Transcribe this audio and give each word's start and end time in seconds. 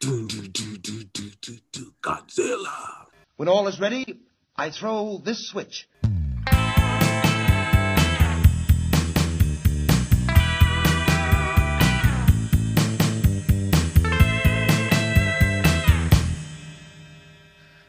Do, 0.00 0.28
do, 0.28 0.46
do, 0.46 0.76
do, 0.76 1.02
do, 1.12 1.30
do, 1.40 1.58
do, 1.72 1.92
Godzilla. 2.02 3.06
When 3.34 3.48
all 3.48 3.66
is 3.66 3.80
ready, 3.80 4.20
I 4.54 4.70
throw 4.70 5.18
this 5.18 5.48
switch. 5.48 5.88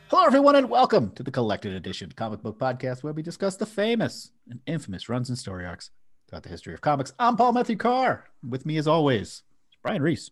Hello, 0.08 0.26
everyone, 0.26 0.56
and 0.56 0.68
welcome 0.68 1.12
to 1.12 1.22
the 1.22 1.30
Collected 1.30 1.74
Edition 1.74 2.12
comic 2.16 2.42
book 2.42 2.58
podcast 2.58 3.04
where 3.04 3.14
we 3.14 3.22
discuss 3.22 3.56
the 3.56 3.68
famous 3.68 4.32
and 4.50 4.62
infamous 4.66 5.10
runs 5.10 5.30
and 5.30 5.38
story 5.38 5.64
arcs 5.64 5.92
throughout 6.28 6.42
the 6.42 6.50
history 6.50 6.74
of 6.74 6.82
comics. 6.82 7.14
I'm 7.20 7.38
Paul 7.38 7.54
Matthew 7.54 7.76
Carr. 7.76 8.26
With 8.42 8.66
me, 8.66 8.78
as 8.78 8.88
always, 8.88 9.28
is 9.28 9.44
Brian 9.84 10.02
Reese. 10.02 10.32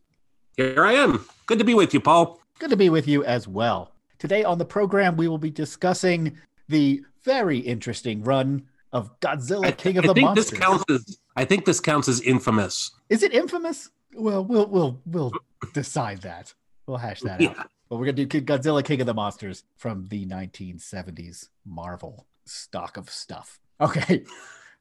Here 0.58 0.84
I 0.84 0.94
am. 0.94 1.24
Good 1.46 1.60
to 1.60 1.64
be 1.64 1.76
with 1.76 1.94
you, 1.94 2.00
Paul. 2.00 2.42
Good 2.57 2.71
to 2.71 2.76
be 2.76 2.89
with 2.89 3.07
you 3.07 3.24
as 3.24 3.48
well. 3.48 3.92
Today 4.18 4.43
on 4.43 4.57
the 4.57 4.66
program, 4.66 5.16
we 5.16 5.28
will 5.28 5.38
be 5.38 5.52
discussing 5.52 6.36
the 6.68 7.04
very 7.24 7.60
interesting 7.60 8.24
run 8.24 8.66
of 8.92 9.20
Godzilla, 9.20 9.78
King 9.78 10.00
of 10.00 10.06
I 10.06 10.07
the 10.07 10.14
think 10.16 10.25
Monsters. 10.25 10.50
this 10.50 10.60
counts 10.60 10.83
as 10.89 11.20
I 11.36 11.46
think 11.46 11.66
this 11.66 11.80
counts 11.80 12.07
as 12.07 12.21
infamous. 12.21 12.89
Is 13.10 13.21
it 13.21 13.33
infamous? 13.33 13.92
Well, 14.16 14.43
we'll 14.43 14.66
we'll 14.66 15.00
we'll 15.06 15.32
decide 15.75 16.21
that. 16.24 16.52
We'll 16.88 16.97
hash 16.97 17.21
that 17.21 17.39
out. 17.39 17.68
But 17.88 17.97
we're 17.97 18.05
gonna 18.05 18.25
do 18.25 18.42
Godzilla 18.42 18.83
King 18.83 19.02
of 19.02 19.05
the 19.05 19.14
Monsters 19.14 19.64
from 19.75 20.08
the 20.08 20.25
1970s 20.25 21.50
Marvel 21.66 22.25
stock 22.46 22.97
of 22.97 23.11
stuff. 23.11 23.60
Okay. 23.80 24.24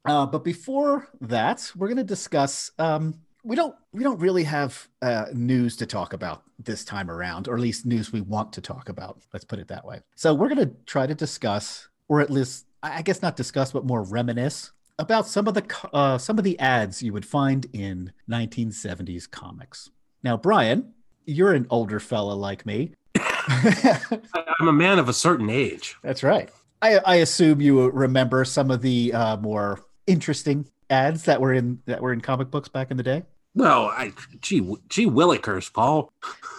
Uh, 0.07 0.25
but 0.25 0.43
before 0.43 1.09
that, 1.21 1.71
we're 1.77 1.89
gonna 1.89 2.03
discuss. 2.03 2.71
Um, 2.79 3.26
we 3.47 3.55
don't 3.55 3.77
we 3.93 4.03
don't 4.03 4.19
really 4.19 4.43
have 4.43 4.89
uh, 5.03 5.27
news 5.33 5.77
to 5.77 5.87
talk 5.87 6.13
about 6.13 6.43
this 6.59 6.85
time 6.85 7.09
around, 7.09 7.47
or 7.47 7.55
at 7.55 7.61
least 7.61 7.87
news 7.87 8.13
we 8.13 8.21
want 8.21 8.53
to 8.55 8.61
talk 8.61 8.89
about. 8.89 9.21
Let's 9.33 9.45
put 9.45 9.61
it 9.61 9.69
that 9.69 9.85
way. 9.85 10.01
So 10.17 10.35
we're 10.35 10.49
gonna 10.49 10.73
try 10.85 11.07
to 11.07 11.15
discuss, 11.15 11.89
or 12.09 12.21
at 12.21 12.29
least 12.29 12.67
I 12.83 13.03
guess 13.03 13.23
not 13.23 13.37
discuss, 13.37 13.71
but 13.71 13.87
more 13.87 14.03
reminisce 14.03 14.73
about 14.99 15.29
some 15.29 15.47
of 15.47 15.55
the 15.55 15.65
uh, 15.93 16.19
some 16.19 16.39
of 16.39 16.45
the 16.45 16.59
ads 16.59 17.03
you 17.03 17.13
would 17.13 17.25
find 17.25 17.67
in 17.73 18.13
1970s 18.29 19.31
comics. 19.31 19.91
Now, 20.25 20.37
Brian, 20.37 20.93
you're 21.25 21.53
an 21.53 21.69
older 21.71 22.01
fella 22.01 22.33
like 22.33 22.67
me. 22.67 22.95
I'm 23.49 24.67
a 24.67 24.73
man 24.73 24.99
of 24.99 25.09
a 25.09 25.13
certain 25.13 25.51
age. 25.51 25.95
That's 26.03 26.25
right. 26.25 26.51
I, 26.83 26.99
I 26.99 27.15
assume 27.17 27.61
you 27.61 27.89
remember 27.91 28.45
some 28.45 28.73
of 28.73 28.83
the 28.83 29.13
uh, 29.13 29.37
more 29.37 29.81
interesting 30.09 30.67
ads 30.91 31.25
that 31.25 31.41
were 31.41 31.53
in 31.53 31.81
that 31.87 32.03
were 32.03 32.13
in 32.13 32.21
comic 32.21 32.51
books 32.51 32.69
back 32.69 32.91
in 32.91 32.97
the 32.97 33.05
day. 33.05 33.23
Well, 33.57 33.87
I 33.87 34.13
gee 34.41 34.61
gee 34.89 35.07
willikers, 35.07 35.73
Paul. 35.73 36.13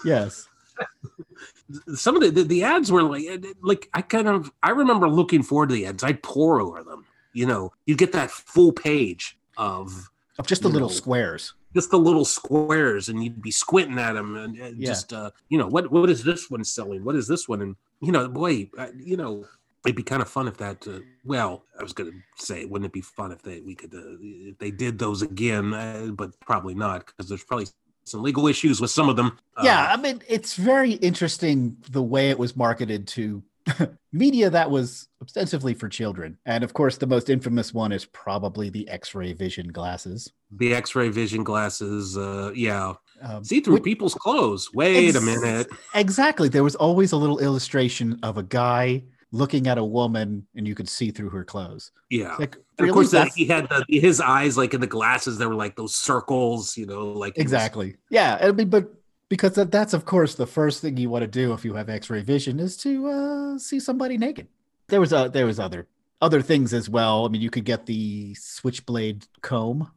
Yes. 0.04 0.48
Some 1.96 2.16
of 2.16 2.22
the, 2.22 2.30
the 2.32 2.44
the 2.44 2.64
ads 2.64 2.92
were 2.92 3.04
like 3.04 3.46
like 3.62 3.90
I 3.94 4.02
kind 4.02 4.28
of 4.28 4.52
I 4.64 4.72
remember 4.72 5.08
looking 5.10 5.44
forward 5.44 5.70
to 5.70 5.76
the 5.76 5.86
ads. 5.86 6.04
I'd 6.04 6.24
pour 6.24 6.60
over 6.62 6.84
them. 6.84 7.06
You 7.34 7.46
know, 7.46 7.72
you 7.86 7.96
get 7.96 8.14
that 8.14 8.32
full 8.32 8.72
page 8.72 9.38
of 9.58 10.10
Of 10.40 10.48
just 10.48 10.62
the 10.64 10.70
little 10.70 10.88
know, 10.90 10.94
squares. 10.94 11.54
just 11.76 11.92
the 11.92 12.00
little 12.00 12.26
squares 12.26 13.10
and 13.10 13.24
you'd 13.24 13.42
be 13.42 13.52
squinting 13.52 14.00
at 14.00 14.14
them 14.14 14.36
and 14.36 14.58
and 14.58 14.78
Yeah. 14.82 14.88
just 14.90 15.14
uh 15.14 15.30
you 15.50 15.58
know 15.58 15.68
what 15.68 15.92
what 15.92 16.10
is 16.10 16.24
this 16.24 16.50
one 16.50 16.64
selling 16.64 17.04
what 17.04 17.16
is 17.16 17.28
this 17.28 17.48
one 17.48 17.62
and 17.62 17.76
you 18.02 18.12
know 18.12 18.28
boy 18.28 18.70
you 18.98 19.18
know 19.18 19.46
it'd 19.88 19.96
be 19.96 20.04
kind 20.04 20.22
of 20.22 20.30
fun 20.30 20.48
if 20.48 20.58
that 20.58 20.88
uh, 20.88 21.00
well 21.26 21.64
i 21.80 21.84
was 21.84 21.94
gonna 21.94 22.12
say 22.36 22.66
wouldn't 22.66 22.86
it 22.86 22.94
be 22.94 23.02
fun 23.02 23.32
if 23.32 23.42
they 23.42 23.62
we 23.62 23.74
could 23.76 23.94
uh, 23.94 24.18
if 24.52 24.58
they 24.60 24.72
did 24.72 25.00
those 25.00 25.22
again 25.22 25.74
uh, 25.74 26.08
but 26.14 26.30
probably 26.42 26.76
not 26.76 27.06
because 27.06 27.28
there's 27.30 27.44
probably 27.44 27.68
some 28.04 28.22
legal 28.24 28.48
issues 28.48 28.80
with 28.82 28.92
some 28.92 29.10
of 29.10 29.16
them 29.16 29.38
Uh, 29.58 29.64
yeah, 29.66 29.88
I 29.94 29.98
mean, 29.98 30.22
it's 30.30 30.54
very 30.56 30.94
interesting 31.10 31.76
the 31.92 32.02
way 32.02 32.30
it 32.30 32.40
was 32.40 32.56
marketed 32.56 33.06
to 33.16 33.44
media 34.14 34.50
that 34.50 34.72
was 34.72 35.10
ostensibly 35.22 35.74
for 35.74 35.90
children. 35.90 36.38
And 36.46 36.64
of 36.64 36.72
course, 36.74 36.96
the 36.98 37.06
most 37.08 37.30
infamous 37.30 37.74
one 37.74 37.92
is 37.92 38.06
probably 38.06 38.70
the 38.70 38.88
X-ray 38.88 39.34
vision 39.34 39.68
glasses. 39.78 40.32
the 40.52 40.74
x-ray 40.74 41.10
vision 41.10 41.44
glasses 41.44 42.18
uh 42.18 42.52
yeah 42.56 42.94
Um, 43.22 43.44
see 43.44 43.60
through 43.60 43.74
which- 43.76 43.84
people's 43.92 44.16
clothes 44.16 44.64
wait 44.74 45.16
a 45.18 45.22
minute 45.22 45.68
Exactly. 45.94 46.48
There 46.50 46.64
was 46.64 46.76
always 46.76 47.12
a 47.12 47.18
little 47.18 47.40
illustration 47.40 48.08
of 48.24 48.38
a 48.38 48.44
guy 48.44 49.04
looking 49.32 49.68
at 49.68 49.78
a 49.78 49.84
woman, 49.84 50.48
and 50.56 50.68
you 50.68 50.74
could 50.76 50.88
see 50.90 51.12
through 51.12 51.30
her 51.30 51.44
clothes. 51.44 51.92
yeah 52.10 52.36
Like, 52.40 52.56
And 52.56 52.64
really? 52.80 52.90
of 52.90 52.94
course, 52.96 53.12
that 53.12 53.30
he 53.36 53.46
had 53.46 53.68
the, 53.70 53.84
his 53.90 54.22
eyes 54.22 54.58
like 54.58 54.74
in 54.74 54.80
the 54.82 54.88
glasses. 54.88 55.38
There 55.38 55.50
were 55.50 55.56
like 55.56 55.76
those 55.76 55.96
circles, 55.96 56.78
you 56.78 56.86
know, 56.86 57.08
like 57.08 57.36
he 57.36 57.42
was- 57.42 57.52
Exactly. 57.52 57.96
Yeah. 58.10 58.38
I 58.42 58.52
mean, 58.52 58.70
but 58.70 58.94
because 59.30 59.54
that, 59.56 59.70
that's 59.72 59.94
of 59.94 60.06
course 60.06 60.36
the 60.36 60.48
first 60.48 60.82
thing 60.82 60.96
you 60.96 61.10
want 61.10 61.24
to 61.24 61.28
do 61.28 61.52
if 61.54 61.66
you 61.66 61.74
have 61.74 61.90
X-ray 61.90 62.22
vision 62.22 62.60
is 62.62 62.78
to 62.78 63.08
uh, 63.08 63.58
see 63.58 63.80
somebody 63.80 64.18
naked. 64.18 64.48
There 64.88 65.02
was 65.02 65.12
a, 65.12 65.30
there 65.32 65.46
was 65.46 65.60
other 65.60 65.88
other 66.22 66.42
things 66.42 66.74
as 66.74 66.90
well. 66.90 67.26
I 67.26 67.28
mean, 67.28 67.42
you 67.42 67.50
could 67.50 67.66
get 67.66 67.86
the 67.86 68.34
switchblade 68.36 69.28
comb. 69.42 69.92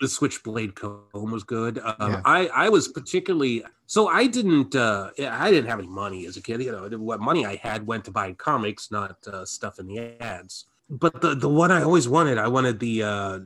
the 0.00 0.08
switchblade 0.08 0.74
comb 0.74 1.30
was 1.32 1.42
good. 1.44 1.78
Um, 1.78 2.10
Yeah. 2.12 2.20
I 2.26 2.46
I 2.48 2.68
was 2.68 2.88
particularly 2.88 3.64
so 3.86 4.08
I 4.08 4.26
didn't 4.26 4.74
uh, 4.74 5.10
I 5.18 5.50
didn't 5.50 5.70
have 5.70 5.78
any 5.78 5.88
money 5.88 6.26
as 6.26 6.36
a 6.36 6.42
kid. 6.42 6.62
You 6.62 6.72
know, 6.72 6.98
what 6.98 7.20
money 7.20 7.46
I 7.46 7.56
had 7.56 7.86
went 7.86 8.04
to 8.06 8.10
buy 8.10 8.32
comics, 8.32 8.90
not 8.90 9.26
uh, 9.26 9.44
stuff 9.44 9.78
in 9.78 9.86
the 9.86 10.20
ads. 10.20 10.66
But 10.90 11.20
the 11.20 11.34
the 11.34 11.48
one 11.48 11.70
I 11.70 11.82
always 11.82 12.08
wanted, 12.08 12.38
I 12.38 12.48
wanted 12.48 12.78
the 12.78 13.02
uh, 13.02 13.38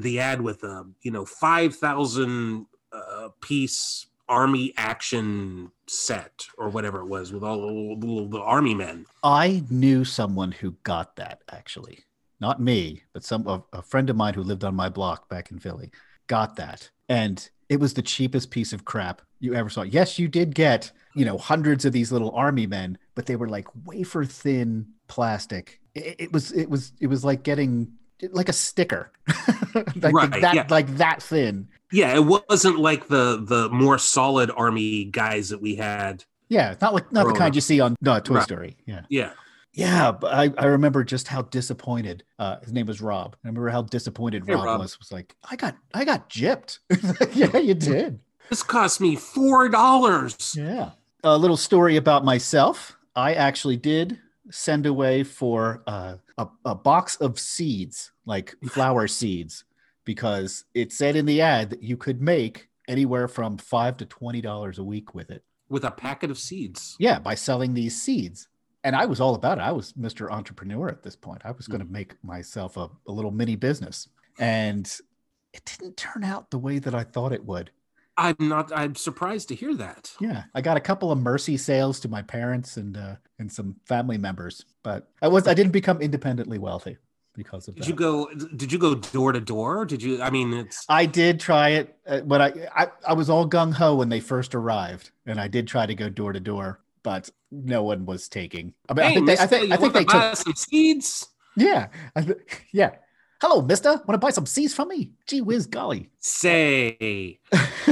the, 0.00 0.20
ad 0.20 0.40
with 0.40 0.64
uh, 0.64 0.84
you 1.02 1.10
know 1.10 1.24
five 1.24 1.76
thousand 1.76 2.66
uh, 2.92 3.28
piece 3.40 4.06
army 4.28 4.72
action 4.76 5.72
set 5.88 6.46
or 6.56 6.68
whatever 6.68 7.00
it 7.00 7.06
was 7.06 7.32
with 7.32 7.42
all 7.42 7.96
the, 7.96 8.06
the, 8.06 8.28
the 8.28 8.40
army 8.40 8.74
men. 8.74 9.04
I 9.24 9.64
knew 9.70 10.04
someone 10.04 10.52
who 10.52 10.76
got 10.84 11.16
that 11.16 11.42
actually, 11.50 11.98
not 12.38 12.60
me, 12.60 13.02
but 13.12 13.24
some 13.24 13.46
a, 13.48 13.62
a 13.72 13.82
friend 13.82 14.08
of 14.08 14.16
mine 14.16 14.34
who 14.34 14.42
lived 14.42 14.64
on 14.64 14.74
my 14.76 14.88
block 14.88 15.28
back 15.28 15.50
in 15.50 15.58
Philly 15.58 15.90
got 16.28 16.56
that, 16.56 16.90
and 17.08 17.48
it 17.68 17.80
was 17.80 17.94
the 17.94 18.02
cheapest 18.02 18.50
piece 18.50 18.72
of 18.72 18.84
crap 18.84 19.22
you 19.40 19.54
ever 19.54 19.68
saw. 19.68 19.82
Yes, 19.82 20.18
you 20.18 20.28
did 20.28 20.54
get 20.54 20.92
you 21.14 21.24
know 21.24 21.36
hundreds 21.38 21.84
of 21.84 21.92
these 21.92 22.12
little 22.12 22.30
army 22.32 22.66
men, 22.66 22.98
but 23.14 23.26
they 23.26 23.36
were 23.36 23.48
like 23.48 23.66
wafer 23.84 24.24
thin 24.24 24.86
plastic. 25.08 25.80
It, 25.94 26.16
it 26.18 26.32
was 26.32 26.52
it 26.52 26.68
was 26.70 26.92
it 27.00 27.08
was 27.08 27.24
like 27.24 27.42
getting 27.42 27.92
like 28.32 28.48
a 28.48 28.52
sticker, 28.52 29.10
like 29.96 30.12
Right, 30.14 30.40
that 30.40 30.54
yeah. 30.54 30.66
like 30.70 30.86
that 30.98 31.22
thin. 31.22 31.68
Yeah, 31.92 32.14
it 32.14 32.24
wasn't 32.24 32.78
like 32.78 33.08
the 33.08 33.42
the 33.44 33.68
more 33.70 33.98
solid 33.98 34.50
army 34.56 35.04
guys 35.06 35.48
that 35.48 35.60
we 35.60 35.74
had. 35.74 36.24
Yeah, 36.48 36.74
not 36.80 36.94
like 36.94 37.10
not 37.12 37.26
the 37.26 37.34
kind 37.34 37.54
you 37.54 37.60
see 37.60 37.80
on 37.80 37.96
uh, 38.06 38.20
Toy 38.20 38.34
Right. 38.36 38.42
Story. 38.44 38.76
Yeah. 38.86 39.02
Yeah. 39.08 39.32
Yeah, 39.72 40.10
but 40.10 40.34
I, 40.34 40.50
I 40.58 40.66
remember 40.66 41.04
just 41.04 41.28
how 41.28 41.42
disappointed. 41.42 42.24
Uh, 42.40 42.58
his 42.58 42.72
name 42.72 42.86
was 42.86 43.00
Rob. 43.00 43.36
I 43.44 43.48
remember 43.48 43.68
how 43.68 43.82
disappointed 43.82 44.42
Hey, 44.44 44.54
Rob, 44.54 44.64
Rob. 44.64 44.80
was. 44.80 44.98
Was 44.98 45.12
like, 45.12 45.36
I 45.48 45.54
got 45.54 45.76
I 45.94 46.04
got 46.04 46.28
gypped. 46.28 46.80
yeah, 47.36 47.56
you 47.56 47.74
did. 47.74 48.18
This 48.50 48.62
cost 48.62 49.00
me 49.00 49.16
four 49.16 49.68
dollars. 49.68 50.54
Yeah. 50.58 50.90
A 51.24 51.36
little 51.36 51.56
story 51.56 51.96
about 51.96 52.24
myself. 52.24 52.96
I 53.14 53.34
actually 53.34 53.76
did 53.76 54.18
send 54.50 54.86
away 54.86 55.22
for 55.22 55.82
uh, 55.86 56.16
a 56.36 56.48
a 56.64 56.74
box 56.74 57.16
of 57.16 57.38
seeds, 57.38 58.12
like 58.26 58.54
flower 58.68 59.06
seeds, 59.06 59.64
because 60.04 60.64
it 60.74 60.92
said 60.92 61.16
in 61.16 61.26
the 61.26 61.40
ad 61.40 61.70
that 61.70 61.82
you 61.82 61.96
could 61.96 62.20
make 62.20 62.68
anywhere 62.88 63.28
from 63.28 63.56
five 63.56 63.96
to 63.98 64.04
twenty 64.06 64.40
dollars 64.40 64.78
a 64.78 64.84
week 64.84 65.14
with 65.14 65.30
it. 65.30 65.44
with 65.68 65.84
a 65.84 65.90
packet 65.90 66.30
of 66.30 66.38
seeds. 66.38 66.96
Yeah, 66.98 67.18
by 67.20 67.36
selling 67.36 67.74
these 67.74 68.00
seeds. 68.00 68.48
And 68.82 68.96
I 68.96 69.04
was 69.04 69.20
all 69.20 69.34
about 69.34 69.58
it. 69.58 69.60
I 69.60 69.72
was 69.72 69.92
Mr. 69.92 70.30
Entrepreneur 70.30 70.88
at 70.88 71.02
this 71.02 71.14
point. 71.14 71.42
I 71.44 71.50
was 71.52 71.68
going 71.68 71.82
to 71.86 71.92
make 71.92 72.14
myself 72.24 72.78
a, 72.78 72.88
a 73.06 73.12
little 73.12 73.30
mini 73.30 73.54
business. 73.54 74.08
And 74.38 74.90
it 75.52 75.62
didn't 75.66 75.98
turn 75.98 76.24
out 76.24 76.50
the 76.50 76.56
way 76.58 76.78
that 76.78 76.94
I 76.94 77.04
thought 77.04 77.32
it 77.34 77.44
would. 77.44 77.70
I'm 78.16 78.36
not. 78.38 78.72
I'm 78.74 78.94
surprised 78.94 79.48
to 79.48 79.54
hear 79.54 79.74
that. 79.76 80.12
Yeah, 80.20 80.44
I 80.54 80.60
got 80.60 80.76
a 80.76 80.80
couple 80.80 81.10
of 81.10 81.18
mercy 81.18 81.56
sales 81.56 82.00
to 82.00 82.08
my 82.08 82.22
parents 82.22 82.76
and 82.76 82.96
uh, 82.96 83.16
and 83.38 83.50
some 83.50 83.76
family 83.86 84.18
members, 84.18 84.64
but 84.82 85.08
I 85.22 85.28
was 85.28 85.48
I 85.48 85.54
didn't 85.54 85.72
become 85.72 86.00
independently 86.00 86.58
wealthy 86.58 86.98
because 87.34 87.68
of 87.68 87.76
Did 87.76 87.84
that. 87.84 87.88
you 87.88 87.94
go? 87.94 88.30
Did 88.56 88.72
you 88.72 88.78
go 88.78 88.94
door 88.94 89.32
to 89.32 89.40
door? 89.40 89.84
Did 89.86 90.02
you? 90.02 90.22
I 90.22 90.30
mean, 90.30 90.52
it's 90.52 90.84
I 90.88 91.06
did 91.06 91.40
try 91.40 91.70
it, 91.70 91.96
uh, 92.06 92.20
but 92.20 92.40
I, 92.40 92.68
I 92.74 92.86
I 93.08 93.12
was 93.14 93.30
all 93.30 93.48
gung 93.48 93.72
ho 93.72 93.94
when 93.96 94.08
they 94.08 94.20
first 94.20 94.54
arrived, 94.54 95.12
and 95.26 95.40
I 95.40 95.48
did 95.48 95.66
try 95.66 95.86
to 95.86 95.94
go 95.94 96.08
door 96.10 96.32
to 96.32 96.40
door, 96.40 96.80
but 97.02 97.30
no 97.50 97.82
one 97.82 98.04
was 98.04 98.28
taking. 98.28 98.74
I 98.88 98.94
mean, 98.94 99.06
I 99.06 99.14
think 99.14 99.26
they, 99.26 99.38
I 99.38 99.46
think 99.46 99.72
I 99.72 99.76
think 99.76 99.94
they 99.94 100.04
took. 100.04 100.36
some 100.36 100.54
seeds. 100.54 101.28
Yeah, 101.56 101.88
I 102.14 102.22
th- 102.22 102.38
yeah. 102.72 102.96
Hello, 103.40 103.62
Mister. 103.62 103.90
Want 103.90 104.10
to 104.12 104.18
buy 104.18 104.30
some 104.30 104.44
seeds 104.46 104.74
from 104.74 104.88
me? 104.88 105.12
Gee 105.26 105.40
whiz, 105.40 105.66
golly. 105.66 106.10
Say, 106.18 107.40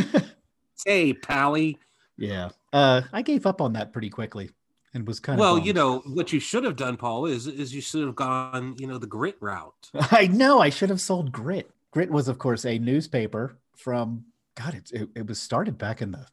say, 0.75 1.15
pally. 1.15 1.79
yeah, 2.19 2.51
uh, 2.73 3.03
I 3.13 3.23
gave 3.23 3.47
up 3.47 3.63
on 3.63 3.73
that 3.73 3.93
pretty 3.93 4.11
quickly, 4.11 4.51
and 4.93 5.07
was 5.07 5.21
kind 5.21 5.39
of. 5.39 5.41
Well, 5.41 5.59
you 5.59 5.73
know 5.73 6.01
what 6.01 6.33
you 6.33 6.41
should 6.41 6.65
have 6.65 6.77
done, 6.77 6.99
Paul, 6.99 7.25
is 7.27 7.47
is 7.47 7.75
you 7.75 7.81
should 7.81 8.05
have 8.05 8.15
gone, 8.15 8.77
you 8.79 8.87
know, 8.87 8.99
the 8.99 9.07
grit 9.07 9.39
route. 9.41 9.91
I 10.11 10.27
know 10.27 10.61
I 10.61 10.69
should 10.69 10.91
have 10.91 11.01
sold 11.01 11.33
Grit. 11.33 11.71
Grit 11.93 12.11
was, 12.11 12.29
of 12.29 12.39
course, 12.39 12.67
a 12.67 12.79
newspaper 12.79 13.57
from 13.75 14.27
God. 14.55 14.75
It 14.75 14.91
it, 14.93 15.09
it 15.15 15.27
was 15.27 15.41
started 15.41 15.79
back 15.79 16.03
in 16.03 16.11
the 16.11 16.27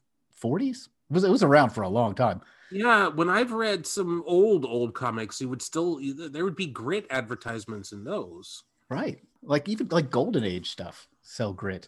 40s, 0.43 0.87
It 0.87 1.13
was 1.13 1.23
it 1.23 1.31
was 1.31 1.43
around 1.43 1.69
for 1.69 1.83
a 1.83 1.89
long 1.89 2.15
time. 2.15 2.41
Yeah, 2.69 3.07
when 3.07 3.29
I've 3.29 3.53
read 3.53 3.87
some 3.87 4.23
old 4.25 4.65
old 4.65 4.93
comics, 4.93 5.39
you 5.39 5.47
would 5.47 5.61
still 5.61 6.01
there 6.31 6.43
would 6.43 6.57
be 6.57 6.67
grit 6.67 7.07
advertisements 7.09 7.93
in 7.93 8.03
those. 8.03 8.63
Right. 8.89 9.19
Like 9.43 9.67
even 9.69 9.87
like 9.89 10.09
golden 10.09 10.43
age 10.43 10.69
stuff 10.71 11.07
sell 11.21 11.53
grit. 11.53 11.87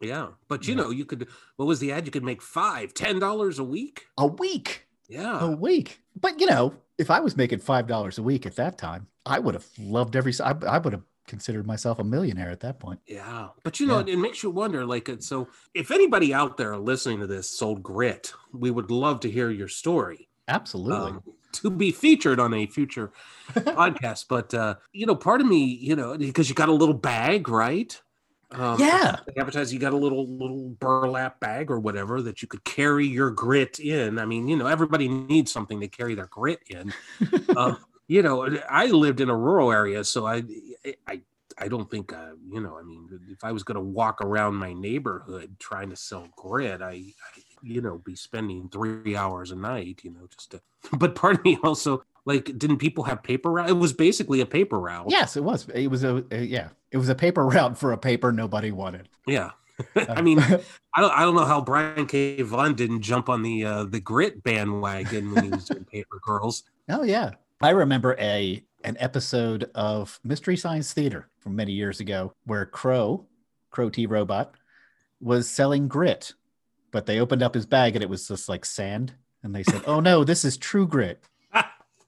Yeah, 0.00 0.28
but 0.48 0.66
you 0.66 0.74
Yeah. 0.74 0.82
know, 0.82 0.90
you 0.90 1.04
could. 1.04 1.28
What 1.56 1.66
was 1.66 1.78
the 1.78 1.92
ad? 1.92 2.06
You 2.06 2.10
could 2.10 2.24
make 2.24 2.40
five, 2.42 2.94
ten 2.94 3.18
dollars 3.18 3.58
a 3.58 3.64
week. 3.64 4.06
A 4.16 4.26
week. 4.26 4.86
Yeah, 5.08 5.40
A 5.44 5.50
week. 5.50 6.00
But 6.18 6.40
you 6.40 6.46
know, 6.46 6.74
if 6.96 7.10
I 7.10 7.20
was 7.20 7.36
making 7.36 7.58
five 7.58 7.86
dollars 7.86 8.16
a 8.18 8.22
week 8.22 8.46
at 8.46 8.56
that 8.56 8.78
time, 8.78 9.08
I 9.26 9.38
would 9.38 9.54
have 9.54 9.66
loved 9.78 10.16
every 10.16 10.32
I, 10.42 10.54
I 10.68 10.78
would 10.78 10.92
have 10.92 11.02
considered 11.26 11.66
myself 11.66 11.98
a 11.98 12.04
millionaire 12.04 12.50
at 12.50 12.60
that 12.60 12.80
point. 12.80 12.98
yeah. 13.06 13.48
But 13.62 13.78
you 13.78 13.86
know, 13.86 13.96
Yeah. 13.96 14.00
it, 14.02 14.08
it 14.10 14.16
makes 14.18 14.42
you 14.42 14.50
wonder. 14.50 14.84
Like, 14.86 15.08
uh, 15.08 15.16
so 15.20 15.48
if 15.74 15.90
anybody 15.90 16.32
out 16.34 16.56
there 16.56 16.76
listening 16.78 17.20
to 17.20 17.26
this 17.26 17.48
sold 17.48 17.82
grit, 17.82 18.32
we 18.52 18.70
would 18.70 18.90
love 18.90 19.20
to 19.20 19.30
hear 19.30 19.50
your 19.50 19.68
story. 19.68 20.28
Absolutely. 20.48 21.10
um, 21.12 21.22
to 21.52 21.70
be 21.70 21.92
featured 21.92 22.40
on 22.40 22.54
a 22.54 22.66
future 22.66 23.12
podcast. 23.54 24.26
But 24.28 24.54
uh, 24.54 24.76
you 24.92 25.06
know, 25.06 25.16
part 25.16 25.40
of 25.40 25.46
me, 25.46 25.64
you 25.64 25.96
know, 25.96 26.16
because 26.16 26.48
you 26.48 26.54
got 26.54 26.68
a 26.68 26.72
little 26.74 26.94
bag, 26.94 27.48
right? 27.48 28.00
Um, 28.52 28.80
Yeah. 28.80 29.16
advertise 29.38 29.72
you 29.72 29.78
got 29.78 29.92
a 29.92 29.96
little 29.96 30.26
little 30.26 30.70
burlap 30.80 31.38
bag 31.38 31.70
or 31.70 31.78
whatever 31.78 32.20
that 32.22 32.42
you 32.42 32.48
could 32.48 32.64
carry 32.64 33.06
your 33.06 33.30
grit 33.30 33.78
in. 33.78 34.18
I 34.18 34.24
mean, 34.24 34.48
you 34.48 34.56
know, 34.56 34.66
everybody 34.66 35.08
needs 35.08 35.52
something 35.52 35.80
to 35.80 35.88
carry 35.88 36.14
their 36.14 36.26
grit 36.26 36.60
in. 36.68 36.92
um, 37.56 37.78
you 38.08 38.22
know, 38.22 38.58
I 38.68 38.86
lived 38.86 39.20
in 39.20 39.30
a 39.30 39.36
rural 39.36 39.70
area, 39.70 40.02
so 40.02 40.26
I, 40.26 40.42
I, 41.06 41.20
I 41.58 41.68
don't 41.68 41.88
think, 41.88 42.12
uh, 42.12 42.32
you 42.48 42.60
know, 42.60 42.76
I 42.76 42.82
mean, 42.82 43.08
if 43.28 43.44
I 43.44 43.52
was 43.52 43.62
going 43.62 43.76
to 43.76 43.80
walk 43.80 44.20
around 44.20 44.56
my 44.56 44.72
neighborhood 44.72 45.56
trying 45.60 45.90
to 45.90 45.96
sell 45.96 46.28
grit, 46.36 46.82
I, 46.82 46.86
I, 46.94 47.14
you 47.62 47.80
know, 47.80 47.98
be 47.98 48.14
spending 48.14 48.68
three 48.68 49.16
hours 49.16 49.50
a 49.50 49.56
night, 49.56 50.00
you 50.02 50.10
know, 50.10 50.28
just 50.28 50.52
to. 50.52 50.60
But 50.92 51.14
part 51.14 51.38
of 51.38 51.44
me 51.44 51.58
also 51.62 52.04
like, 52.24 52.58
didn't 52.58 52.78
people 52.78 53.04
have 53.04 53.22
paper 53.22 53.50
route? 53.50 53.70
It 53.70 53.74
was 53.74 53.92
basically 53.92 54.40
a 54.40 54.46
paper 54.46 54.78
route. 54.78 55.06
Yes, 55.08 55.36
it 55.36 55.44
was. 55.44 55.68
It 55.68 55.88
was 55.88 56.04
a, 56.04 56.24
a 56.30 56.42
yeah. 56.42 56.68
It 56.90 56.96
was 56.96 57.08
a 57.08 57.14
paper 57.14 57.46
route 57.46 57.78
for 57.78 57.92
a 57.92 57.98
paper 57.98 58.32
nobody 58.32 58.72
wanted. 58.72 59.08
Yeah. 59.26 59.50
I 59.96 60.20
mean, 60.20 60.38
I 60.38 61.00
don't, 61.00 61.12
I 61.12 61.22
don't 61.22 61.34
know 61.34 61.46
how 61.46 61.60
Brian 61.60 62.06
K. 62.06 62.42
Vaughan 62.42 62.74
didn't 62.74 63.00
jump 63.00 63.28
on 63.28 63.42
the 63.42 63.64
uh, 63.64 63.84
the 63.84 64.00
grit 64.00 64.42
bandwagon 64.42 65.34
when 65.34 65.44
he 65.44 65.50
was 65.50 65.66
doing 65.66 65.84
Paper 65.84 66.20
Girls. 66.22 66.64
Oh 66.88 67.02
yeah. 67.02 67.30
I 67.62 67.70
remember 67.70 68.16
a 68.18 68.62
an 68.84 68.96
episode 69.00 69.70
of 69.74 70.20
Mystery 70.24 70.56
Science 70.56 70.92
Theater 70.92 71.28
from 71.38 71.56
many 71.56 71.72
years 71.72 72.00
ago 72.00 72.34
where 72.44 72.66
Crow, 72.66 73.26
Crow 73.70 73.90
T 73.90 74.06
Robot, 74.06 74.54
was 75.20 75.48
selling 75.48 75.88
grit, 75.88 76.34
but 76.90 77.06
they 77.06 77.20
opened 77.20 77.42
up 77.42 77.54
his 77.54 77.66
bag 77.66 77.94
and 77.96 78.02
it 78.02 78.08
was 78.10 78.26
just 78.28 78.48
like 78.48 78.64
sand. 78.64 79.14
And 79.42 79.54
they 79.54 79.62
said, 79.62 79.82
Oh 79.86 80.00
no, 80.00 80.24
this 80.24 80.44
is 80.44 80.56
true 80.56 80.86
grit. 80.86 81.22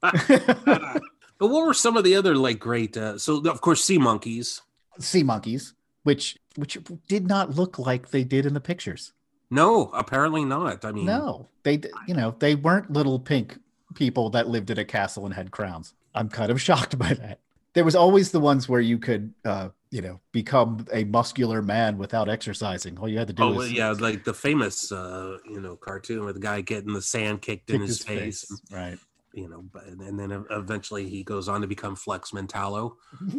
but 0.03 1.01
what 1.39 1.67
were 1.67 1.75
some 1.75 1.97
of 1.97 2.05
the 2.05 2.15
other 2.17 2.35
like 2.35 2.59
great? 2.59 2.97
Uh, 2.97 3.19
so 3.19 3.41
of 3.49 3.61
course, 3.61 3.85
Sea 3.85 3.99
Monkeys. 3.99 4.63
sea 4.99 5.23
monkeys, 5.23 5.75
which 6.03 6.37
which 6.57 6.79
did 7.09 7.27
not 7.27 7.57
look 7.57 7.79
like 7.79 8.11
they 8.11 8.25
did 8.25 8.45
in 8.47 8.55
the 8.55 8.61
pictures. 8.61 9.13
No, 9.51 9.91
apparently 9.95 10.45
not. 10.45 10.85
I 10.85 10.93
mean, 10.93 11.07
No, 11.07 11.49
they 11.63 11.81
you 12.07 12.15
know 12.15 12.35
they 12.39 12.55
weren't 12.55 12.93
little 12.93 13.19
pink 13.19 13.59
people 13.95 14.31
that 14.31 14.49
lived 14.49 14.71
in 14.71 14.79
a 14.79 14.85
castle 14.85 15.25
and 15.27 15.35
had 15.35 15.51
crowns. 15.51 15.95
I'm 16.15 16.29
kind 16.29 16.51
of 16.51 16.61
shocked 16.61 16.99
by 16.99 17.15
that. 17.15 17.41
There 17.75 17.85
was 17.85 17.95
always 17.95 18.31
the 18.33 18.41
ones 18.41 18.69
where 18.69 18.81
you 18.81 18.99
could, 18.99 19.33
uh, 19.47 19.71
you 19.93 20.01
know, 20.01 20.21
become 20.33 20.87
a 20.91 21.05
muscular 21.05 21.61
man 21.61 21.99
without 21.99 22.27
exercising. 22.27 22.99
All 22.99 23.07
you 23.07 23.19
had 23.19 23.29
to 23.29 23.35
do 23.35 23.43
is. 23.43 23.55
Oh 23.55 23.59
was 23.59 23.73
yeah, 23.73 23.91
like 23.91 24.25
the 24.25 24.33
famous 24.33 24.91
uh, 24.91 25.37
you 25.45 25.61
know 25.61 25.77
cartoon 25.77 26.25
with 26.25 26.35
the 26.35 26.41
guy 26.41 26.63
getting 26.63 26.95
the 26.95 27.03
sand 27.03 27.43
kicked 27.43 27.69
in 27.69 27.81
kick 27.81 27.89
his, 27.89 28.03
face. 28.03 28.63
Right. 28.73 28.99
You 29.35 29.51
know, 29.51 29.63
but, 29.71 29.85
and 29.85 30.19
then 30.19 30.47
eventually 30.51 31.09
he 31.11 31.23
goes 31.23 31.47
on 31.47 31.61
to 31.61 31.67
become 31.67 31.95
Flex 31.95 32.33
Mentallo. 32.33 32.97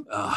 Uh, 0.10 0.36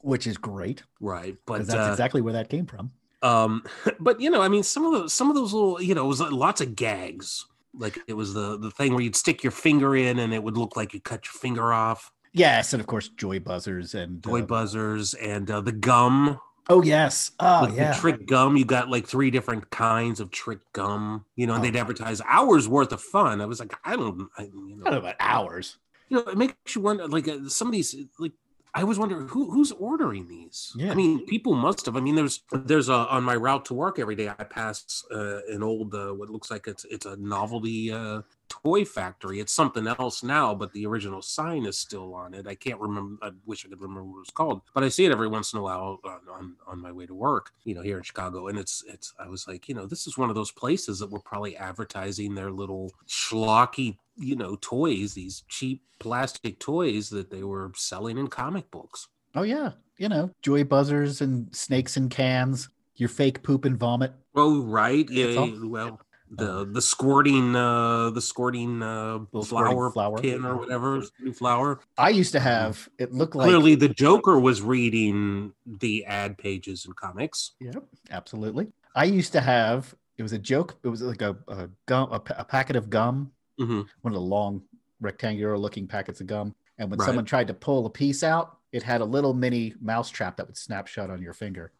Which 0.00 0.26
is 0.26 0.36
great. 0.36 0.82
right 1.00 1.36
but 1.46 1.66
that's 1.66 1.88
uh, 1.88 1.90
exactly 1.90 2.20
where 2.20 2.34
that 2.34 2.48
came 2.48 2.66
from. 2.66 2.92
um 3.22 3.64
but 3.98 4.20
you 4.20 4.30
know 4.30 4.42
i 4.42 4.48
mean 4.48 4.62
some 4.62 4.84
of 4.84 4.92
those 4.92 5.12
some 5.12 5.30
of 5.30 5.34
those 5.34 5.52
little 5.52 5.80
you 5.80 5.94
know 5.94 6.04
it 6.04 6.08
was 6.08 6.20
lots 6.20 6.60
of 6.60 6.76
gags 6.76 7.46
like 7.74 7.98
it 8.06 8.12
was 8.12 8.34
the 8.34 8.58
the 8.58 8.70
thing 8.70 8.92
where 8.92 9.02
you'd 9.02 9.16
stick 9.16 9.42
your 9.42 9.50
finger 9.50 9.96
in 9.96 10.18
and 10.18 10.32
it 10.32 10.42
would 10.42 10.56
look 10.56 10.76
like 10.76 10.94
you 10.94 11.00
cut 11.00 11.24
your 11.24 11.32
finger 11.32 11.72
off 11.72 12.12
Yes, 12.36 12.72
and 12.72 12.80
of 12.80 12.86
course 12.86 13.08
joy 13.08 13.40
buzzers 13.40 13.94
and 13.94 14.22
joy 14.22 14.42
uh, 14.42 14.46
buzzers 14.46 15.14
and 15.14 15.50
uh, 15.50 15.60
the 15.60 15.72
gum 15.72 16.38
Oh 16.68 16.82
yes. 16.82 17.30
Oh 17.38 17.66
the, 17.66 17.72
the 17.72 17.94
trick 17.94 18.26
gum 18.26 18.56
you 18.56 18.64
got 18.64 18.90
like 18.90 19.06
three 19.06 19.30
different 19.30 19.70
kinds 19.70 20.20
of 20.20 20.30
trick 20.30 20.58
gum 20.72 21.24
you 21.36 21.46
know 21.46 21.54
and 21.54 21.62
Oh. 21.62 21.64
they'd 21.64 21.76
advertise 21.76 22.20
hours 22.26 22.68
worth 22.68 22.92
of 22.92 23.00
fun 23.00 23.40
i 23.40 23.46
was 23.46 23.60
like 23.60 23.72
i 23.84 23.96
don't 23.96 24.28
I, 24.36 24.42
you 24.44 24.82
I 24.84 24.90
don't 24.90 24.90
know 24.90 24.90
know, 24.90 24.98
about 24.98 25.16
hours. 25.20 25.78
you 26.08 26.16
know 26.18 26.24
it 26.30 26.36
makes 26.36 26.74
you 26.74 26.82
wonder 26.82 27.06
like 27.08 27.28
uh, 27.28 27.48
some 27.48 27.68
of 27.68 27.72
these 27.72 27.94
like 28.18 28.32
I 28.74 28.84
was 28.84 28.98
wondering 28.98 29.26
who 29.28 29.50
who's 29.50 29.72
ordering 29.72 30.28
these. 30.28 30.70
Yeah. 30.76 30.92
I 30.92 30.94
mean, 30.94 31.24
people 31.24 31.54
must 31.54 31.86
have. 31.86 31.96
I 31.96 32.00
mean, 32.00 32.14
there's 32.14 32.42
there's 32.52 32.90
a 32.90 32.92
on 33.08 33.24
my 33.24 33.34
route 33.34 33.64
to 33.66 33.74
work 33.74 33.98
every 33.98 34.14
day. 34.14 34.28
I 34.28 34.44
pass 34.44 35.02
uh, 35.10 35.40
an 35.48 35.62
old 35.62 35.94
uh, 35.94 36.10
what 36.12 36.28
looks 36.28 36.50
like 36.50 36.66
it's 36.66 36.84
it's 36.84 37.06
a 37.06 37.16
novelty 37.16 37.90
uh, 37.90 38.20
toy 38.48 38.84
factory. 38.84 39.40
It's 39.40 39.52
something 39.52 39.86
else 39.86 40.22
now, 40.22 40.54
but 40.54 40.72
the 40.72 40.86
original 40.86 41.22
sign 41.22 41.66
is 41.66 41.78
still 41.78 42.14
on 42.14 42.34
it. 42.34 42.46
I 42.46 42.54
can't 42.54 42.80
remember. 42.80 43.16
I 43.24 43.30
wish 43.44 43.64
I 43.64 43.68
could 43.68 43.80
remember 43.80 44.04
what 44.04 44.16
it 44.16 44.20
was 44.20 44.30
called, 44.30 44.62
but 44.74 44.84
I 44.84 44.88
see 44.88 45.04
it 45.04 45.12
every 45.12 45.28
once 45.28 45.52
in 45.52 45.58
a 45.58 45.62
while 45.62 46.00
on, 46.04 46.20
on 46.32 46.56
on 46.66 46.80
my 46.80 46.92
way 46.92 47.06
to 47.06 47.14
work. 47.14 47.52
You 47.64 47.74
know, 47.74 47.82
here 47.82 47.96
in 47.98 48.02
Chicago, 48.02 48.48
and 48.48 48.58
it's 48.58 48.82
it's. 48.88 49.12
I 49.18 49.28
was 49.28 49.46
like, 49.48 49.68
you 49.68 49.74
know, 49.74 49.86
this 49.86 50.06
is 50.06 50.16
one 50.18 50.28
of 50.30 50.34
those 50.36 50.50
places 50.52 50.98
that 50.98 51.10
were 51.10 51.20
probably 51.20 51.56
advertising 51.56 52.34
their 52.34 52.50
little 52.50 52.92
schlocky 53.08 53.98
you 54.18 54.34
know 54.34 54.56
toys 54.62 55.12
these 55.12 55.44
cheap 55.48 55.82
plastic 55.98 56.58
toys 56.58 57.10
that 57.10 57.30
they 57.30 57.42
were 57.42 57.70
selling 57.74 58.16
in 58.16 58.26
comic 58.28 58.70
books 58.70 59.08
Oh 59.34 59.42
yeah. 59.42 59.72
You 59.98 60.08
know, 60.08 60.30
joy 60.40 60.64
buzzers 60.64 61.20
and 61.20 61.54
snakes 61.54 61.98
in 61.98 62.08
cans, 62.08 62.70
your 62.96 63.10
fake 63.10 63.42
poop 63.42 63.66
and 63.66 63.76
vomit. 63.78 64.12
oh 64.34 64.62
right 64.62 65.06
yeah 65.10 65.26
It's 65.26 65.36
all- 65.36 65.48
yeah, 65.48 65.66
well 65.66 66.00
the 66.30 66.64
the 66.66 66.82
squirting 66.82 67.54
uh 67.54 68.10
the 68.10 68.20
squirting 68.20 68.82
uh 68.82 69.20
flower, 69.44 69.90
flower. 69.90 70.18
pin 70.18 70.44
or 70.44 70.56
whatever 70.56 71.02
flower 71.34 71.80
I 71.96 72.08
used 72.10 72.32
to 72.32 72.40
have 72.40 72.88
it 72.98 73.12
looked 73.12 73.34
like 73.36 73.46
clearly 73.46 73.74
the 73.76 73.88
joker 73.88 74.38
was 74.40 74.60
reading 74.62 75.52
the 75.66 76.04
ad 76.04 76.36
pages 76.38 76.84
in 76.84 76.92
comics 76.94 77.52
Yep, 77.60 77.84
absolutely. 78.10 78.68
I 78.94 79.04
used 79.04 79.32
to 79.32 79.40
have 79.40 79.94
it 80.18 80.22
was 80.22 80.32
a 80.32 80.38
joke. 80.38 80.78
It 80.82 80.88
was 80.88 81.02
like 81.02 81.20
a, 81.20 81.36
a 81.46 81.68
gum, 81.84 82.10
a, 82.10 82.22
a 82.38 82.44
packet 82.44 82.74
of 82.76 82.88
gum, 82.90 83.32
hmm 83.58 83.82
one 84.00 84.12
of 84.12 84.14
the 84.14 84.20
long 84.20 84.62
rectangular 85.00 85.58
looking 85.58 85.86
packets 85.86 86.20
of 86.20 86.26
gum. 86.26 86.54
And 86.78 86.90
when 86.90 86.98
Right. 86.98 87.06
someone 87.06 87.24
tried 87.26 87.48
to 87.48 87.54
pull 87.54 87.84
a 87.86 87.90
piece 87.90 88.22
out, 88.22 88.58
it 88.72 88.82
had 88.82 89.00
a 89.00 89.04
little 89.04 89.34
mini 89.34 89.74
mouse 89.80 90.08
trap 90.10 90.36
that 90.38 90.46
would 90.46 90.56
snap 90.56 90.86
shut 90.86 91.10
on 91.10 91.20
your 91.22 91.34
finger, 91.34 91.72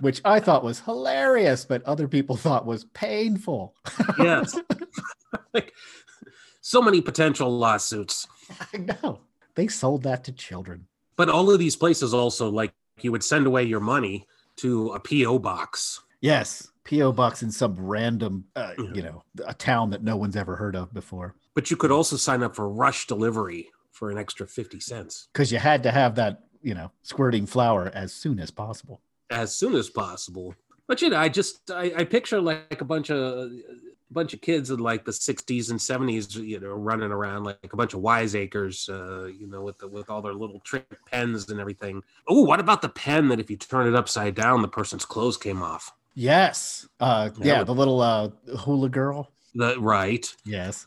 which 0.00 0.20
I 0.24 0.40
thought 0.40 0.64
was 0.64 0.80
hilarious, 0.80 1.64
but 1.64 1.82
other 1.84 2.08
people 2.08 2.36
thought 2.44 2.66
was 2.66 2.84
painful. 2.84 3.74
yes 4.18 4.58
like 5.54 5.72
so 6.60 6.80
many 6.82 7.00
potential 7.00 7.50
lawsuits 7.50 8.26
I 8.72 8.78
know 8.78 9.20
they 9.54 9.68
sold 9.68 10.02
that 10.04 10.24
to 10.24 10.32
children. 10.32 10.86
but 11.16 11.28
all 11.28 11.50
of 11.50 11.58
these 11.58 11.76
places 11.76 12.14
also 12.14 12.50
like 12.50 12.72
you 13.00 13.12
would 13.12 13.24
send 13.24 13.46
away 13.46 13.64
your 13.64 13.80
money 13.80 14.26
to 14.56 14.90
a 14.90 15.00
po 15.00 15.38
box 15.38 16.00
Yes, 16.20 16.68
PO 16.84 17.10
box 17.12 17.42
in 17.42 17.50
some 17.50 17.74
random, 17.76 18.44
uh, 18.54 18.74
Mhm. 18.78 18.94
you 18.94 19.02
know, 19.02 19.24
a 19.44 19.52
town 19.54 19.90
that 19.90 20.04
no 20.04 20.16
one's 20.16 20.36
ever 20.36 20.54
heard 20.54 20.76
of 20.76 20.94
before. 20.94 21.34
But 21.56 21.68
you 21.68 21.76
could 21.76 21.90
also 21.90 22.16
sign 22.16 22.44
up 22.44 22.54
for 22.54 22.68
rush 22.68 23.08
delivery 23.08 23.70
for 23.90 24.08
an 24.08 24.18
extra 24.18 24.46
50 24.46 24.78
cents 24.78 25.26
because 25.32 25.50
you 25.50 25.58
had 25.58 25.82
to 25.82 25.90
have 25.90 26.14
that, 26.14 26.44
you 26.62 26.74
know, 26.74 26.92
squirting 27.02 27.44
flour 27.44 27.90
as 27.92 28.12
soon 28.12 28.38
as 28.38 28.52
possible. 28.52 29.00
As 29.32 29.54
soon 29.54 29.74
as 29.74 29.88
possible. 29.90 30.54
But 30.86 31.02
you 31.02 31.10
know, 31.10 31.16
I 31.16 31.28
just 31.28 31.70
I, 31.70 31.92
I 31.96 32.04
picture 32.04 32.40
like 32.40 32.80
a 32.80 32.84
bunch 32.84 33.10
of 33.10 33.18
a 33.18 33.50
bunch 34.10 34.34
of 34.34 34.40
kids 34.42 34.70
in 34.70 34.78
like 34.78 35.04
the 35.06 35.10
60s 35.12 35.70
and 35.70 35.80
70s, 35.80 36.36
you 36.36 36.60
know, 36.60 36.74
running 36.74 37.10
around 37.10 37.44
like 37.44 37.70
a 37.72 37.76
bunch 37.76 37.94
of 37.94 38.00
wiseacres, 38.00 38.88
uh, 38.90 39.24
you 39.24 39.46
know, 39.46 39.62
with 39.62 39.78
the, 39.78 39.88
with 39.88 40.10
all 40.10 40.20
their 40.20 40.34
little 40.34 40.60
trick 40.60 40.84
pens 41.10 41.48
and 41.48 41.58
everything. 41.58 42.02
Oh, 42.28 42.42
what 42.42 42.60
about 42.60 42.82
the 42.82 42.90
pen 42.90 43.28
that 43.28 43.40
if 43.40 43.50
you 43.50 43.56
turn 43.56 43.88
it 43.88 43.94
upside 43.96 44.34
down, 44.34 44.60
the 44.60 44.68
person's 44.68 45.06
clothes 45.06 45.38
came 45.38 45.62
off? 45.62 45.92
Yes. 46.14 46.86
Uh, 47.00 47.30
yeah, 47.40 47.60
would- 47.60 47.68
the 47.68 47.74
little 47.74 48.00
uh, 48.02 48.28
hula 48.58 48.90
girl. 48.90 49.30
The 49.54 49.80
right. 49.80 50.34
Yes. 50.44 50.86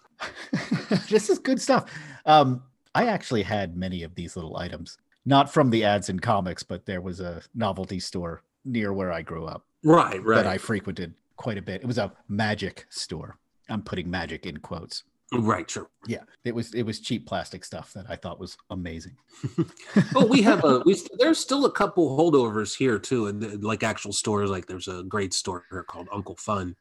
this 1.09 1.29
is 1.29 1.39
good 1.39 1.59
stuff. 1.59 1.91
Um, 2.25 2.61
I 2.93 3.07
actually 3.07 3.43
had 3.43 3.75
many 3.75 4.03
of 4.03 4.13
these 4.15 4.35
little 4.35 4.55
items, 4.57 4.97
not 5.25 5.51
from 5.51 5.69
the 5.69 5.83
ads 5.83 6.09
in 6.09 6.19
comics, 6.19 6.63
but 6.63 6.85
there 6.85 7.01
was 7.01 7.19
a 7.19 7.41
novelty 7.53 7.99
store 7.99 8.41
near 8.63 8.93
where 8.93 9.11
I 9.11 9.21
grew 9.21 9.45
up 9.45 9.65
Right, 9.83 10.23
right. 10.23 10.35
that 10.35 10.47
I 10.47 10.57
frequented 10.57 11.13
quite 11.37 11.57
a 11.57 11.61
bit. 11.61 11.81
It 11.81 11.87
was 11.87 11.97
a 11.97 12.11
magic 12.27 12.85
store. 12.89 13.37
I'm 13.69 13.81
putting 13.81 14.09
magic 14.09 14.45
in 14.45 14.57
quotes. 14.57 15.03
right, 15.33 15.69
sure. 15.69 15.89
Yeah, 16.07 16.21
it 16.43 16.53
was 16.53 16.73
it 16.75 16.83
was 16.83 16.99
cheap 16.99 17.25
plastic 17.27 17.65
stuff 17.65 17.93
that 17.93 18.05
I 18.09 18.15
thought 18.15 18.39
was 18.39 18.57
amazing. 18.69 19.17
oh, 20.15 20.25
we 20.27 20.41
have 20.43 20.63
a 20.63 20.79
we 20.85 20.95
there's 21.17 21.39
still 21.39 21.65
a 21.65 21.71
couple 21.71 22.15
holdovers 22.17 22.75
here 22.77 22.99
too, 22.99 23.27
and 23.27 23.43
uh, 23.43 23.67
like 23.67 23.83
actual 23.83 24.13
stores. 24.13 24.49
Like 24.51 24.67
there's 24.67 24.87
a 24.87 25.03
great 25.03 25.33
store 25.33 25.63
here 25.71 25.83
called 25.83 26.07
Uncle 26.11 26.35
Fun. 26.35 26.75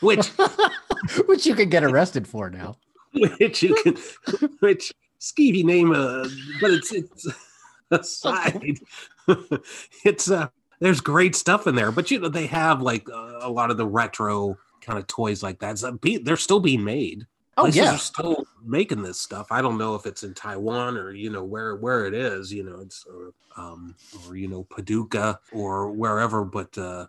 which 0.00 0.28
which 1.26 1.44
you 1.46 1.54
can 1.54 1.68
get 1.68 1.82
arrested 1.84 2.26
for 2.28 2.50
now. 2.50 2.76
which 3.40 3.62
you 3.62 3.74
can 3.82 3.96
which 4.60 4.92
skeevy 5.20 5.64
name 5.64 5.90
uh 5.92 6.28
but 6.60 6.70
it's 6.70 6.92
it's 6.92 7.26
aside 8.00 8.78
it's 10.04 10.30
uh 10.30 10.48
there's 10.80 11.00
great 11.00 11.34
stuff 11.34 11.66
in 11.66 11.74
there 11.74 11.90
but 11.90 12.10
you 12.10 12.18
know 12.18 12.28
they 12.28 12.46
have 12.46 12.82
like 12.82 13.08
uh, 13.10 13.38
a 13.40 13.50
lot 13.50 13.70
of 13.70 13.76
the 13.76 13.86
retro 13.86 14.56
kind 14.88 14.98
of 14.98 15.06
toys 15.06 15.42
like 15.42 15.58
that. 15.60 15.78
So 15.78 15.92
be- 15.92 16.18
they're 16.18 16.36
still 16.36 16.60
being 16.60 16.82
made. 16.82 17.26
Oh 17.56 17.62
Places 17.62 17.76
yeah, 17.76 17.94
are 17.94 17.98
still 17.98 18.44
making 18.64 19.02
this 19.02 19.20
stuff. 19.20 19.48
I 19.50 19.60
don't 19.60 19.78
know 19.78 19.94
if 19.96 20.06
it's 20.06 20.22
in 20.22 20.32
taiwan 20.32 20.96
or 20.96 21.12
you 21.12 21.28
know 21.28 21.42
where 21.42 21.74
where 21.76 22.06
it 22.06 22.14
is 22.14 22.52
you 22.52 22.62
know 22.62 22.78
it's 22.80 23.04
or, 23.06 23.32
um 23.56 23.96
or 24.26 24.36
you 24.36 24.46
know 24.46 24.64
paducah 24.64 25.40
or 25.52 25.90
wherever 25.90 26.44
but 26.44 26.76
uh 26.78 27.06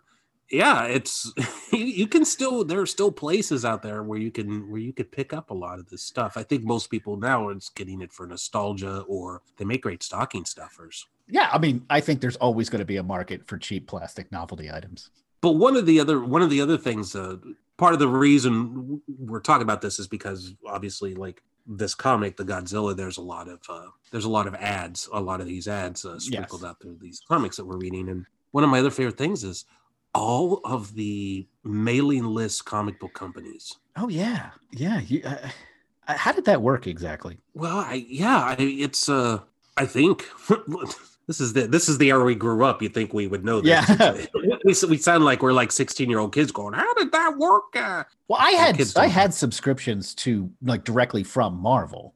yeah 0.50 0.84
it's 0.84 1.32
you, 1.72 2.06
can 2.06 2.24
still 2.24 2.64
there 2.64 2.80
are 2.80 2.86
still 2.86 3.12
places 3.12 3.64
out 3.64 3.82
there 3.82 4.02
where 4.02 4.18
you 4.18 4.30
can 4.30 4.70
where 4.70 4.80
you 4.80 4.92
could 4.92 5.10
pick 5.10 5.32
up 5.32 5.50
a 5.50 5.54
lot 5.54 5.78
of 5.78 5.88
this 5.88 6.02
stuff 6.02 6.36
i 6.36 6.42
think 6.42 6.64
most 6.64 6.90
people 6.90 7.16
now 7.16 7.46
are 7.46 7.54
just 7.54 7.74
getting 7.74 8.00
it 8.00 8.12
for 8.12 8.26
nostalgia 8.26 9.04
or 9.08 9.42
they 9.56 9.64
make 9.64 9.82
great 9.82 10.02
stocking 10.02 10.44
stuffers 10.44 11.06
yeah. 11.30 11.48
I 11.52 11.58
mean, 11.58 11.84
I 11.88 12.00
think 12.00 12.20
there's 12.20 12.36
always 12.36 12.68
going 12.68 12.80
to 12.80 12.84
be 12.84 12.96
a 12.96 13.02
market 13.02 13.46
for 13.46 13.56
cheap 13.56 13.86
plastic 13.86 14.30
novelty 14.32 14.70
items. 14.70 15.10
but 15.40 15.52
one 15.52 15.76
of 15.76 15.86
the 15.86 16.00
other 16.00 16.20
one 16.20 16.42
of 16.42 16.50
the 16.50 16.60
other 16.60 16.76
things 16.76 17.14
uh 17.14 17.36
part 17.76 17.94
of 17.94 17.98
the 17.98 18.08
reason 18.08 19.00
we're 19.18 19.40
talking 19.40 19.62
about 19.62 19.80
this 19.80 19.98
is 19.98 20.06
because 20.06 20.54
obviously 20.66 21.14
like 21.14 21.42
this 21.66 21.94
comic 21.94 22.36
the 22.36 22.44
godzilla 22.44 22.94
there's 22.94 23.16
a 23.16 23.22
lot 23.22 23.48
of 23.48 23.60
uh 23.68 23.86
there's 24.10 24.26
a 24.26 24.28
lot 24.28 24.46
of 24.46 24.54
ads 24.56 25.08
a 25.12 25.20
lot 25.20 25.40
of 25.40 25.46
these 25.46 25.66
ads 25.66 26.04
uh, 26.04 26.18
sprinkled 26.18 26.64
out 26.64 26.80
through 26.80 26.98
these 27.00 27.22
comics 27.26 27.56
that 27.56 27.64
we're 27.64 27.78
reading 27.78 28.08
and 28.10 28.26
one 28.50 28.64
of 28.64 28.70
my 28.70 28.80
other 28.80 28.90
favorite 28.90 29.16
things 29.16 29.44
is 29.44 29.64
all 30.14 30.60
of 30.64 30.94
the 30.94 31.46
mailing 31.64 32.24
list 32.24 32.64
comic 32.64 32.98
book 32.98 33.14
companies 33.14 33.76
Oh 33.96 34.08
yeah, 34.08 34.50
yeah. 34.72 35.00
You, 35.00 35.22
uh, 35.24 35.36
uh, 36.08 36.16
how 36.16 36.32
did 36.32 36.44
that 36.46 36.62
work 36.62 36.86
exactly? 36.86 37.38
Well, 37.54 37.78
I 37.78 38.06
yeah, 38.08 38.38
I, 38.38 38.56
it's 38.58 39.08
uh, 39.08 39.40
I 39.76 39.84
think 39.86 40.26
this 41.26 41.40
is 41.40 41.52
the 41.52 41.66
this 41.66 41.88
is 41.88 41.98
the 41.98 42.10
era 42.10 42.24
we 42.24 42.34
grew 42.34 42.64
up. 42.64 42.80
You 42.80 42.88
think 42.88 43.12
we 43.12 43.26
would 43.26 43.44
know 43.44 43.60
this? 43.60 43.88
Yeah. 43.88 44.26
we 44.64 44.74
we 44.88 44.96
sound 44.96 45.24
like 45.24 45.42
we're 45.42 45.52
like 45.52 45.72
sixteen 45.72 46.08
year 46.08 46.18
old 46.18 46.32
kids 46.32 46.50
going, 46.52 46.72
"How 46.74 46.94
did 46.94 47.12
that 47.12 47.36
work?" 47.36 47.76
Uh, 47.76 48.04
Well, 48.28 48.38
I 48.40 48.52
had 48.52 48.80
I 48.96 49.06
had 49.06 49.34
subscriptions 49.34 50.14
to 50.16 50.50
like 50.62 50.84
directly 50.84 51.24
from 51.24 51.54
Marvel, 51.60 52.14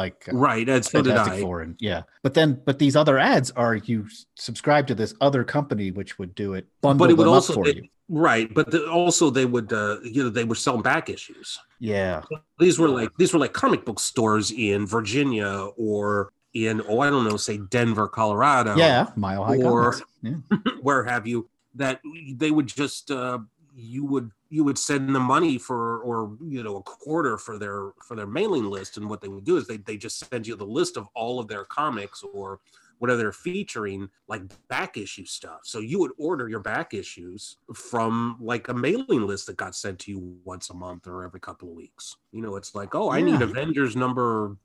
like 0.00 0.28
uh, 0.32 0.36
right, 0.36 0.66
so 0.66 1.02
did 1.02 1.06
Fantastic 1.12 1.34
I. 1.34 1.40
Four, 1.40 1.60
and 1.62 1.76
yeah. 1.78 2.02
But 2.22 2.34
then, 2.34 2.60
but 2.64 2.78
these 2.78 2.96
other 2.96 3.18
ads 3.18 3.50
are 3.52 3.76
you 3.76 4.06
subscribe 4.36 4.86
to 4.88 4.94
this 4.94 5.14
other 5.20 5.44
company 5.44 5.90
which 5.90 6.18
would 6.18 6.34
do 6.34 6.54
it, 6.54 6.66
bundle 6.80 7.06
But 7.06 7.10
it 7.12 7.16
would 7.18 7.24
them 7.26 7.34
also 7.34 7.52
up 7.54 7.58
for 7.64 7.68
it- 7.68 7.76
you. 7.76 7.84
right, 8.08 8.52
but 8.52 8.70
the, 8.70 8.88
also 8.90 9.30
they 9.30 9.46
would 9.46 9.72
uh, 9.72 9.98
you 10.02 10.22
know 10.24 10.30
they 10.30 10.44
were 10.44 10.54
selling 10.66 10.82
back 10.82 11.08
issues. 11.10 11.58
Yeah, 11.78 12.22
These 12.58 12.78
were 12.78 12.88
like 12.88 13.10
these 13.18 13.32
were 13.32 13.38
like 13.40 13.52
comic 13.54 13.84
book 13.84 14.00
stores 14.00 14.50
in 14.50 14.86
Virginia 14.86 15.68
or 15.76 16.32
in 16.52 16.82
oh 16.88 17.00
I 17.00 17.10
don't 17.10 17.24
know 17.28 17.36
say 17.36 17.58
Denver, 17.58 18.08
Colorado. 18.08 18.76
yeah. 18.76 19.06
Mile 19.16 19.44
High 19.44 19.62
or- 19.62 19.94
Yeah. 20.22 20.34
where 20.82 21.04
have 21.04 21.26
you 21.26 21.48
that 21.76 22.00
they 22.34 22.50
would 22.50 22.66
just 22.66 23.10
uh 23.10 23.38
you 23.76 24.04
would 24.04 24.30
you 24.50 24.64
would 24.64 24.76
send 24.76 25.14
them 25.14 25.22
money 25.22 25.56
for 25.56 26.00
or 26.00 26.36
you 26.44 26.62
know 26.62 26.76
a 26.76 26.82
quarter 26.82 27.38
for 27.38 27.56
their 27.56 27.92
for 28.02 28.16
their 28.16 28.26
mailing 28.26 28.68
list 28.68 28.96
and 28.96 29.08
what 29.08 29.20
they 29.20 29.28
would 29.28 29.44
do 29.44 29.56
is 29.56 29.66
they 29.66 29.78
they 29.78 29.96
just 29.96 30.28
send 30.28 30.46
you 30.46 30.56
the 30.56 30.64
list 30.64 30.96
of 30.96 31.08
all 31.14 31.38
of 31.38 31.48
their 31.48 31.64
comics 31.64 32.22
or 32.34 32.60
whatever 32.98 33.18
they're 33.18 33.32
featuring 33.32 34.10
like 34.28 34.42
back 34.68 34.98
issue 34.98 35.24
stuff. 35.24 35.60
So 35.64 35.78
you 35.78 35.98
would 36.00 36.10
order 36.18 36.50
your 36.50 36.60
back 36.60 36.92
issues 36.92 37.56
from 37.74 38.36
like 38.40 38.68
a 38.68 38.74
mailing 38.74 39.26
list 39.26 39.46
that 39.46 39.56
got 39.56 39.74
sent 39.74 40.00
to 40.00 40.10
you 40.10 40.36
once 40.44 40.68
a 40.68 40.74
month 40.74 41.06
or 41.06 41.24
every 41.24 41.40
couple 41.40 41.70
of 41.70 41.74
weeks. 41.74 42.16
You 42.32 42.42
know 42.42 42.56
it's 42.56 42.74
like 42.74 42.94
oh 42.94 43.10
i 43.10 43.20
need 43.20 43.40
avengers 43.40 43.96
number 43.96 44.56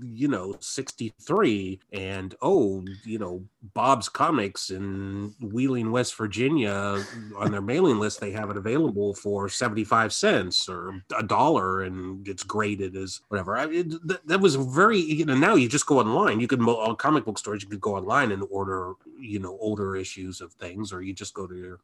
you 0.00 0.26
know 0.26 0.54
63 0.58 1.78
and 1.92 2.34
oh 2.40 2.82
you 3.04 3.18
know 3.18 3.44
bob's 3.74 4.08
comics 4.08 4.70
in 4.70 5.34
wheeling 5.40 5.90
west 5.90 6.14
virginia 6.14 7.04
on 7.36 7.50
their 7.50 7.60
mailing 7.60 7.98
list 7.98 8.18
they 8.18 8.30
have 8.30 8.48
it 8.48 8.56
available 8.56 9.12
for 9.14 9.48
75 9.50 10.12
cents 10.12 10.68
or 10.68 11.02
a 11.18 11.22
dollar 11.22 11.82
and 11.82 12.26
it's 12.26 12.42
graded 12.42 12.96
as 12.96 13.20
whatever 13.28 13.56
I, 13.56 13.68
it, 13.68 14.08
that, 14.08 14.26
that 14.26 14.40
was 14.40 14.54
very 14.54 14.98
you 14.98 15.26
know 15.26 15.36
now 15.36 15.56
you 15.56 15.68
just 15.68 15.86
go 15.86 16.00
online 16.00 16.40
you 16.40 16.48
can 16.48 16.62
on 16.62 16.96
comic 16.96 17.26
book 17.26 17.38
stores 17.38 17.62
you 17.62 17.68
could 17.68 17.80
go 17.80 17.96
online 17.96 18.32
and 18.32 18.44
order 18.50 18.94
you 19.20 19.40
know 19.40 19.58
older 19.60 19.94
issues 19.96 20.40
of 20.40 20.54
things 20.54 20.92
or 20.92 21.02
you 21.02 21.12
just 21.12 21.34
go 21.34 21.46
to 21.46 21.54
your 21.54 21.80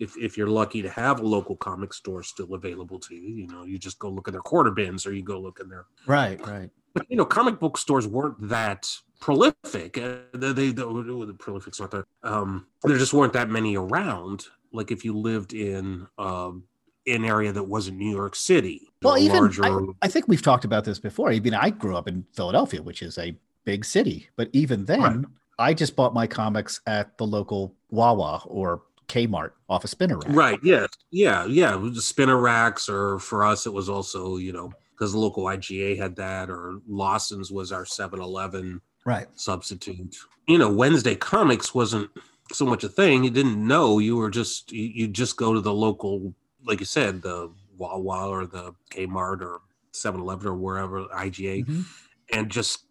if, 0.00 0.16
if 0.16 0.36
you're 0.36 0.48
lucky 0.48 0.82
to 0.82 0.90
have 0.90 1.20
a 1.20 1.26
local 1.26 1.54
comic 1.54 1.94
store 1.94 2.24
still 2.24 2.54
available 2.54 2.98
to 2.98 3.14
you, 3.14 3.34
you 3.36 3.46
know, 3.46 3.62
you 3.62 3.78
just 3.78 4.00
go 4.00 4.08
look 4.08 4.26
in 4.26 4.32
their 4.32 4.40
quarter 4.40 4.72
bins 4.72 5.06
or 5.06 5.12
you 5.12 5.22
go 5.22 5.38
look 5.38 5.60
in 5.60 5.68
their 5.68 5.84
Right, 6.06 6.44
right. 6.44 6.70
But 6.94 7.06
you 7.08 7.16
know, 7.16 7.24
comic 7.24 7.58
book 7.58 7.78
stores 7.78 8.06
weren't 8.06 8.48
that 8.48 8.88
prolific. 9.20 9.96
Uh, 9.98 10.16
they, 10.34 10.52
they, 10.52 10.72
the, 10.72 10.84
the 10.84 11.36
prolific's 11.38 11.80
not 11.80 11.90
there. 11.90 12.04
Um, 12.22 12.66
there 12.82 12.98
just 12.98 13.12
weren't 13.12 13.32
that 13.34 13.48
many 13.48 13.76
around. 13.76 14.46
Like 14.72 14.90
if 14.90 15.04
you 15.04 15.16
lived 15.16 15.52
in 15.52 16.06
um, 16.18 16.64
an 17.06 17.24
area 17.24 17.52
that 17.52 17.62
wasn't 17.62 17.98
New 17.98 18.10
York 18.10 18.34
City, 18.34 18.88
Well, 19.02 19.18
even 19.18 19.36
larger. 19.36 19.92
I 20.00 20.08
think 20.08 20.28
we've 20.28 20.42
talked 20.42 20.64
about 20.64 20.84
this 20.84 20.98
before. 20.98 21.30
I 21.30 21.38
mean, 21.40 21.54
I 21.54 21.70
grew 21.70 21.96
up 21.96 22.08
in 22.08 22.24
Philadelphia, 22.32 22.82
which 22.82 23.02
is 23.02 23.18
a 23.18 23.36
big 23.64 23.84
city, 23.84 24.28
but 24.36 24.48
even 24.52 24.84
then, 24.84 25.00
Right. 25.00 25.24
I 25.58 25.74
just 25.74 25.94
bought 25.94 26.14
my 26.14 26.26
comics 26.26 26.80
at 26.86 27.16
the 27.18 27.26
local 27.26 27.74
Wawa 27.90 28.42
or 28.46 28.82
Kmart 29.08 29.50
off 29.68 29.84
a 29.84 29.88
spinner 29.88 30.18
rack. 30.18 30.34
Right. 30.34 30.58
Yes. 30.62 30.88
Yeah. 31.10 31.44
Yeah. 31.44 31.78
Spinner 31.94 32.38
racks, 32.38 32.88
or 32.88 33.18
for 33.18 33.44
us, 33.44 33.66
it 33.66 33.72
was 33.72 33.88
also 33.88 34.38
you 34.38 34.52
know 34.52 34.72
because 35.02 35.12
the 35.14 35.18
local 35.18 35.46
IGA 35.46 35.98
had 35.98 36.14
that, 36.14 36.48
or 36.48 36.78
Lawson's 36.88 37.50
was 37.50 37.72
our 37.72 37.84
7-Eleven 37.84 38.80
Right. 39.04 39.26
substitute. 39.34 40.14
You 40.46 40.58
know, 40.58 40.72
Wednesday 40.72 41.16
comics 41.16 41.74
wasn't 41.74 42.08
so 42.52 42.64
much 42.64 42.84
a 42.84 42.88
thing. 42.88 43.24
You 43.24 43.30
didn't 43.30 43.66
know. 43.66 43.98
You 43.98 44.14
were 44.16 44.30
just 44.30 44.70
you, 44.70 45.08
just 45.08 45.36
go 45.36 45.54
to 45.54 45.60
the 45.60 45.74
local, 45.74 46.32
like 46.64 46.78
you 46.78 46.86
said, 46.86 47.20
the 47.20 47.50
Wawa 47.76 48.28
or 48.28 48.46
the 48.46 48.74
Kmart 48.92 49.40
or 49.40 49.60
7-Eleven 49.92 50.46
or 50.46 50.54
wherever 50.54 51.02
IGA, 51.06 51.64
Mhm. 51.66 51.84
and 52.32 52.48
just 52.48 52.84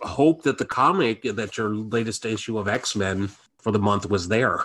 hope 0.00 0.44
that 0.44 0.56
the 0.56 0.64
comic 0.64 1.20
that 1.24 1.58
your 1.58 1.74
latest 1.74 2.24
issue 2.24 2.56
of 2.56 2.66
X 2.66 2.96
Men 2.96 3.28
for 3.58 3.72
the 3.72 3.78
month 3.78 4.08
was 4.08 4.28
there. 4.28 4.64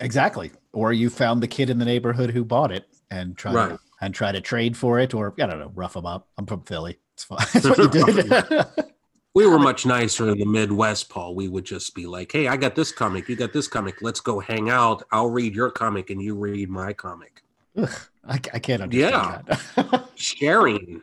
Exactly. 0.00 0.50
Or 0.74 0.92
you 0.92 1.08
found 1.08 1.42
the 1.42 1.48
kid 1.48 1.70
in 1.70 1.78
the 1.78 1.86
neighborhood 1.86 2.30
who 2.30 2.44
bought 2.44 2.72
it 2.72 2.84
and 3.10 3.38
try 3.38 3.54
Right. 3.54 3.68
to, 3.70 3.78
and 4.02 4.12
try 4.14 4.32
to 4.32 4.40
trade 4.42 4.76
for 4.76 4.98
it, 4.98 5.14
or 5.14 5.32
I 5.40 5.46
don't 5.46 5.58
know, 5.60 5.72
rough 5.74 5.94
them 5.94 6.04
up. 6.04 6.28
I'm 6.36 6.44
from 6.44 6.62
Philly. 6.64 6.98
It's 7.14 7.24
fine. 7.24 7.38
That's 7.54 7.64
what 7.66 7.78
you 7.78 7.88
did. 8.22 8.66
We 9.34 9.46
were 9.46 9.58
much 9.58 9.86
nicer 9.86 10.28
in 10.28 10.38
the 10.38 10.44
Midwest, 10.44 11.08
Paul. 11.08 11.34
We 11.34 11.48
would 11.48 11.64
just 11.64 11.94
be 11.94 12.04
like, 12.04 12.30
"Hey, 12.30 12.48
I 12.48 12.56
got 12.58 12.74
this 12.74 12.92
comic. 12.92 13.30
You 13.30 13.34
got 13.36 13.54
this 13.54 13.66
comic. 13.66 14.02
Let's 14.02 14.20
go 14.20 14.40
hang 14.40 14.68
out. 14.68 15.04
I'll 15.10 15.30
read 15.30 15.54
your 15.54 15.70
comic, 15.70 16.10
and 16.10 16.20
you 16.20 16.34
read 16.34 16.68
my 16.68 16.92
comic." 16.92 17.42
Ugh, 17.78 17.88
I, 18.28 18.34
I 18.34 18.58
can't 18.58 18.82
understand 18.82 19.46
that. 19.46 20.04
Sharing. 20.16 21.00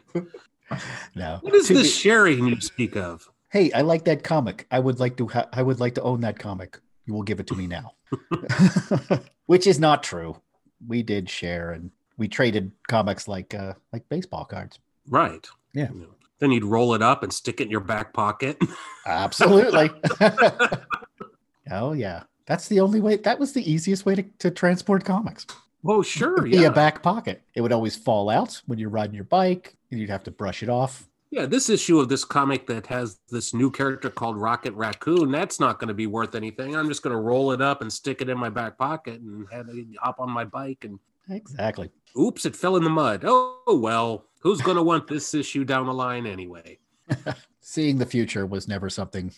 no. 1.16 1.40
What 1.42 1.56
is 1.56 1.70
To 1.70 1.74
this 1.74 1.82
be- 1.88 1.90
sharing 1.90 2.46
you 2.46 2.62
speak 2.62 2.96
of? 2.96 3.28
hey, 3.52 3.72
I 3.72 3.82
like 3.82 4.06
that 4.06 4.24
comic. 4.24 4.68
I 4.70 4.78
would 4.78 5.00
like 5.00 5.18
to. 5.18 5.28
Ha- 5.30 5.50
I 5.52 5.64
would 5.64 5.80
like 5.80 5.96
to 5.96 6.04
own 6.04 6.22
that 6.22 6.38
comic. 6.38 6.80
You 7.08 7.16
will 7.16 7.24
give 7.24 7.40
it 7.40 7.48
to 7.48 7.56
me 7.56 7.66
now. 7.66 7.94
Which 9.48 9.66
is 9.66 9.80
not 9.80 10.04
true. 10.04 10.40
We 10.88 11.02
did 11.02 11.32
share 11.32 11.72
and 11.72 11.90
we 12.20 12.28
traded 12.28 12.72
comics 12.88 13.28
like 13.28 13.54
uh 13.56 13.74
like 13.92 14.08
baseball 14.10 14.46
cards. 14.46 14.78
Right. 15.08 15.48
Yeah. 15.74 15.88
Know, 15.88 16.08
Then 16.40 16.52
you'd 16.52 16.66
roll 16.66 16.94
it 16.94 17.02
up 17.02 17.24
and 17.24 17.34
stick 17.34 17.60
it 17.60 17.64
in 17.64 17.72
your 17.72 17.80
back 17.80 18.14
pocket. 18.14 18.58
Absolutely. 19.08 19.90
oh 21.72 21.94
yeah. 21.94 22.24
That's 22.46 22.68
the 22.68 22.80
only 22.80 23.00
way. 23.00 23.16
That 23.18 23.40
was 23.40 23.54
the 23.54 23.70
easiest 23.72 24.06
way 24.06 24.16
to, 24.16 24.24
to 24.40 24.50
transport 24.52 25.06
comics. 25.06 25.46
oh, 25.86 26.02
sure. 26.02 26.42
Be 26.42 26.52
Yeah. 26.52 26.68
a 26.68 26.72
back 26.72 27.02
pocket. 27.04 27.44
It 27.54 27.62
would 27.62 27.72
always 27.72 27.96
fall 27.96 28.30
out 28.30 28.62
when 28.66 28.80
you're 28.80 28.90
riding 28.90 29.14
your 29.16 29.24
bike. 29.26 29.76
and 29.92 30.00
You'd 30.00 30.10
have 30.10 30.24
to 30.24 30.32
brush 30.32 30.64
it 30.64 30.70
off. 30.70 31.08
Yeah. 31.30 31.46
This 31.46 31.70
issue 31.70 32.00
of 32.00 32.10
this 32.10 32.26
comic 32.26 32.66
that 32.68 32.88
has 32.88 33.20
this 33.30 33.54
new 33.54 33.70
character 33.70 34.10
called 34.10 34.36
Rocket 34.36 34.74
Raccoon, 34.74 35.32
that's 35.32 35.60
not 35.60 35.78
going 35.80 35.90
to 35.90 35.94
be 35.94 36.08
worth 36.08 36.34
anything. 36.34 36.76
I'm 36.76 36.88
just 36.90 37.04
going 37.04 37.16
to 37.16 37.22
roll 37.22 37.52
it 37.52 37.62
up 37.62 37.82
and 37.82 37.94
stick 37.94 38.20
it 38.22 38.30
in 38.30 38.38
my 38.40 38.50
back 38.50 38.78
pocket 38.80 39.22
and 39.22 39.48
have 39.52 39.70
it 39.70 39.86
hop 40.02 40.20
on 40.20 40.32
my 40.32 40.44
bike 40.46 40.84
and 40.86 41.00
Exactly. 41.32 41.92
Oops, 42.18 42.46
it 42.46 42.56
fell 42.56 42.76
in 42.76 42.84
the 42.84 42.90
mud. 42.90 43.24
Oh, 43.26 43.62
oh 43.68 43.78
well. 43.78 44.26
Who's 44.40 44.62
going 44.62 44.78
to 44.78 44.84
want 44.84 45.08
this 45.08 45.34
issue 45.34 45.66
down 45.66 45.86
the 45.86 45.94
line 45.94 46.26
anyway? 46.26 46.80
Seeing 47.62 47.98
the 47.98 48.06
future 48.06 48.46
was 48.46 48.68
never 48.68 48.90
something 48.90 49.34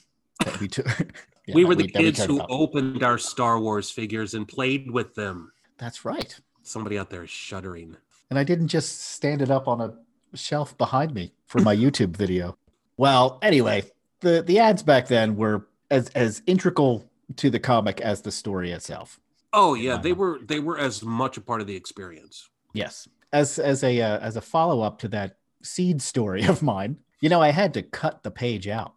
that 0.46 0.60
we 0.60 0.68
took. 0.68 0.88
yeah, 1.48 1.56
we 1.56 1.66
were 1.66 1.76
the 1.76 1.84
we 1.84 1.90
kids 1.90 2.20
cared 2.20 2.30
who 2.30 2.38
about. 2.38 2.52
opened 2.52 3.04
our 3.04 3.18
Star 3.18 3.60
Wars 3.60 3.90
figures 3.90 4.36
and 4.36 4.48
played 4.48 4.92
with 4.92 5.16
them. 5.16 5.52
That's 5.78 6.06
right. 6.06 6.40
Somebody 6.62 7.00
out 7.00 7.10
there 7.10 7.24
is 7.24 7.32
shuddering. 7.32 7.98
And 8.30 8.38
I 8.38 8.44
didn't 8.44 8.68
just 8.68 9.02
stand 9.02 9.42
it 9.42 9.50
up 9.50 9.68
on 9.68 9.82
a 9.82 9.94
shelf 10.36 10.78
behind 10.78 11.14
me 11.14 11.34
for 11.48 11.60
my 11.60 11.76
YouTube 11.76 12.16
video. 12.16 12.58
Well, 12.98 13.40
anyway, 13.42 13.84
the 14.20 14.44
the 14.44 14.60
ads 14.60 14.84
back 14.84 15.08
then 15.08 15.36
were 15.36 15.68
as 15.90 16.10
as 16.10 16.42
integral 16.46 17.10
to 17.38 17.50
the 17.50 17.60
comic 17.60 18.00
as 18.02 18.22
the 18.22 18.32
story 18.32 18.72
itself. 18.72 19.20
Oh 19.54 19.74
yeah, 19.74 19.98
they 19.98 20.14
were 20.14 20.40
they 20.44 20.60
were 20.60 20.78
as 20.78 21.04
much 21.04 21.38
a 21.38 21.42
part 21.42 21.62
of 21.62 21.68
the 21.68 21.76
experience. 21.76 22.50
Yes. 22.74 23.08
as 23.34 23.60
as 23.60 23.84
a 23.84 24.02
uh, 24.02 24.20
as 24.20 24.36
a 24.38 24.42
follow 24.42 24.82
up 24.82 25.00
to 25.00 25.08
that 25.10 25.38
seed 25.64 26.02
story 26.02 26.44
of 26.54 26.62
mine, 26.62 26.98
you 27.22 27.30
know, 27.30 27.42
I 27.42 27.52
had 27.52 27.74
to 27.76 27.82
cut 27.82 28.24
the 28.24 28.32
page 28.32 28.68
out 28.68 28.94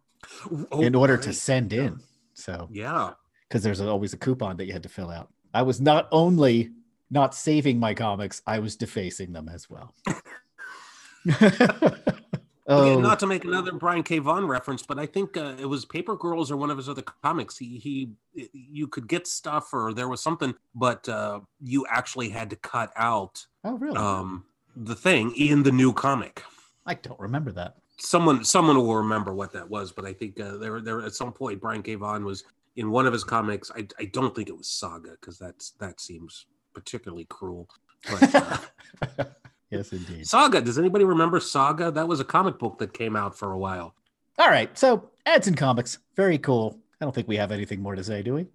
Oh, 0.71 0.81
in 0.81 0.95
order 0.95 1.17
to 1.17 1.27
right. 1.27 1.35
send 1.35 1.71
in. 1.73 1.99
So 2.33 2.67
Yeah. 2.71 3.11
because 3.47 3.61
there's 3.63 3.79
always 3.81 4.13
a 4.13 4.17
coupon 4.17 4.57
that 4.57 4.65
you 4.65 4.73
had 4.73 4.83
to 4.83 4.89
fill 4.89 5.11
out. 5.11 5.29
I 5.53 5.61
was 5.61 5.79
not 5.79 6.07
only 6.11 6.71
not 7.11 7.35
saving 7.35 7.79
my 7.79 7.93
comics, 7.93 8.41
I 8.47 8.59
was 8.59 8.75
defacing 8.75 9.31
them 9.33 9.47
as 9.47 9.69
well. 9.69 9.93
oh, 12.67 12.91
Again, 12.91 13.01
not 13.01 13.19
to 13.19 13.27
make 13.27 13.45
another 13.45 13.71
Brian 13.73 14.03
K. 14.03 14.19
Vaughan 14.19 14.47
reference, 14.47 14.83
but 14.83 14.97
I 14.99 15.05
think 15.05 15.37
uh, 15.37 15.53
it 15.59 15.65
was 15.65 15.85
Paper 15.85 16.15
Girls 16.15 16.51
or 16.51 16.57
one 16.57 16.69
of 16.71 16.77
his 16.77 16.89
other 16.89 17.03
comics. 17.03 17.57
He, 17.57 17.77
he, 17.77 18.09
you 18.53 18.87
could 18.87 19.07
get 19.07 19.27
stuff 19.27 19.73
or 19.73 19.93
there 19.93 20.09
was 20.09 20.21
something, 20.21 20.55
but 20.73 21.07
uh, 21.07 21.41
you 21.61 21.85
actually 21.89 22.29
had 22.29 22.49
to 22.49 22.55
cut 22.57 22.91
out 22.95 23.45
oh, 23.65 23.77
really? 23.77 23.97
um, 23.97 24.45
the 24.75 24.95
thing 24.95 25.35
in 25.35 25.63
the 25.63 25.71
new 25.71 25.91
comic. 25.91 26.43
I 26.85 26.93
don't 26.93 27.19
remember 27.19 27.51
that. 27.53 27.75
Someone, 27.97 28.43
someone 28.43 28.77
will 28.77 28.95
remember 28.95 29.33
what 29.33 29.51
that 29.53 29.69
was, 29.69 29.91
but 29.91 30.05
I 30.05 30.13
think 30.13 30.39
uh, 30.39 30.57
there, 30.57 30.81
there 30.81 31.01
at 31.01 31.13
some 31.13 31.31
point 31.33 31.61
Brian 31.61 31.81
K. 31.81 31.95
Vaughan 31.95 32.25
was 32.25 32.43
in 32.75 32.91
one 32.91 33.05
of 33.07 33.13
his 33.13 33.23
comics. 33.23 33.71
I, 33.75 33.87
I 33.99 34.05
don't 34.05 34.35
think 34.35 34.49
it 34.49 34.57
was 34.57 34.67
Saga 34.67 35.11
because 35.11 35.37
that's 35.37 35.71
that 35.79 35.99
seems 35.99 36.45
particularly 36.73 37.25
cruel. 37.25 37.69
But, 38.09 38.35
uh, 38.35 39.25
yes, 39.69 39.91
indeed. 39.93 40.27
Saga. 40.27 40.61
Does 40.61 40.77
anybody 40.77 41.05
remember 41.05 41.39
Saga? 41.39 41.89
That 41.89 42.07
was 42.07 42.19
a 42.19 42.25
comic 42.25 42.59
book 42.59 42.77
that 42.79 42.93
came 42.93 43.15
out 43.15 43.37
for 43.37 43.53
a 43.53 43.57
while. 43.57 43.95
All 44.37 44.49
right. 44.49 44.77
So 44.77 45.09
ads 45.25 45.47
and 45.47 45.57
comics, 45.57 45.99
very 46.15 46.37
cool. 46.37 46.79
I 46.99 47.05
don't 47.05 47.15
think 47.15 47.27
we 47.27 47.37
have 47.37 47.51
anything 47.51 47.81
more 47.81 47.95
to 47.95 48.03
say, 48.03 48.21
do 48.21 48.35
we? 48.35 48.47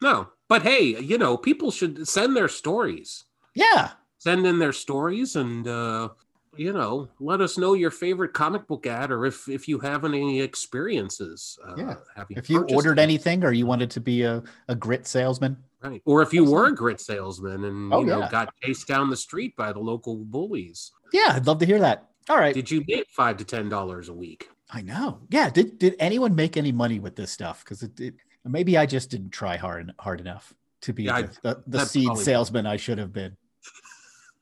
No, 0.00 0.28
but 0.48 0.62
hey, 0.62 0.82
you 0.82 1.16
know, 1.16 1.36
people 1.36 1.70
should 1.70 2.08
send 2.08 2.36
their 2.36 2.48
stories. 2.48 3.24
Yeah. 3.54 3.90
Send 4.22 4.46
in 4.46 4.60
their 4.60 4.72
stories 4.72 5.34
and 5.34 5.66
uh, 5.66 6.08
you 6.56 6.72
know, 6.72 7.08
let 7.18 7.40
us 7.40 7.58
know 7.58 7.72
your 7.74 7.90
favorite 7.90 8.32
comic 8.32 8.68
book 8.68 8.86
ad 8.86 9.10
or 9.10 9.26
if 9.26 9.48
if 9.48 9.66
you 9.66 9.80
have 9.80 10.04
any 10.04 10.40
experiences. 10.40 11.58
Uh, 11.66 11.74
Yeah. 11.76 11.94
having 12.14 12.36
If 12.36 12.48
you 12.48 12.60
ordered 12.72 12.98
them. 12.98 13.02
anything 13.02 13.42
or 13.42 13.50
you 13.50 13.66
wanted 13.66 13.90
to 13.90 14.00
be 14.00 14.22
a, 14.22 14.40
a 14.68 14.76
grit 14.76 15.08
salesman, 15.08 15.56
right, 15.82 16.00
or 16.04 16.22
if 16.22 16.32
you 16.32 16.44
were 16.44 16.66
a 16.66 16.72
grit 16.72 17.00
salesman 17.00 17.64
and 17.64 17.92
Oh, 17.92 17.98
you 17.98 18.06
know 18.06 18.20
yeah. 18.20 18.30
got 18.30 18.54
chased 18.62 18.86
down 18.86 19.10
the 19.10 19.16
street 19.16 19.56
by 19.56 19.72
the 19.72 19.80
local 19.80 20.14
bullies, 20.14 20.92
yeah, 21.12 21.32
I'd 21.34 21.48
love 21.48 21.58
to 21.58 21.66
hear 21.66 21.80
that. 21.80 22.10
All 22.30 22.36
right. 22.38 22.54
did 22.54 22.70
you 22.70 22.84
make 22.86 23.08
five 23.10 23.38
to 23.38 23.44
ten 23.44 23.68
dollars 23.68 24.08
a 24.08 24.14
week? 24.14 24.48
I 24.70 24.82
know. 24.82 25.18
Yeah. 25.30 25.50
Did 25.50 25.78
did 25.80 25.96
anyone 25.98 26.36
make 26.36 26.56
any 26.56 26.70
money 26.70 27.00
with 27.00 27.16
this 27.16 27.32
stuff? 27.32 27.64
Because 27.64 27.82
it, 27.82 27.98
it 27.98 28.14
maybe 28.44 28.78
I 28.78 28.86
just 28.86 29.10
didn't 29.10 29.30
try 29.30 29.56
hard 29.56 29.92
hard 29.98 30.20
enough 30.20 30.54
to 30.82 30.92
be 30.92 31.04
Yeah, 31.04 31.16
I- 31.16 31.22
the, 31.22 31.32
the, 31.42 31.62
the 31.66 31.84
seed 31.86 32.16
salesman 32.18 32.66
I 32.66 32.76
should 32.76 32.98
have 32.98 33.12
been. 33.12 33.36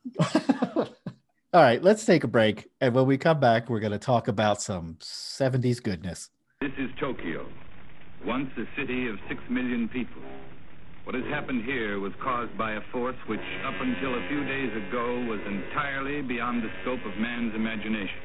All 1.52 1.62
right, 1.62 1.83
let's 1.83 2.04
take 2.04 2.25
a 2.25 2.28
break. 2.28 2.71
And 2.80 2.95
when 2.95 3.07
we 3.07 3.19
come 3.19 3.40
back, 3.40 3.69
we're 3.69 3.80
going 3.80 3.92
to 3.92 3.99
talk 3.99 4.28
about 4.28 4.62
some 4.62 4.97
70s 5.00 5.83
goodness. 5.83 6.30
This 6.61 6.73
is 6.78 6.90
Tokyo, 7.00 7.47
once 8.25 8.50
a 8.57 8.64
city 8.78 9.09
of 9.09 9.16
six 9.28 9.40
million 9.50 9.88
people. 9.88 10.23
What 11.04 11.14
has 11.14 11.25
happened 11.25 11.64
here 11.64 11.99
was 11.99 12.12
caused 12.23 12.57
by 12.57 12.75
a 12.75 12.80
force 12.92 13.16
which, 13.26 13.40
up 13.66 13.75
until 13.80 14.14
a 14.14 14.28
few 14.28 14.45
days 14.45 14.71
ago, 14.88 15.25
was 15.26 15.40
entirely 15.47 16.23
beyond 16.23 16.62
the 16.62 16.71
scope 16.83 17.00
of 17.04 17.19
man's 17.19 17.54
imagination. 17.54 18.21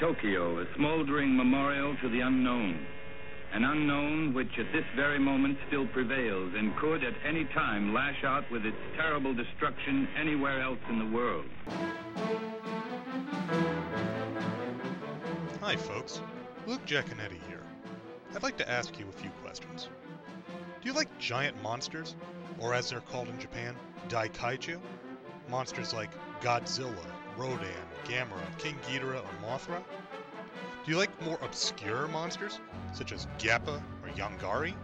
Tokyo, 0.00 0.60
a 0.60 0.64
smoldering 0.74 1.36
memorial 1.36 1.94
to 2.02 2.08
the 2.08 2.20
unknown. 2.20 2.84
An 3.54 3.62
unknown 3.64 4.34
which 4.34 4.58
at 4.58 4.72
this 4.72 4.84
very 4.96 5.20
moment 5.20 5.56
still 5.68 5.86
prevails 5.86 6.54
and 6.56 6.76
could 6.76 7.04
at 7.04 7.14
any 7.24 7.44
time 7.44 7.94
lash 7.94 8.24
out 8.24 8.50
with 8.50 8.66
its 8.66 8.76
terrible 8.96 9.32
destruction 9.32 10.08
anywhere 10.18 10.60
else 10.60 10.80
in 10.90 10.98
the 10.98 11.16
world. 11.16 11.44
Hi, 15.60 15.76
folks. 15.76 16.20
Luke 16.66 16.84
Giaconetti 16.84 17.38
here. 17.48 17.62
I'd 18.34 18.42
like 18.42 18.56
to 18.56 18.68
ask 18.68 18.98
you 18.98 19.06
a 19.08 19.12
few 19.12 19.30
questions. 19.44 19.88
Do 20.82 20.88
you 20.88 20.92
like 20.92 21.16
giant 21.20 21.62
monsters? 21.62 22.16
Or 22.58 22.74
as 22.74 22.90
they're 22.90 23.00
called 23.02 23.28
in 23.28 23.38
Japan, 23.38 23.76
Daikaiju? 24.08 24.80
Monsters 25.48 25.94
like 25.94 26.10
Godzilla, 26.40 27.06
Rodan, 27.36 27.68
Gamera, 28.04 28.58
King 28.58 28.74
Ghidorah, 28.88 29.20
or 29.20 29.46
Mothra? 29.46 29.80
Do 30.84 30.90
you 30.90 30.98
like 30.98 31.22
more 31.22 31.38
obscure 31.40 32.08
monsters, 32.08 32.60
such 32.92 33.12
as 33.12 33.26
Gappa 33.38 33.80
or 34.02 34.08
Yongary? 34.10 34.74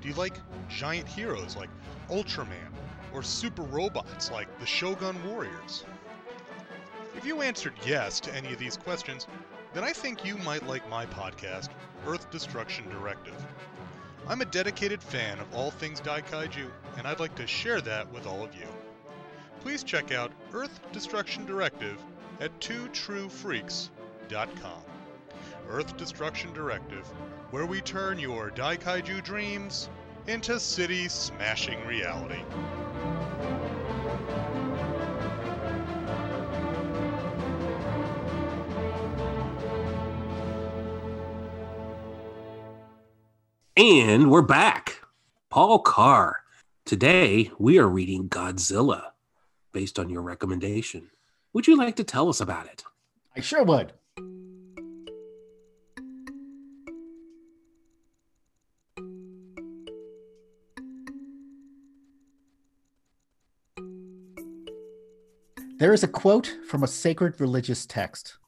Do 0.00 0.08
you 0.08 0.14
like 0.14 0.36
giant 0.68 1.08
heroes 1.08 1.56
like 1.56 1.70
Ultraman, 2.08 2.70
or 3.12 3.24
super 3.24 3.62
robots 3.62 4.30
like 4.30 4.46
the 4.60 4.66
Shogun 4.66 5.16
Warriors? 5.28 5.82
If 7.16 7.24
you 7.24 7.42
answered 7.42 7.74
yes 7.84 8.20
to 8.20 8.32
any 8.32 8.52
of 8.52 8.60
these 8.60 8.76
questions, 8.76 9.26
then 9.74 9.82
I 9.82 9.92
think 9.92 10.24
you 10.24 10.38
might 10.38 10.68
like 10.68 10.88
my 10.88 11.04
podcast, 11.06 11.70
Earth 12.06 12.30
Destruction 12.30 12.88
Directive. 12.88 13.34
I'm 14.28 14.40
a 14.40 14.46
dedicated 14.46 15.02
fan 15.02 15.40
of 15.40 15.52
all 15.52 15.72
things 15.72 16.00
Daikaiju, 16.00 16.70
and 16.96 17.08
I'd 17.08 17.18
like 17.18 17.34
to 17.34 17.46
share 17.48 17.80
that 17.80 18.08
with 18.12 18.28
all 18.28 18.44
of 18.44 18.54
you. 18.54 18.68
Please 19.62 19.82
check 19.82 20.12
out 20.12 20.30
Earth 20.52 20.78
Destruction 20.92 21.44
Directive 21.44 22.00
at 22.40 22.56
twotruefreaks.com. 22.60 24.91
Earth 25.72 25.96
Destruction 25.96 26.52
Directive, 26.52 27.06
where 27.50 27.64
we 27.64 27.80
turn 27.80 28.18
your 28.18 28.50
Daikaiju 28.50 29.24
dreams 29.24 29.88
into 30.26 30.60
city 30.60 31.08
smashing 31.08 31.82
reality. 31.86 32.42
And 43.74 44.30
we're 44.30 44.42
back. 44.42 45.00
Paul 45.48 45.78
Carr. 45.78 46.40
Today 46.84 47.50
we 47.58 47.78
are 47.78 47.88
reading 47.88 48.28
Godzilla 48.28 49.12
based 49.72 49.98
on 49.98 50.10
your 50.10 50.20
recommendation. 50.20 51.08
Would 51.54 51.66
you 51.66 51.78
like 51.78 51.96
to 51.96 52.04
tell 52.04 52.28
us 52.28 52.42
about 52.42 52.66
it? 52.66 52.84
I 53.34 53.40
sure 53.40 53.64
would. 53.64 53.94
There 65.82 65.92
is 65.92 66.04
a 66.04 66.08
quote 66.22 66.58
from 66.68 66.84
a 66.84 66.86
sacred 66.86 67.40
religious 67.40 67.86
text 67.86 68.38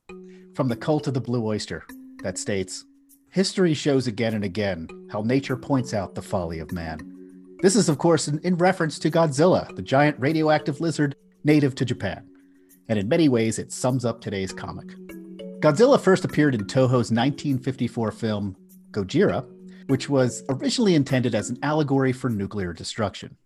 from 0.55 0.69
the 0.69 0.77
cult 0.77 1.09
of 1.09 1.15
the 1.15 1.21
blue 1.21 1.45
oyster 1.45 1.85
that 2.23 2.39
states 2.39 2.85
History 3.31 3.75
shows 3.75 4.07
again 4.07 4.35
and 4.35 4.45
again 4.45 4.87
how 5.11 5.23
nature 5.23 5.57
points 5.57 5.93
out 5.93 6.15
the 6.15 6.23
folly 6.23 6.61
of 6.61 6.71
man. 6.71 7.01
This 7.61 7.75
is, 7.75 7.89
of 7.89 7.99
course, 7.99 8.29
in, 8.29 8.39
in 8.45 8.55
reference 8.55 9.01
to 9.01 9.11
Godzilla, 9.11 9.75
the 9.75 9.83
giant 9.83 10.17
radioactive 10.21 10.81
lizard 10.81 11.17
native 11.43 11.75
to 11.75 11.85
Japan. 11.85 12.25
And 12.89 13.01
in 13.01 13.09
many 13.09 13.29
ways, 13.29 13.59
it 13.59 13.73
sums 13.73 14.05
up 14.05 14.21
today's 14.21 14.53
comic. 14.53 14.87
Godzilla 15.59 16.01
first 16.01 16.25
appeared 16.25 16.55
in 16.55 16.69
Toho's 16.69 17.11
1954 17.11 18.13
film 18.13 18.57
Gojira, 18.93 19.45
which 19.89 20.09
was 20.09 20.45
originally 20.49 20.95
intended 20.95 21.35
as 21.35 21.51
an 21.51 21.59
allegory 21.65 22.13
for 22.13 22.31
nuclear 22.31 22.73
destruction. 22.73 23.37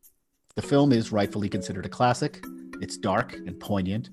The 0.56 0.62
film 0.62 0.92
is 0.92 1.10
rightfully 1.10 1.48
considered 1.48 1.86
a 1.86 1.88
classic. 1.88 2.44
It's 2.80 2.96
dark 2.96 3.34
and 3.34 3.58
poignant. 3.58 4.10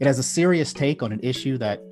It 0.00 0.06
has 0.06 0.18
a 0.18 0.22
serious 0.22 0.72
take 0.72 1.02
on 1.02 1.12
an 1.12 1.20
issue 1.22 1.58
that 1.58 1.82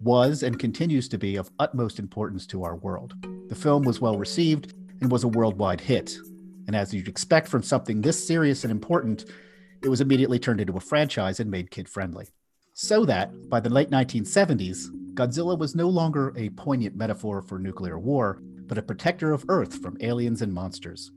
was 0.00 0.42
and 0.42 0.58
continues 0.58 1.08
to 1.08 1.18
be 1.18 1.36
of 1.36 1.50
utmost 1.58 1.98
importance 1.98 2.46
to 2.46 2.64
our 2.64 2.76
world. 2.76 3.14
The 3.48 3.54
film 3.54 3.82
was 3.82 4.00
well 4.00 4.16
received 4.16 4.74
and 5.00 5.10
was 5.10 5.24
a 5.24 5.28
worldwide 5.28 5.80
hit. 5.80 6.16
And 6.66 6.76
as 6.76 6.92
you'd 6.92 7.08
expect 7.08 7.48
from 7.48 7.62
something 7.62 8.00
this 8.00 8.26
serious 8.26 8.64
and 8.64 8.70
important, 8.70 9.24
it 9.82 9.88
was 9.88 10.00
immediately 10.00 10.38
turned 10.38 10.60
into 10.60 10.76
a 10.76 10.80
franchise 10.80 11.40
and 11.40 11.50
made 11.50 11.70
kid 11.70 11.88
friendly. 11.88 12.26
So 12.74 13.04
that, 13.06 13.48
by 13.48 13.60
the 13.60 13.70
late 13.70 13.90
1970s, 13.90 15.14
Godzilla 15.14 15.58
was 15.58 15.74
no 15.74 15.88
longer 15.88 16.32
a 16.36 16.50
poignant 16.50 16.94
metaphor 16.94 17.42
for 17.42 17.58
nuclear 17.58 17.98
war, 17.98 18.40
but 18.66 18.78
a 18.78 18.82
protector 18.82 19.32
of 19.32 19.44
Earth 19.48 19.80
from 19.82 19.96
aliens 20.00 20.42
and 20.42 20.52
monsters. 20.52 21.10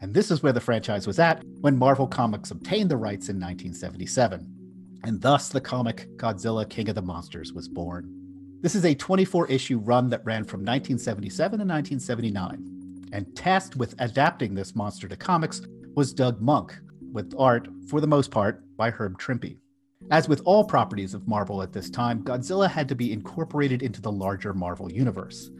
And 0.00 0.12
this 0.12 0.30
is 0.30 0.42
where 0.42 0.52
the 0.52 0.60
franchise 0.60 1.06
was 1.06 1.18
at 1.18 1.42
when 1.60 1.76
Marvel 1.76 2.06
Comics 2.06 2.50
obtained 2.50 2.90
the 2.90 2.96
rights 2.96 3.28
in 3.28 3.36
1977. 3.36 4.52
And 5.04 5.20
thus 5.20 5.48
the 5.48 5.60
comic 5.60 6.08
Godzilla 6.16 6.68
King 6.68 6.88
of 6.88 6.94
the 6.94 7.02
Monsters 7.02 7.52
was 7.52 7.68
born. 7.68 8.12
This 8.60 8.74
is 8.74 8.84
a 8.84 8.94
24 8.94 9.48
issue 9.48 9.78
run 9.78 10.08
that 10.10 10.24
ran 10.24 10.44
from 10.44 10.60
1977 10.60 11.58
to 11.58 11.64
1979. 11.64 13.08
And 13.12 13.36
tasked 13.36 13.76
with 13.76 13.94
adapting 13.98 14.54
this 14.54 14.74
monster 14.74 15.08
to 15.08 15.16
comics 15.16 15.62
was 15.94 16.12
Doug 16.12 16.40
Moench, 16.40 16.74
with 17.12 17.32
art, 17.38 17.68
for 17.88 18.00
the 18.00 18.06
most 18.06 18.30
part, 18.30 18.64
by 18.76 18.90
Herb 18.90 19.18
Trimpe. 19.18 19.58
As 20.10 20.28
with 20.28 20.42
all 20.44 20.64
properties 20.64 21.14
of 21.14 21.26
Marvel 21.26 21.62
at 21.62 21.72
this 21.72 21.88
time, 21.88 22.22
Godzilla 22.22 22.68
had 22.68 22.88
to 22.88 22.94
be 22.94 23.12
incorporated 23.12 23.82
into 23.82 24.00
the 24.02 24.12
larger 24.12 24.52
Marvel 24.52 24.90
universe. 24.92 25.50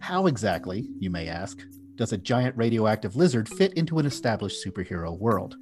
How 0.00 0.26
exactly, 0.26 0.88
you 0.98 1.10
may 1.10 1.28
ask, 1.28 1.60
does 1.96 2.12
a 2.12 2.18
giant 2.18 2.56
radioactive 2.56 3.16
lizard 3.16 3.48
fit 3.48 3.72
into 3.74 3.98
an 3.98 4.06
established 4.06 4.64
superhero 4.64 5.18
world? 5.18 5.56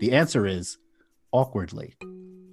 The 0.00 0.12
answer 0.12 0.46
is 0.46 0.78
awkwardly. 1.32 1.96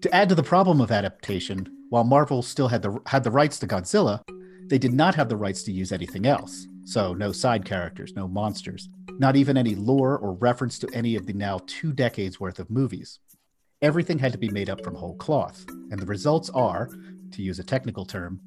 To 0.02 0.14
add 0.14 0.30
to 0.30 0.36
the 0.36 0.44
problem 0.44 0.82
of 0.82 0.92
adaptation, 0.92 1.68
while 1.90 2.04
Marvel 2.04 2.42
still 2.42 2.68
had 2.68 2.82
the 2.82 3.00
had 3.06 3.24
the 3.24 3.32
rights 3.32 3.60
to 3.60 3.68
Godzilla, 3.68 4.22
they 4.68 4.78
did 4.78 4.94
not 4.94 5.16
have 5.16 5.30
the 5.30 5.38
rights 5.38 5.64
to 5.64 5.72
use 5.72 5.92
anything 5.92 6.26
else. 6.26 6.68
So 6.86 7.14
no 7.14 7.32
side 7.32 7.64
characters, 7.64 8.14
no 8.16 8.28
monsters, 8.28 8.90
not 9.20 9.36
even 9.36 9.58
any 9.58 9.76
lore 9.76 10.18
or 10.18 10.34
reference 10.34 10.80
to 10.80 10.90
any 10.94 11.16
of 11.16 11.26
the 11.26 11.34
now 11.34 11.60
two 11.68 11.94
decades 11.94 12.40
worth 12.40 12.60
of 12.60 12.70
movies. 12.70 13.20
Everything 13.82 14.18
had 14.18 14.32
to 14.32 14.38
be 14.38 14.50
made 14.50 14.70
up 14.70 14.84
from 14.84 14.96
whole 14.96 15.16
cloth, 15.16 15.66
and 15.92 16.00
the 16.00 16.06
results 16.06 16.50
are, 16.50 16.90
to 17.32 17.42
use 17.42 17.60
a 17.60 17.64
technical 17.64 18.06
term, 18.06 18.40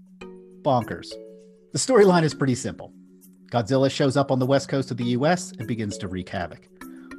bonkers. 0.62 1.08
The 1.72 1.78
storyline 1.78 2.24
is 2.24 2.34
pretty 2.34 2.54
simple. 2.54 2.92
Godzilla 3.50 3.90
shows 3.90 4.16
up 4.16 4.30
on 4.30 4.38
the 4.38 4.46
west 4.46 4.68
coast 4.68 4.90
of 4.90 4.96
the 4.96 5.04
US 5.04 5.52
and 5.52 5.68
begins 5.68 5.96
to 5.98 6.08
wreak 6.08 6.28
havoc. 6.28 6.68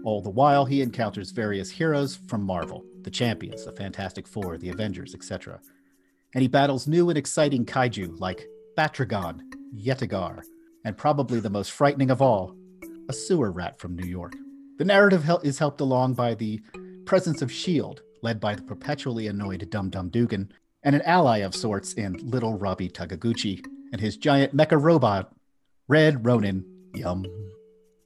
All 0.04 0.22
the 0.22 0.30
while, 0.30 0.66
he 0.66 0.82
encounters 0.82 1.32
various 1.32 1.72
heroes 1.72 2.20
from 2.28 2.44
Marvel 2.44 2.84
the 3.04 3.12
Champions, 3.12 3.64
the 3.64 3.72
Fantastic 3.72 4.28
Four, 4.28 4.58
the 4.58 4.68
Avengers, 4.68 5.16
etc. 5.16 5.62
And 6.34 6.42
he 6.42 6.50
battles 6.50 6.88
new 6.88 7.10
and 7.10 7.18
exciting 7.18 7.66
kaiju 7.66 8.20
like 8.20 8.46
Batragon, 8.78 9.40
Yetrigar, 9.74 10.42
and 10.84 10.98
probably 10.98 11.40
the 11.40 11.50
most 11.50 11.72
frightening 11.72 12.12
of 12.12 12.22
all, 12.22 12.54
a 13.08 13.14
sewer 13.14 13.50
rat 13.52 13.80
from 13.80 13.96
New 13.96 14.06
York. 14.06 14.36
The 14.78 14.84
narrative 14.84 15.24
hel- 15.24 15.40
is 15.40 15.58
helped 15.58 15.80
along 15.80 16.16
by 16.16 16.36
the 16.36 16.60
presence 17.06 17.42
of 17.42 17.50
S.H.I.E.L.D., 17.50 18.02
led 18.22 18.42
by 18.42 18.56
the 18.56 18.62
perpetually 18.62 19.28
annoyed 19.28 19.70
Dum 19.70 19.90
Dum 19.90 20.10
Dugan, 20.10 20.52
and 20.84 20.96
an 20.96 21.02
ally 21.04 21.38
of 21.38 21.56
sorts 21.56 21.94
in 21.94 22.14
Little 22.30 22.58
Robbie 22.58 22.90
Takiguchi 22.90 23.66
and 23.94 24.02
his 24.02 24.18
giant 24.18 24.56
mecha 24.56 24.82
robot, 24.82 25.34
Red 25.90 26.26
Ronin. 26.26 26.66
Yum. 26.94 27.26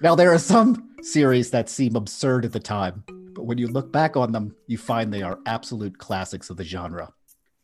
Now, 0.02 0.14
there 0.14 0.32
are 0.32 0.38
some 0.40 0.92
series 1.02 1.50
that 1.52 1.70
seem 1.70 1.96
absurd 1.96 2.46
at 2.46 2.52
the 2.52 2.60
time, 2.60 3.04
but 3.34 3.46
when 3.46 3.58
you 3.58 3.68
look 3.68 3.92
back 3.92 4.16
on 4.16 4.32
them, 4.32 4.56
you 4.68 4.78
find 4.78 5.12
they 5.12 5.24
are 5.24 5.40
absolute 5.46 5.98
classics 5.98 6.50
of 6.50 6.58
the 6.58 6.64
genre. 6.64 7.12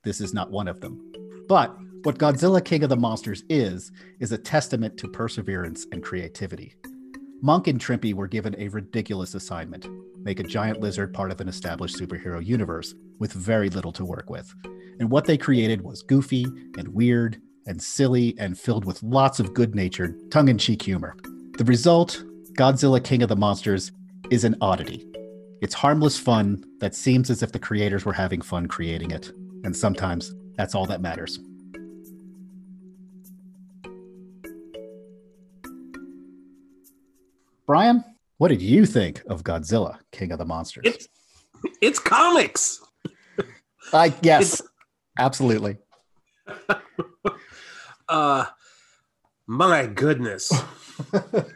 This 0.04 0.20
is 0.20 0.34
not 0.34 0.50
one 0.50 0.68
of 0.68 0.82
them. 0.82 1.12
But 1.48 1.76
what 2.04 2.18
Godzilla 2.18 2.64
King 2.64 2.84
of 2.84 2.90
the 2.90 2.96
Monsters 2.96 3.44
is, 3.50 3.92
is 4.20 4.32
a 4.32 4.38
testament 4.38 4.98
to 4.98 5.08
perseverance 5.08 5.86
and 5.92 6.02
creativity. 6.02 6.76
Moench 7.44 7.68
and 7.68 7.80
Trimpe 7.80 8.14
were 8.14 8.28
given 8.28 8.56
a 8.58 8.70
ridiculous 8.70 9.36
assignment 9.36 9.88
make 10.28 10.40
a 10.42 10.44
giant 10.44 10.82
lizard 10.82 11.14
part 11.14 11.32
of 11.32 11.40
an 11.40 11.48
established 11.48 11.96
superhero 11.96 12.46
universe 12.46 12.94
with 13.18 13.32
very 13.32 13.70
little 13.70 13.94
to 13.94 14.04
work 14.04 14.30
with. 14.30 14.54
And 15.00 15.10
what 15.10 15.24
they 15.24 15.38
created 15.38 15.82
was 15.82 16.02
goofy 16.02 16.44
and 16.78 16.88
weird 16.90 17.42
and 17.68 17.82
silly 17.82 18.36
and 18.40 18.58
filled 18.58 18.86
with 18.86 19.04
lots 19.04 19.40
of 19.40 19.54
good 19.54 19.76
natured, 19.76 20.32
tongue 20.32 20.48
in 20.48 20.58
cheek 20.58 20.82
humor. 20.82 21.16
The 21.58 21.66
result, 21.66 22.24
Godzilla 22.54 23.04
King 23.04 23.22
of 23.22 23.30
the 23.30 23.36
Monsters, 23.36 23.92
is 24.32 24.44
an 24.44 24.56
oddity. 24.62 25.06
It's 25.62 25.74
harmless 25.74 26.18
fun 26.18 26.64
that 26.80 26.96
seems 26.96 27.30
as 27.30 27.44
if 27.44 27.52
the 27.52 27.60
creators 27.60 28.06
were 28.06 28.14
having 28.14 28.42
fun 28.42 28.68
creating 28.68 29.12
it. 29.12 29.32
And 29.64 29.76
sometimes 29.76 30.34
that's 30.56 30.76
all 30.76 30.86
that 30.86 31.02
matters. 31.02 31.40
Brian, 37.66 38.04
what 38.38 38.48
did 38.48 38.62
you 38.62 38.86
think 38.86 39.24
of 39.28 39.44
Godzilla, 39.44 39.98
King 40.12 40.32
of 40.32 40.38
the 40.38 40.46
Monsters? 40.46 40.84
It's 40.86 41.08
it's 41.82 42.00
comics. 42.00 42.82
I 43.92 44.14
yes, 44.22 44.62
absolutely. 45.20 45.78
Uh, 48.10 48.46
my 49.48 49.88
goodness. 49.88 50.52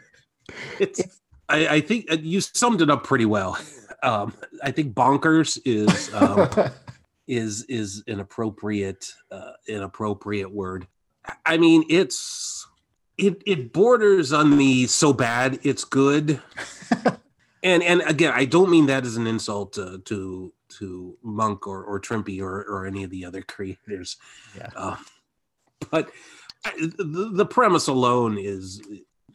it's. 0.78 1.00
I, 1.48 1.66
I 1.68 1.80
think 1.80 2.10
uh, 2.10 2.16
you 2.20 2.40
summed 2.40 2.80
it 2.80 2.90
up 2.90 3.04
pretty 3.04 3.26
well. 3.26 3.58
Um, 4.02 4.34
I 4.62 4.70
think 4.70 4.94
bonkers 4.94 5.60
is 5.64 6.12
um, 6.14 6.70
is 7.28 7.64
is 7.64 8.02
an 8.06 8.20
appropriate 8.20 9.12
uh, 9.30 9.52
an 9.68 9.82
appropriate 9.82 10.52
word. 10.52 10.86
I 11.46 11.56
mean, 11.56 11.84
it's 11.88 12.66
it 13.18 13.42
it 13.46 13.72
borders 13.72 14.32
on 14.32 14.56
the 14.56 14.86
so 14.86 15.12
bad 15.12 15.60
it's 15.62 15.84
good. 15.84 16.40
and 17.62 17.82
and 17.82 18.02
again, 18.06 18.32
I 18.34 18.44
don't 18.44 18.70
mean 18.70 18.86
that 18.86 19.04
as 19.04 19.16
an 19.16 19.26
insult 19.26 19.74
to 19.74 19.98
to, 20.06 20.52
to 20.78 21.18
Moench 21.24 21.66
or 21.66 21.84
or 21.84 22.00
Trimpe 22.00 22.40
or 22.40 22.64
or 22.64 22.86
any 22.86 23.04
of 23.04 23.10
the 23.10 23.24
other 23.24 23.42
creators. 23.42 24.16
Yeah. 24.56 24.70
Uh, 24.74 24.96
but 25.90 26.10
the, 26.64 27.30
the 27.32 27.46
premise 27.46 27.88
alone 27.88 28.38
is 28.38 28.80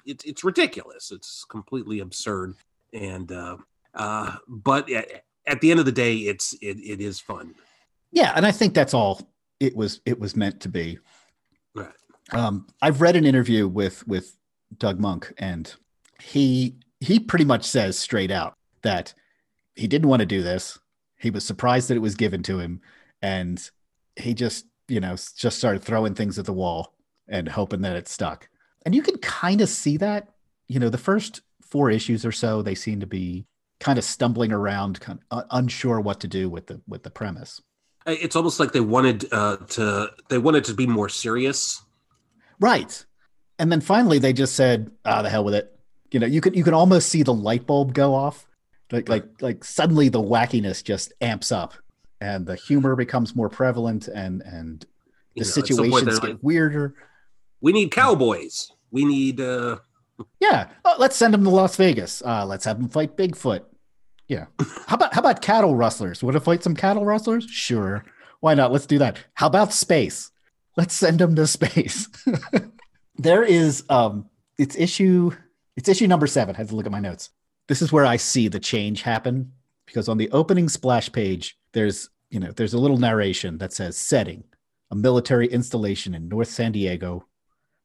it's 0.06 0.24
it's 0.24 0.44
ridiculous. 0.44 1.12
It's 1.12 1.44
completely 1.46 2.00
absurd, 2.00 2.56
and 2.94 3.32
uh, 3.32 3.58
uh, 3.94 4.38
but 4.48 4.90
at, 4.90 5.24
at 5.46 5.62
the 5.62 5.72
end 5.72 5.80
of 5.80 5.86
the 5.86 5.92
day, 5.92 6.16
it's 6.16 6.54
it, 6.62 6.78
it 6.78 7.02
is 7.02 7.20
fun. 7.20 7.56
Yeah, 8.12 8.34
and 8.36 8.46
I 8.46 8.52
think 8.52 8.74
that's 8.74 8.94
all 8.94 9.22
it 9.60 9.76
was 9.76 10.02
it 10.06 10.20
was 10.20 10.36
meant 10.36 10.62
to 10.62 10.70
be. 10.70 11.00
Right. 11.76 11.92
Um, 12.32 12.68
I've 12.82 13.02
read 13.02 13.16
an 13.16 13.26
interview 13.26 13.68
with 13.68 14.08
with 14.08 14.38
Doug 14.78 15.00
Moench, 15.00 15.32
and 15.38 15.74
he 16.22 16.76
he 17.00 17.20
pretty 17.20 17.46
much 17.46 17.66
says 17.66 18.00
straight 18.00 18.32
out 18.32 18.56
that 18.84 19.14
he 19.76 19.88
didn't 19.88 20.10
want 20.10 20.22
to 20.22 20.26
do 20.26 20.42
this. 20.42 20.80
He 21.20 21.30
was 21.30 21.46
surprised 21.46 21.90
that 21.90 21.98
it 21.98 22.02
was 22.02 22.16
given 22.16 22.44
to 22.44 22.60
him, 22.60 22.82
and 23.22 23.70
he 24.16 24.34
just 24.34 24.66
you 24.88 25.02
know 25.02 25.16
just 25.36 25.58
started 25.58 25.84
throwing 25.84 26.16
things 26.16 26.40
at 26.40 26.46
the 26.46 26.54
wall 26.54 26.94
and 27.28 27.50
hoping 27.50 27.82
that 27.82 27.96
it 27.96 28.08
stuck. 28.08 28.50
And 28.86 28.96
you 28.96 29.02
can 29.02 29.18
kind 29.18 29.62
of 29.62 29.70
see 29.70 29.98
that. 29.98 30.30
You 30.68 30.80
know, 30.80 30.90
the 30.90 30.98
first 30.98 31.42
four 31.62 31.90
issues 31.90 32.26
or 32.26 32.32
so, 32.32 32.62
they 32.62 32.76
seem 32.76 33.00
to 33.00 33.08
be 33.08 33.46
kind 33.80 33.98
of 33.98 34.04
stumbling 34.04 34.52
around, 34.52 35.00
kind 35.00 35.20
of 35.32 35.44
unsure 35.52 36.00
what 36.00 36.20
to 36.22 36.28
do 36.28 36.50
with 36.50 36.68
the 36.68 36.82
with 36.88 37.04
the 37.04 37.10
premise. 37.10 37.62
It's 38.06 38.36
almost 38.36 38.60
like 38.60 38.72
they 38.72 38.80
wanted 38.80 39.26
uh, 39.32 39.58
to 39.58 40.12
they 40.30 40.38
wanted 40.38 40.64
to 40.66 40.74
be 40.74 40.88
more 40.88 41.10
serious. 41.10 41.82
Right. 42.60 43.06
And 43.60 43.72
then 43.72 43.82
finally 43.82 44.20
they 44.20 44.34
just 44.34 44.56
said, 44.56 44.92
ah, 45.06 45.22
the 45.22 45.30
hell 45.30 45.44
with 45.44 45.56
it. 45.56 45.78
You 46.12 46.20
know, 46.20 46.28
you 46.28 46.42
can 46.42 46.54
you 46.54 46.64
can 46.64 46.74
almost 46.74 47.10
see 47.10 47.24
the 47.24 47.34
light 47.34 47.68
bulb 47.68 47.94
go 47.94 48.16
off. 48.16 48.48
Like 48.92 49.10
like 49.10 49.26
like 49.42 49.64
suddenly 49.64 50.08
the 50.10 50.22
wackiness 50.22 50.84
just 50.84 51.12
amps 51.20 51.52
up 51.52 51.74
and 52.22 52.46
the 52.46 52.56
humor 52.56 52.96
becomes 52.96 53.36
more 53.36 53.50
prevalent 53.50 54.08
and 54.08 54.42
and 54.42 54.86
You 55.36 55.44
the 55.44 55.48
know, 55.48 55.52
some 55.52 55.64
point 55.64 55.68
situations 55.68 56.20
get 56.20 56.30
like, 56.30 56.40
weirder. 56.42 56.96
We 57.62 57.72
need 57.72 57.92
cowboys. 57.92 58.72
We 58.92 59.06
need 59.06 59.40
uh, 59.42 59.78
Yeah. 60.40 60.70
Oh, 60.86 60.96
let's 61.00 61.16
send 61.16 61.34
them 61.34 61.44
to 61.44 61.50
Las 61.50 61.76
Vegas. 61.76 62.22
Uh, 62.26 62.46
let's 62.46 62.66
have 62.66 62.80
them 62.80 62.90
fight 62.90 63.18
Bigfoot. 63.18 63.64
Yeah. 64.28 64.46
How 64.88 64.96
about 64.96 65.14
how 65.14 65.22
about 65.22 65.42
cattle 65.42 65.76
rustlers? 65.76 66.22
Want 66.22 66.34
to 66.36 66.42
fight 66.42 66.64
some 66.64 66.76
cattle 66.76 67.06
rustlers? 67.06 67.46
Sure. 67.46 68.04
Why 68.42 68.54
not? 68.54 68.72
Let's 68.72 68.86
do 68.86 68.98
that. 69.00 69.18
How 69.34 69.48
about 69.48 69.74
space? 69.74 70.32
Let's 70.76 70.94
send 70.94 71.20
them 71.20 71.36
to 71.36 71.48
space. 71.48 72.08
there 73.16 73.44
is 73.44 73.84
um 73.90 74.30
it's 74.58 74.76
issue 74.76 75.32
it's 75.76 75.90
issue 75.90 76.08
number 76.08 76.28
seven. 76.28 76.56
I 76.56 76.60
have 76.60 76.70
to 76.70 76.76
look 76.76 76.86
at 76.86 76.92
my 76.92 77.00
notes. 77.00 77.30
This 77.68 77.82
is 77.82 77.92
where 77.92 78.06
I 78.06 78.18
see 78.18 78.48
the 78.48 78.60
change 78.60 79.02
happen 79.02 79.54
because 79.86 80.10
on 80.10 80.18
the 80.18 80.30
opening 80.32 80.70
splash 80.70 81.12
page, 81.12 81.58
there's 81.72 82.10
you 82.30 82.40
know, 82.42 82.52
there's 82.52 82.74
a 82.74 82.80
little 82.80 82.98
narration 82.98 83.58
that 83.60 83.72
says 83.72 83.98
setting, 83.98 84.44
a 84.92 84.96
military 84.96 85.48
installation 85.48 86.14
in 86.14 86.28
North 86.28 86.50
San 86.50 86.74
Diego, 86.74 87.26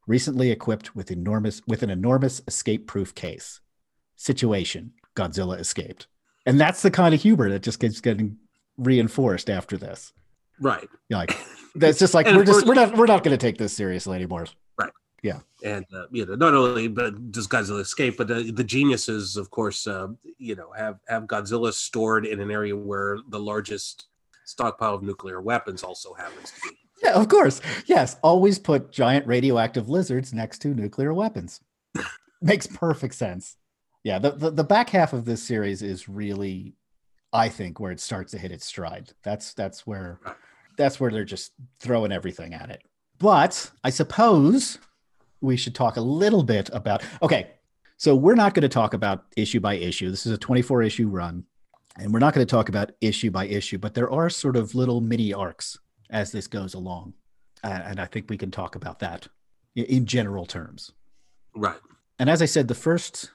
recently 0.07 0.51
equipped 0.51 0.95
with 0.95 1.11
enormous 1.11 1.61
with 1.67 1.83
an 1.83 1.89
enormous 1.89 2.41
escape-proof 2.47 3.15
case. 3.15 3.59
Situation: 4.15 4.93
Godzilla 5.15 5.59
escaped, 5.59 6.07
and 6.45 6.59
that's 6.59 6.81
the 6.81 6.91
kind 6.91 7.13
of 7.13 7.21
humor 7.21 7.49
that 7.49 7.63
just 7.63 7.79
keeps 7.79 8.01
getting 8.01 8.37
reinforced 8.77 9.49
after 9.49 9.77
this. 9.77 10.13
right. 10.59 10.87
You're 11.09 11.19
like 11.19 11.37
that's 11.75 11.99
just 11.99 12.13
like 12.13 12.25
we're 12.35 12.45
just 12.45 12.65
we're 12.65 12.73
not 12.73 12.95
we're 12.97 13.05
not 13.05 13.23
going 13.23 13.37
to 13.37 13.43
take 13.43 13.57
this 13.57 13.73
seriously 13.73 14.15
anymore. 14.15 14.47
Right. 14.77 14.91
Yeah. 15.21 15.39
And 15.63 15.85
uh, 15.95 16.05
you 16.11 16.25
know 16.25 16.35
not 16.35 16.53
only 16.53 16.87
but 16.87 17.31
does 17.31 17.47
Godzilla 17.47 17.81
escape, 17.81 18.17
but 18.17 18.29
uh, 18.29 18.43
the 18.53 18.63
geniuses, 18.63 19.37
of 19.37 19.49
course, 19.51 19.87
uh, 19.87 20.07
you 20.37 20.55
know 20.55 20.71
have 20.71 20.99
have 21.07 21.23
Godzilla 21.23 21.73
stored 21.73 22.25
in 22.25 22.39
an 22.39 22.51
area 22.51 22.75
where 22.75 23.19
the 23.29 23.39
largest 23.39 24.07
stockpile 24.45 24.95
of 24.95 25.03
nuclear 25.03 25.41
weapons 25.41 25.83
also 25.83 26.13
happens 26.13 26.51
to 26.51 26.69
be. 26.69 26.77
Yeah, 27.03 27.13
of 27.13 27.27
course. 27.27 27.61
Yes, 27.85 28.17
always 28.23 28.59
put 28.59 28.91
giant 28.91 29.27
radioactive 29.27 29.89
lizards 29.89 30.33
next 30.33 30.59
to 30.59 30.69
nuclear 30.69 31.13
weapons. 31.13 31.59
Makes 32.41 32.67
perfect 32.67 33.15
sense. 33.15 33.57
Yeah, 34.03 34.19
the, 34.19 34.31
the 34.31 34.51
the 34.51 34.63
back 34.63 34.89
half 34.89 35.13
of 35.13 35.25
this 35.25 35.41
series 35.41 35.81
is 35.81 36.09
really, 36.09 36.75
I 37.31 37.49
think, 37.49 37.79
where 37.79 37.91
it 37.91 38.01
starts 38.01 38.31
to 38.31 38.37
hit 38.37 38.51
its 38.51 38.65
stride. 38.65 39.11
That's 39.23 39.53
that's 39.53 39.87
where 39.87 40.19
that's 40.77 40.99
where 40.99 41.11
they're 41.11 41.23
just 41.23 41.53
throwing 41.79 42.11
everything 42.11 42.53
at 42.53 42.69
it. 42.69 42.81
But 43.19 43.71
I 43.83 43.89
suppose 43.89 44.79
we 45.39 45.55
should 45.55 45.75
talk 45.75 45.95
a 45.97 46.01
little 46.01 46.43
bit 46.43 46.69
about. 46.73 47.03
Okay, 47.21 47.51
so 47.97 48.15
we're 48.15 48.35
not 48.35 48.53
going 48.53 48.63
to 48.63 48.69
talk 48.69 48.93
about 48.93 49.25
issue 49.37 49.59
by 49.59 49.75
issue. 49.75 50.09
This 50.09 50.25
is 50.25 50.33
a 50.33 50.37
24 50.37 50.83
issue 50.83 51.07
run, 51.07 51.45
and 51.97 52.11
we're 52.11 52.19
not 52.19 52.33
going 52.33 52.45
to 52.45 52.51
talk 52.51 52.67
about 52.67 52.91
issue 52.99 53.31
by 53.31 53.45
issue. 53.45 53.77
But 53.77 53.93
there 53.93 54.11
are 54.11 54.29
sort 54.29 54.57
of 54.57 54.75
little 54.75 54.99
mini 54.99 55.33
arcs 55.33 55.77
as 56.13 56.31
this 56.31 56.47
goes 56.47 56.73
along, 56.75 57.13
uh, 57.63 57.81
and 57.85 57.99
I 57.99 58.05
think 58.05 58.29
we 58.29 58.37
can 58.37 58.51
talk 58.51 58.75
about 58.75 58.99
that 58.99 59.27
i- 59.77 59.81
in 59.81 60.05
general 60.05 60.45
terms 60.45 60.91
Right. 61.55 61.79
and 62.19 62.29
as 62.29 62.41
I 62.41 62.45
said, 62.45 62.67
the 62.69 62.75
first 62.75 63.31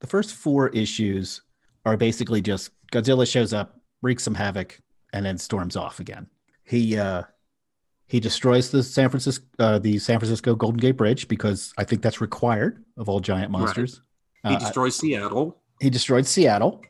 the 0.00 0.06
first 0.06 0.34
four 0.34 0.68
issues 0.70 1.42
are 1.84 1.96
basically 1.96 2.40
just 2.40 2.70
Godzilla 2.92 3.30
shows 3.30 3.52
up, 3.52 3.80
wreaks 4.02 4.22
some 4.22 4.34
havoc, 4.34 4.80
and 5.12 5.26
then 5.26 5.36
storms 5.38 5.76
off 5.76 5.98
again. 6.00 6.26
He 6.64 6.96
uh, 6.96 7.22
he 8.06 8.20
destroys 8.20 8.70
the 8.70 8.82
San 8.82 9.08
Francisco 9.10 9.44
uh, 9.58 9.78
the 9.78 9.98
San 9.98 10.18
Francisco 10.18 10.54
Golden 10.54 10.78
Gate 10.78 10.96
Bridge 10.96 11.28
because 11.28 11.72
I 11.76 11.84
think 11.84 12.00
that's 12.02 12.20
required 12.20 12.84
of 12.96 13.08
all 13.08 13.20
giant 13.20 13.50
monsters. 13.50 14.00
He 14.46 14.54
Uh, 14.54 14.58
destroys 14.58 14.96
Seattle. 14.96 15.60
he 15.80 15.90
destroyed 15.90 16.26
Seattle. 16.26 16.80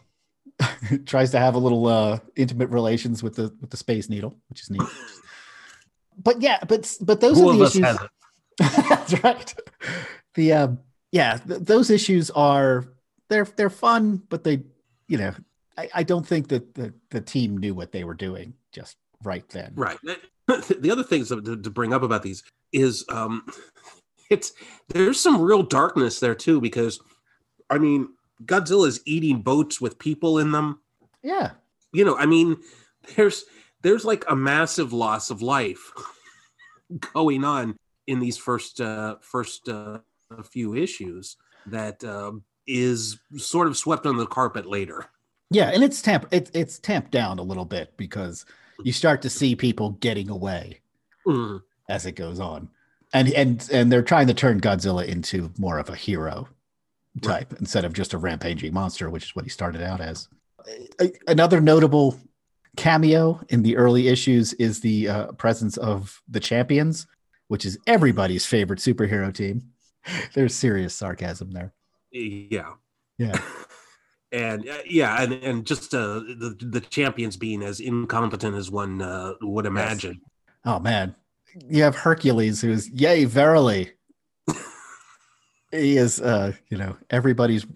Tries 1.06 1.30
to 1.32 1.38
have 1.38 1.54
a 1.54 1.58
little 1.58 1.86
uh, 1.86 2.18
intimate 2.36 2.70
relations 2.70 3.22
with 3.22 3.36
the 3.36 3.54
with 3.60 3.70
the 3.70 3.76
Space 3.76 4.08
Needle, 4.08 4.36
which 4.48 4.62
is 4.62 4.70
neat. 4.70 4.82
but 6.22 6.40
yeah, 6.40 6.58
but 6.66 6.96
but 7.00 7.20
those 7.20 7.38
Who 7.38 7.50
are 7.50 7.56
the 7.56 7.64
issues. 7.64 7.98
That's 8.88 9.22
right. 9.22 9.54
The 10.34 10.52
um, 10.52 10.80
yeah, 11.12 11.38
th- 11.38 11.60
those 11.60 11.90
issues 11.90 12.30
are 12.30 12.86
they're 13.28 13.44
they're 13.44 13.70
fun, 13.70 14.22
but 14.28 14.44
they, 14.44 14.62
you 15.06 15.18
know, 15.18 15.34
I, 15.76 15.88
I 15.94 16.02
don't 16.02 16.26
think 16.26 16.48
that 16.48 16.74
the 16.74 16.92
the 17.10 17.20
team 17.20 17.58
knew 17.58 17.74
what 17.74 17.92
they 17.92 18.04
were 18.04 18.14
doing 18.14 18.54
just 18.72 18.96
right 19.22 19.48
then. 19.50 19.72
Right. 19.76 19.98
The 20.46 20.90
other 20.90 21.02
things 21.02 21.28
to, 21.28 21.40
to 21.42 21.70
bring 21.70 21.92
up 21.92 22.02
about 22.02 22.22
these 22.22 22.42
is 22.72 23.04
um, 23.10 23.44
it's 24.30 24.52
there's 24.88 25.20
some 25.20 25.40
real 25.40 25.62
darkness 25.62 26.20
there 26.20 26.34
too 26.34 26.60
because 26.60 27.00
I 27.70 27.78
mean 27.78 28.08
Godzilla's 28.44 29.00
eating 29.04 29.42
boats 29.42 29.80
with 29.80 29.98
people 29.98 30.38
in 30.38 30.52
them. 30.52 30.80
Yeah. 31.22 31.52
You 31.92 32.04
know, 32.04 32.16
I 32.16 32.26
mean, 32.26 32.56
there's 33.16 33.44
there's 33.82 34.04
like 34.04 34.24
a 34.28 34.36
massive 34.36 34.92
loss 34.92 35.30
of 35.30 35.42
life 35.42 35.92
going 37.14 37.44
on 37.44 37.76
in 38.06 38.20
these 38.20 38.36
first 38.36 38.80
uh, 38.80 39.16
first 39.20 39.68
uh, 39.68 39.98
few 40.44 40.74
issues 40.74 41.36
that 41.66 42.02
uh, 42.04 42.32
is 42.66 43.18
sort 43.36 43.66
of 43.66 43.76
swept 43.76 44.06
under 44.06 44.20
the 44.20 44.26
carpet 44.26 44.66
later. 44.66 45.06
Yeah, 45.50 45.70
and 45.70 45.82
it's 45.82 46.02
tamp 46.02 46.26
it, 46.30 46.50
it's 46.54 46.78
tamped 46.78 47.10
down 47.10 47.38
a 47.38 47.42
little 47.42 47.64
bit 47.64 47.96
because 47.96 48.44
you 48.84 48.92
start 48.92 49.22
to 49.22 49.30
see 49.30 49.56
people 49.56 49.90
getting 50.00 50.30
away 50.30 50.80
Mm. 51.26 51.60
as 51.90 52.06
it 52.06 52.12
goes 52.12 52.40
on. 52.40 52.68
And 53.12 53.28
and 53.30 53.68
and 53.72 53.90
they're 53.92 54.02
trying 54.02 54.26
to 54.28 54.34
turn 54.34 54.60
Godzilla 54.60 55.06
into 55.06 55.50
more 55.58 55.78
of 55.78 55.88
a 55.90 55.96
hero 55.96 56.48
type 57.18 57.54
instead 57.58 57.84
of 57.84 57.92
just 57.92 58.14
a 58.14 58.18
rampaging 58.18 58.72
monster, 58.72 59.10
which 59.10 59.24
is 59.24 59.36
what 59.36 59.44
he 59.44 59.50
started 59.50 59.82
out 59.82 60.00
as. 60.00 60.28
Another 61.26 61.60
notable 61.60 62.18
cameo 62.76 63.40
in 63.48 63.62
the 63.62 63.76
early 63.76 64.08
issues 64.08 64.52
is 64.54 64.80
the 64.80 65.08
uh, 65.08 65.32
presence 65.32 65.76
of 65.76 66.20
the 66.28 66.40
champions, 66.40 67.06
which 67.48 67.64
is 67.64 67.78
everybody's 67.86 68.46
favorite 68.46 68.78
superhero 68.78 69.32
team. 69.32 69.70
There's 70.34 70.54
serious 70.54 70.94
sarcasm 70.94 71.50
there. 71.50 71.72
Yeah. 72.12 72.72
Yeah. 73.18 73.40
and 74.32 74.68
uh, 74.68 74.78
yeah, 74.86 75.22
and 75.22 75.32
and 75.32 75.66
just 75.66 75.94
uh, 75.94 76.20
the 76.20 76.56
the 76.60 76.80
champions 76.80 77.36
being 77.36 77.62
as 77.62 77.80
incompetent 77.80 78.56
as 78.56 78.70
one 78.70 79.02
uh, 79.02 79.34
would 79.40 79.66
imagine. 79.66 80.20
Oh 80.64 80.78
man, 80.78 81.14
you 81.68 81.82
have 81.82 81.96
Hercules, 81.96 82.60
who's 82.60 82.88
yay 82.90 83.24
verily. 83.24 83.92
He 85.70 85.96
is, 85.96 86.20
uh, 86.20 86.52
you 86.68 86.78
know, 86.78 86.96
everybody's 87.10 87.66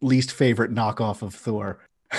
least 0.00 0.32
favorite 0.32 0.74
knockoff 0.74 1.22
of 1.22 1.34
Thor. 1.34 1.80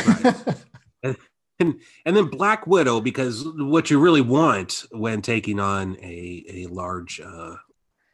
and 1.04 1.15
and 1.60 2.15
then 2.15 2.26
Black 2.26 2.65
Widow, 2.68 3.02
because 3.02 3.46
what 3.56 3.89
you 3.89 4.00
really 4.00 4.22
want 4.22 4.86
when 4.92 5.22
taking 5.22 5.60
on 5.60 5.98
a 6.02 6.44
a 6.48 6.65
large 6.68 7.20
uh, 7.20 7.56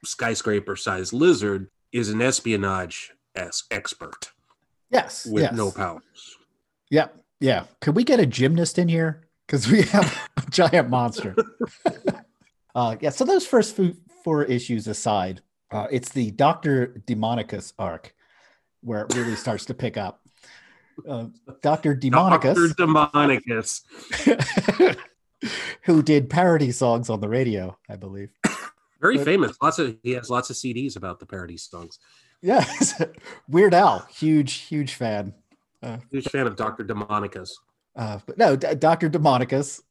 skyscraper 0.03 0.75
sized 0.75 1.13
lizard 1.13 1.69
is 1.91 2.09
an 2.09 2.21
espionage 2.21 3.11
es- 3.35 3.63
expert 3.71 4.31
yes, 4.89 5.25
with 5.25 5.43
yes. 5.43 5.53
no 5.53 5.71
powers. 5.71 6.37
Yeah, 6.89 7.07
yeah. 7.39 7.65
Could 7.81 7.95
we 7.95 8.03
get 8.03 8.19
a 8.19 8.25
gymnast 8.25 8.79
in 8.79 8.87
here? 8.87 9.27
Because 9.45 9.69
we 9.69 9.83
have 9.83 10.29
a 10.37 10.49
giant 10.49 10.89
monster. 10.89 11.35
uh, 12.75 12.95
yeah. 12.99 13.09
So 13.11 13.25
those 13.25 13.45
first 13.45 13.79
four 14.23 14.43
issues 14.43 14.87
aside, 14.87 15.41
uh, 15.71 15.87
it's 15.91 16.09
the 16.09 16.31
Doctor 16.31 17.01
Demonicus 17.07 17.73
arc 17.79 18.13
where 18.81 19.01
it 19.05 19.15
really 19.15 19.35
starts 19.35 19.65
to 19.65 19.73
pick 19.73 19.97
up. 19.97 20.21
Uh, 21.07 21.25
Doctor 21.61 21.95
Demonicus. 21.95 22.75
Dr. 22.77 22.85
Demonicus. 22.85 23.81
who 25.83 26.01
did 26.01 26.29
parody 26.29 26.71
songs 26.71 27.09
on 27.09 27.19
the 27.19 27.29
radio, 27.29 27.77
I 27.89 27.95
believe. 27.95 28.29
Very 29.01 29.17
But- 29.17 29.25
famous. 29.25 29.57
Lots 29.61 29.79
of 29.79 29.97
he 30.03 30.11
has 30.11 30.29
lots 30.29 30.49
of 30.49 30.55
CDs 30.55 30.95
about 30.95 31.19
the 31.19 31.25
parody 31.25 31.57
songs. 31.57 31.99
Yes, 32.41 33.01
Weird 33.49 33.73
Al, 33.73 33.99
huge, 34.11 34.53
huge 34.53 34.93
fan. 34.93 35.33
Uh, 35.81 35.97
Huge 36.11 36.27
fan 36.29 36.47
of 36.47 36.55
Dr. 36.55 36.83
Demonicus. 36.83 37.49
uh, 37.95 38.19
but 38.25 38.37
no, 38.37 38.55
D- 38.55 38.73
Doctor 38.75 39.09
Demonicus. 39.09 39.81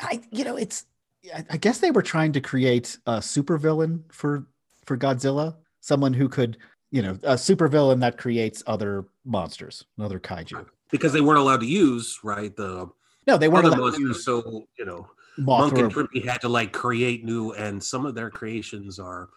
I, 0.00 0.20
you 0.30 0.44
know, 0.44 0.56
it's. 0.56 0.86
I, 1.34 1.44
I 1.50 1.56
guess 1.58 1.78
they 1.78 1.90
were 1.90 2.02
trying 2.02 2.32
to 2.32 2.40
create 2.40 2.96
a 3.06 3.18
supervillain 3.18 4.02
for 4.12 4.46
for 4.90 4.96
Godzilla, 4.96 5.54
someone 5.78 6.12
who 6.12 6.28
could, 6.28 6.58
you 6.90 7.00
know, 7.00 7.12
a 7.22 7.34
supervillain 7.34 8.00
that 8.00 8.18
creates 8.18 8.60
other 8.66 9.04
monsters, 9.24 9.84
another 9.96 10.18
kaiju. 10.18 10.66
Because 10.90 11.12
they 11.12 11.20
weren't 11.20 11.38
allowed 11.38 11.60
to 11.60 11.66
use, 11.66 12.18
right? 12.24 12.56
The 12.56 12.90
No, 13.24 13.38
they 13.38 13.46
weren't 13.46 13.66
other 13.66 13.76
allowed 13.76 13.94
to 13.94 14.00
monsters, 14.00 14.16
use 14.16 14.24
so 14.24 14.66
you 14.76 14.84
know, 14.84 15.06
Moench 15.38 15.70
Mothra. 15.70 15.78
and 15.84 15.94
Trimpe 15.94 16.24
had 16.24 16.40
to 16.40 16.48
like 16.48 16.72
create 16.72 17.24
new, 17.24 17.52
and 17.52 17.80
some 17.80 18.04
of 18.04 18.16
their 18.16 18.30
creations 18.30 18.98
are. 18.98 19.28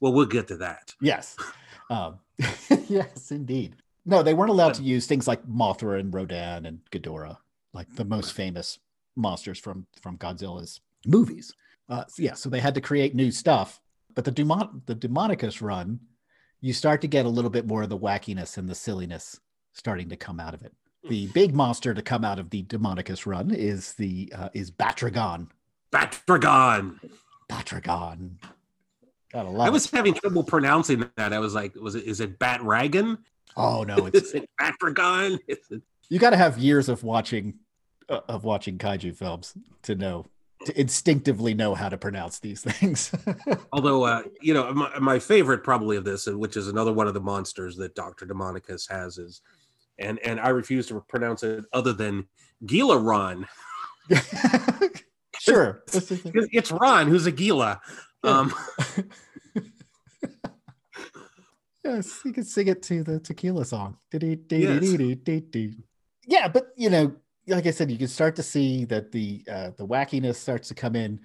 Well, 0.00 0.14
we'll 0.14 0.24
get 0.24 0.48
to 0.48 0.56
that. 0.56 0.94
Yes. 1.02 1.36
Um, 1.90 2.18
yes, 2.88 3.30
indeed. 3.30 3.76
No, 4.06 4.22
they 4.22 4.32
weren't 4.32 4.50
allowed 4.50 4.72
to 4.74 4.82
use 4.82 5.06
things 5.06 5.28
like 5.28 5.46
Mothra 5.46 6.00
and 6.00 6.14
Rodan 6.14 6.64
and 6.64 6.78
Ghidorah, 6.90 7.36
like 7.74 7.94
the 7.94 8.06
most 8.06 8.32
famous 8.32 8.78
monsters 9.16 9.58
from 9.58 9.86
from 10.00 10.16
Godzilla's 10.16 10.80
movies. 11.06 11.52
Uh, 11.90 12.04
so 12.08 12.22
yeah, 12.22 12.32
so 12.32 12.48
they 12.48 12.60
had 12.60 12.74
to 12.74 12.80
create 12.80 13.14
new 13.14 13.30
stuff. 13.30 13.82
But 14.14 14.24
the 14.24 14.30
Demon 14.30 14.82
the 14.86 14.94
Demonicus 14.94 15.60
run, 15.60 16.00
you 16.60 16.72
start 16.72 17.00
to 17.02 17.08
get 17.08 17.26
a 17.26 17.28
little 17.28 17.50
bit 17.50 17.66
more 17.66 17.82
of 17.82 17.88
the 17.88 17.98
wackiness 17.98 18.56
and 18.58 18.68
the 18.68 18.74
silliness 18.74 19.40
starting 19.72 20.08
to 20.10 20.16
come 20.16 20.38
out 20.40 20.54
of 20.54 20.62
it. 20.62 20.72
The 21.08 21.26
big 21.28 21.54
monster 21.54 21.92
to 21.92 22.00
come 22.02 22.24
out 22.24 22.38
of 22.38 22.50
the 22.50 22.62
Demonicus 22.62 23.26
run 23.26 23.50
is 23.50 23.92
the 23.94 24.32
uh, 24.34 24.48
is 24.54 24.70
Batragon. 24.70 25.48
Batragon. 25.92 26.98
Batragon. 27.50 28.30
Gotta 29.32 29.50
love 29.50 29.66
I 29.66 29.68
it. 29.68 29.72
was 29.72 29.90
having 29.90 30.14
trouble 30.14 30.44
pronouncing 30.44 31.08
that. 31.16 31.32
I 31.32 31.38
was 31.38 31.54
like, 31.54 31.74
was 31.74 31.94
it 31.94 32.04
is 32.04 32.20
it 32.20 32.38
Batragon? 32.38 33.18
Oh 33.56 33.82
no, 33.84 34.06
it's 34.12 34.28
Is 34.28 34.34
it 34.34 34.48
Batragon? 34.60 35.38
It- 35.48 35.60
you 36.08 36.18
got 36.18 36.30
to 36.30 36.36
have 36.36 36.58
years 36.58 36.88
of 36.88 37.02
watching 37.02 37.54
uh, 38.08 38.20
of 38.28 38.44
watching 38.44 38.78
kaiju 38.78 39.16
films 39.16 39.54
to 39.82 39.94
know 39.94 40.26
to 40.64 40.80
instinctively 40.80 41.54
know 41.54 41.74
how 41.74 41.88
to 41.88 41.96
pronounce 41.96 42.38
these 42.38 42.62
things. 42.62 43.12
Although, 43.72 44.04
uh, 44.04 44.22
you 44.40 44.54
know, 44.54 44.72
my, 44.72 44.98
my 44.98 45.18
favorite 45.18 45.62
probably 45.62 45.96
of 45.96 46.04
this, 46.04 46.26
which 46.26 46.56
is 46.56 46.68
another 46.68 46.92
one 46.92 47.06
of 47.06 47.14
the 47.14 47.20
monsters 47.20 47.76
that 47.76 47.94
Doctor 47.94 48.26
Demonicus 48.26 48.90
has, 48.90 49.18
is, 49.18 49.42
and 49.98 50.18
and 50.20 50.40
I 50.40 50.48
refuse 50.48 50.86
to 50.88 51.00
pronounce 51.08 51.42
it 51.42 51.64
other 51.72 51.92
than 51.92 52.26
Ghilaron. 52.64 53.46
sure. 55.38 55.82
It's 55.92 56.72
Ron 56.72 57.08
who's 57.08 57.26
a 57.26 57.32
Gila. 57.32 57.80
Um, 58.22 58.52
yes, 61.84 62.20
you 62.24 62.32
could 62.32 62.46
sing 62.46 62.68
it 62.68 62.82
to 62.84 63.02
the 63.02 63.20
tequila 63.20 63.64
song. 63.64 63.98
Did 64.10 64.22
yeah, 66.26 66.48
but 66.48 66.68
you 66.76 66.90
know, 66.90 67.14
like 67.46 67.66
I 67.66 67.70
said, 67.70 67.90
you 67.90 67.98
can 67.98 68.08
start 68.08 68.36
to 68.36 68.42
see 68.42 68.84
that 68.86 69.12
the 69.12 69.42
uh, 69.50 69.70
the 69.76 69.86
wackiness 69.86 70.36
starts 70.36 70.68
to 70.68 70.74
come 70.74 70.96
in. 70.96 71.20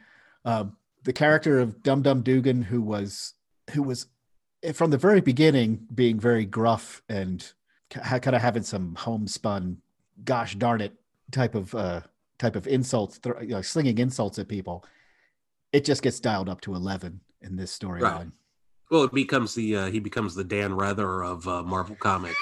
Um, 0.45 0.75
the 1.03 1.13
character 1.13 1.60
of 1.60 1.82
Dum 1.84 2.01
Dum 2.01 2.21
Dugan, 2.21 2.62
who 2.62 2.82
was 2.82 3.34
who 3.71 3.84
was 3.84 4.08
eh, 4.63 4.71
from 4.71 4.91
the 4.91 4.97
very 4.97 5.21
beginning 5.21 5.88
being 5.93 6.19
very 6.19 6.45
gruff 6.45 7.01
and 7.10 7.51
kind 7.89 8.36
of 8.36 8.41
having 8.41 8.63
some 8.63 8.95
homespun, 8.95 9.77
gosh 10.23 10.55
darn 10.55 10.82
it 10.82 10.93
type 11.32 11.55
of 11.55 11.73
uh, 11.75 12.01
type 12.38 12.55
of 12.55 12.67
insults, 12.67 13.17
thro- 13.17 13.39
you 13.41 13.49
know, 13.49 13.62
slinging 13.62 13.97
insults 13.97 14.39
at 14.39 14.47
people. 14.47 14.86
It 15.71 15.86
just 15.86 16.01
gets 16.01 16.19
dialed 16.19 16.49
up 16.49 16.62
to 16.62 16.75
eleven 16.75 17.21
in 17.41 17.55
this 17.55 17.77
storyline. 17.77 18.32
well, 18.91 19.03
it 19.03 19.13
becomes 19.13 19.55
the 19.55 19.75
uh, 19.75 19.86
he 19.88 19.99
becomes 19.99 20.36
the 20.36 20.43
Dan 20.43 20.73
Rather 20.75 21.23
of 21.23 21.47
uh, 21.47 21.63
Marvel 21.63 21.95
Comics, 21.95 22.39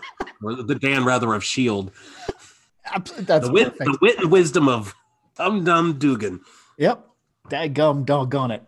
or 0.42 0.54
the 0.62 0.74
Dan 0.74 1.04
Rather 1.04 1.34
of 1.34 1.44
Shield. 1.44 1.92
That's 3.18 3.46
the 3.46 3.52
wit, 3.52 3.78
the 3.78 3.98
wit 4.00 4.18
and 4.18 4.30
wisdom 4.30 4.68
of 4.68 4.94
Dum 5.36 5.64
Dum 5.64 5.98
Dugan. 5.98 6.40
Yep. 6.78 7.06
Dadgum 7.48 8.04
doggone 8.06 8.50
it. 8.52 8.62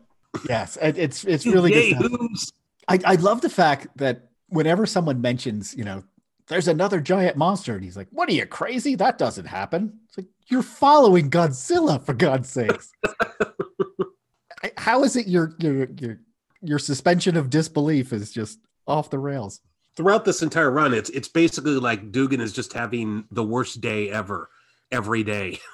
Yes, 0.48 0.76
it- 0.80 0.98
it's 0.98 1.24
it's 1.24 1.46
really 1.46 1.70
good. 1.70 1.84
Yay, 1.84 1.90
stuff. 1.94 2.10
who's- 2.10 2.52
I, 2.88 2.98
I 3.04 3.14
love 3.16 3.40
the 3.42 3.48
fact 3.50 3.86
that 3.96 4.28
whenever 4.48 4.86
someone 4.86 5.20
mentions, 5.20 5.74
you 5.76 5.84
know, 5.84 6.02
there's 6.48 6.66
another 6.68 7.00
giant 7.00 7.36
monster, 7.36 7.74
and 7.74 7.84
he's 7.84 7.96
like, 7.96 8.08
What 8.10 8.28
are 8.28 8.32
you 8.32 8.44
crazy? 8.46 8.94
That 8.96 9.18
doesn't 9.18 9.44
happen. 9.46 10.00
It's 10.08 10.18
like, 10.18 10.26
You're 10.48 10.62
following 10.62 11.30
Godzilla 11.30 12.04
for 12.04 12.12
God's 12.14 12.48
sakes. 12.48 12.90
How 14.76 15.02
is 15.04 15.16
it 15.16 15.26
your 15.26 15.54
your 15.58 15.88
your 15.98 16.20
your 16.60 16.78
suspension 16.78 17.36
of 17.36 17.50
disbelief 17.50 18.12
is 18.12 18.30
just 18.32 18.58
off 18.86 19.10
the 19.10 19.18
rails? 19.18 19.60
Throughout 19.96 20.24
this 20.24 20.42
entire 20.42 20.70
run, 20.70 20.94
it's 20.94 21.10
it's 21.10 21.28
basically 21.28 21.72
like 21.72 22.12
Dugan 22.12 22.40
is 22.40 22.52
just 22.52 22.72
having 22.72 23.24
the 23.30 23.44
worst 23.44 23.80
day 23.80 24.10
ever, 24.10 24.50
every 24.90 25.22
day. 25.22 25.58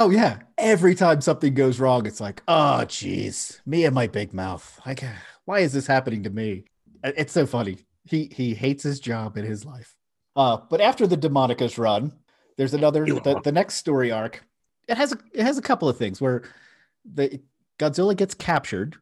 Oh 0.00 0.08
yeah. 0.08 0.38
Every 0.56 0.94
time 0.94 1.20
something 1.20 1.52
goes 1.52 1.78
wrong, 1.78 2.06
it's 2.06 2.22
like, 2.22 2.42
oh 2.48 2.84
jeez, 2.86 3.60
me 3.66 3.84
and 3.84 3.94
my 3.94 4.06
big 4.06 4.32
mouth. 4.32 4.80
Like, 4.86 5.04
why 5.44 5.58
is 5.58 5.74
this 5.74 5.86
happening 5.86 6.22
to 6.22 6.30
me? 6.30 6.64
It's 7.04 7.34
so 7.34 7.44
funny. 7.44 7.76
He 8.04 8.30
he 8.34 8.54
hates 8.54 8.82
his 8.82 8.98
job 8.98 9.36
and 9.36 9.46
his 9.46 9.66
life. 9.66 9.94
Uh, 10.34 10.56
but 10.70 10.80
after 10.80 11.06
the 11.06 11.18
Demonicus 11.18 11.76
run, 11.76 12.14
there's 12.56 12.72
another 12.72 13.04
the, 13.04 13.42
the 13.44 13.52
next 13.52 13.74
story 13.74 14.10
arc. 14.10 14.42
It 14.88 14.96
has 14.96 15.12
a 15.12 15.18
it 15.34 15.42
has 15.42 15.58
a 15.58 15.62
couple 15.62 15.86
of 15.86 15.98
things 15.98 16.18
where 16.18 16.44
the 17.04 17.38
Godzilla 17.78 18.16
gets 18.16 18.32
captured 18.32 18.96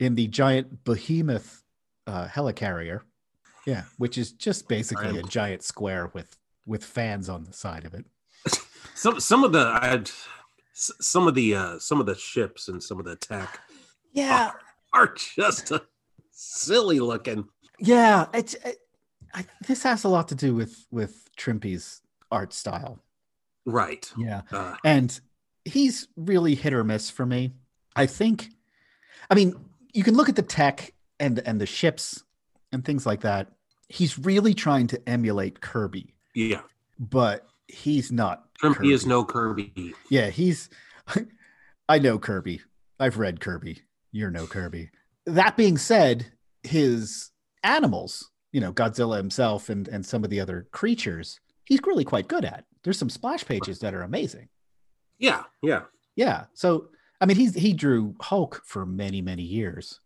in 0.00 0.16
the 0.16 0.26
giant 0.26 0.82
behemoth 0.82 1.62
uh, 2.08 2.26
helicarrier. 2.26 3.02
Yeah, 3.66 3.82
which 3.98 4.18
is 4.18 4.32
just 4.32 4.68
basically 4.68 5.18
a 5.18 5.22
giant 5.22 5.62
square 5.62 6.10
with 6.14 6.36
with 6.66 6.84
fans 6.84 7.28
on 7.28 7.44
the 7.44 7.52
side 7.52 7.84
of 7.84 7.94
it. 7.94 8.04
Some 8.94 9.20
some 9.20 9.44
of 9.44 9.52
the 9.52 9.60
I 9.82 9.86
had, 9.86 10.10
some 10.74 11.26
of 11.28 11.34
the 11.34 11.54
uh, 11.54 11.78
some 11.78 12.00
of 12.00 12.06
the 12.06 12.14
ships 12.16 12.68
and 12.68 12.82
some 12.82 12.98
of 12.98 13.04
the 13.04 13.16
tech 13.16 13.60
Yeah, 14.12 14.50
are 14.92 15.14
just 15.36 15.72
uh, 15.72 15.80
silly 16.30 17.00
looking. 17.00 17.48
yeah. 17.78 18.26
It's 18.34 18.54
I, 18.64 18.74
I, 19.34 19.44
this 19.66 19.82
has 19.84 20.04
a 20.04 20.08
lot 20.08 20.28
to 20.28 20.34
do 20.34 20.54
with 20.54 20.86
with 20.90 21.28
Trimpe's 21.36 22.02
art 22.30 22.52
style. 22.52 22.98
Right. 23.64 24.10
Yeah, 24.18 24.42
Uh, 24.50 24.76
and 24.84 25.18
he's 25.64 26.08
really 26.16 26.54
hit 26.56 26.72
or 26.74 26.82
miss 26.84 27.08
for 27.10 27.24
me. 27.24 27.52
I 27.94 28.06
think, 28.06 28.48
I 29.30 29.34
mean, 29.36 29.54
you 29.92 30.02
can 30.02 30.14
look 30.16 30.28
at 30.28 30.36
the 30.36 30.42
tech 30.42 30.92
and 31.20 31.38
and 31.46 31.60
the 31.60 31.66
ships 31.66 32.24
and 32.72 32.84
things 32.84 33.06
like 33.06 33.20
that. 33.22 33.52
He's 33.88 34.18
really 34.18 34.54
trying 34.54 34.86
to 34.88 35.08
emulate 35.08 35.60
Kirby, 35.60 36.14
yeah. 36.34 36.62
but 36.98 37.46
he's 37.68 38.10
not. 38.10 38.44
Trimpe 38.60 38.92
is 38.92 39.06
no 39.06 39.24
Kirby. 39.24 39.94
Yeah, 40.08 40.30
he's. 40.30 40.70
I 41.88 41.98
know 41.98 42.18
Kirby. 42.18 42.62
I've 42.98 43.18
read 43.18 43.40
Kirby. 43.40 43.82
You're 44.12 44.30
no 44.30 44.46
Kirby. 44.46 44.90
That 45.26 45.56
being 45.56 45.76
said, 45.76 46.26
his 46.62 47.30
animals, 47.62 48.30
you 48.52 48.60
know, 48.60 48.72
Godzilla 48.72 49.16
himself 49.16 49.68
and 49.68 49.88
and 49.88 50.06
some 50.06 50.24
of 50.24 50.30
the 50.30 50.40
other 50.40 50.68
creatures, 50.72 51.40
he's 51.64 51.80
really 51.84 52.04
quite 52.04 52.28
good 52.28 52.44
at. 52.44 52.64
There's 52.84 52.98
some 52.98 53.10
splash 53.10 53.44
pages 53.44 53.78
that 53.80 53.94
are 53.94 54.02
amazing. 54.02 54.48
Yeah. 55.18 55.44
Yeah. 55.62 55.82
Yeah. 56.16 56.44
So 56.54 56.88
I 57.20 57.26
mean, 57.26 57.36
he's 57.36 57.54
he 57.54 57.72
drew 57.72 58.14
Hulk 58.20 58.62
for 58.64 58.84
many 58.84 59.22
many 59.22 59.42
years, 59.44 60.00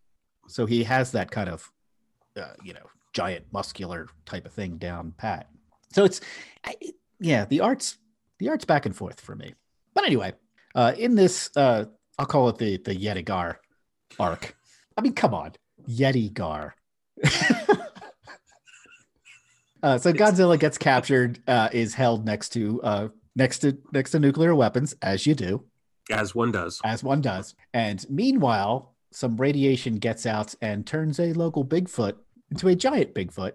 so 0.48 0.66
he 0.66 0.84
has 0.84 1.12
that 1.12 1.30
kind 1.30 1.48
of, 1.48 1.70
uh, 2.36 2.54
you 2.62 2.72
know, 2.72 2.86
giant 3.12 3.46
muscular 3.52 4.08
type 4.24 4.46
of 4.46 4.52
thing 4.52 4.76
down 4.76 5.12
pat. 5.16 5.48
So 5.92 6.04
it's, 6.04 6.20
I, 6.64 6.74
yeah, 7.20 7.44
the 7.46 7.60
arts 7.60 7.98
the 8.38 8.48
arts 8.50 8.64
back 8.64 8.86
and 8.86 8.94
forth 8.94 9.20
for 9.20 9.34
me. 9.34 9.54
But 9.94 10.04
anyway, 10.04 10.34
uh, 10.74 10.92
in 10.98 11.14
this, 11.14 11.50
uh, 11.56 11.86
I'll 12.18 12.26
call 12.26 12.48
it 12.50 12.58
the 12.58 12.76
the 12.78 12.94
Yetrigar 12.94 13.56
arc. 14.18 14.56
I 14.96 15.00
mean, 15.00 15.14
come 15.14 15.34
on, 15.34 15.52
Yetrigar. 15.88 16.72
uh, 19.82 19.98
so 19.98 20.12
Godzilla 20.12 20.58
gets 20.58 20.76
captured, 20.78 21.40
uh, 21.48 21.70
is 21.72 21.94
held 21.94 22.26
next 22.26 22.50
to 22.50 22.82
uh, 22.82 23.08
next 23.34 23.60
to 23.60 23.78
next 23.92 24.10
to 24.10 24.20
nuclear 24.20 24.54
weapons, 24.54 24.94
as 25.00 25.26
you 25.26 25.34
do 25.34 25.64
As 26.10 26.34
one 26.34 26.52
does. 26.52 26.80
as 26.84 27.02
one 27.02 27.20
does. 27.22 27.54
And 27.72 28.04
meanwhile, 28.10 28.94
some 29.12 29.36
radiation 29.36 29.96
gets 29.96 30.26
out 30.26 30.54
and 30.60 30.86
turns 30.86 31.18
a 31.18 31.32
local 31.32 31.64
Bigfoot 31.64 32.16
into 32.50 32.68
a 32.68 32.74
giant 32.74 33.14
Bigfoot, 33.14 33.52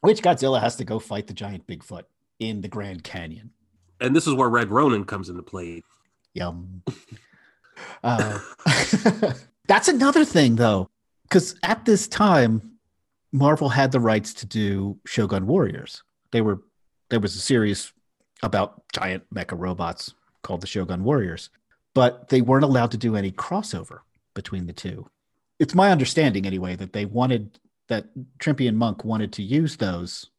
which 0.00 0.22
Godzilla 0.22 0.60
has 0.60 0.76
to 0.76 0.84
go 0.84 0.98
fight 0.98 1.26
the 1.26 1.34
giant 1.34 1.66
Bigfoot 1.66 2.04
in 2.38 2.60
the 2.60 2.68
Grand 2.68 3.04
Canyon. 3.04 3.50
And 4.00 4.14
this 4.14 4.26
is 4.26 4.34
where 4.34 4.48
Red 4.48 4.70
Ronin 4.70 5.04
comes 5.04 5.28
into 5.28 5.42
play. 5.42 5.82
Yum. 6.34 6.82
Uh, 8.02 8.38
that's 9.66 9.88
another 9.88 10.24
thing, 10.24 10.56
though, 10.56 10.88
because 11.24 11.56
at 11.62 11.84
this 11.84 12.06
time, 12.06 12.78
Marvel 13.32 13.68
had 13.68 13.92
the 13.92 14.00
rights 14.00 14.32
to 14.34 14.46
do 14.46 14.98
Shogun 15.06 15.46
Warriors. 15.46 16.02
They 16.30 16.40
were 16.40 16.62
there 17.10 17.20
was 17.20 17.34
a 17.34 17.40
series 17.40 17.92
about 18.42 18.82
giant 18.92 19.24
mecha 19.34 19.58
robots 19.58 20.14
called 20.42 20.60
the 20.60 20.66
Shogun 20.66 21.04
Warriors, 21.04 21.50
but 21.94 22.28
they 22.28 22.40
weren't 22.40 22.64
allowed 22.64 22.90
to 22.92 22.96
do 22.96 23.16
any 23.16 23.32
crossover 23.32 24.00
between 24.34 24.66
the 24.66 24.72
two. 24.72 25.08
It's 25.58 25.74
my 25.74 25.90
understanding, 25.90 26.46
anyway, 26.46 26.76
that 26.76 26.92
they 26.92 27.04
wanted 27.04 27.58
that 27.88 28.06
Trimpe 28.38 28.68
and 28.68 28.78
Moench 28.78 29.04
wanted 29.04 29.32
to 29.34 29.42
use 29.42 29.76
those 29.76 30.30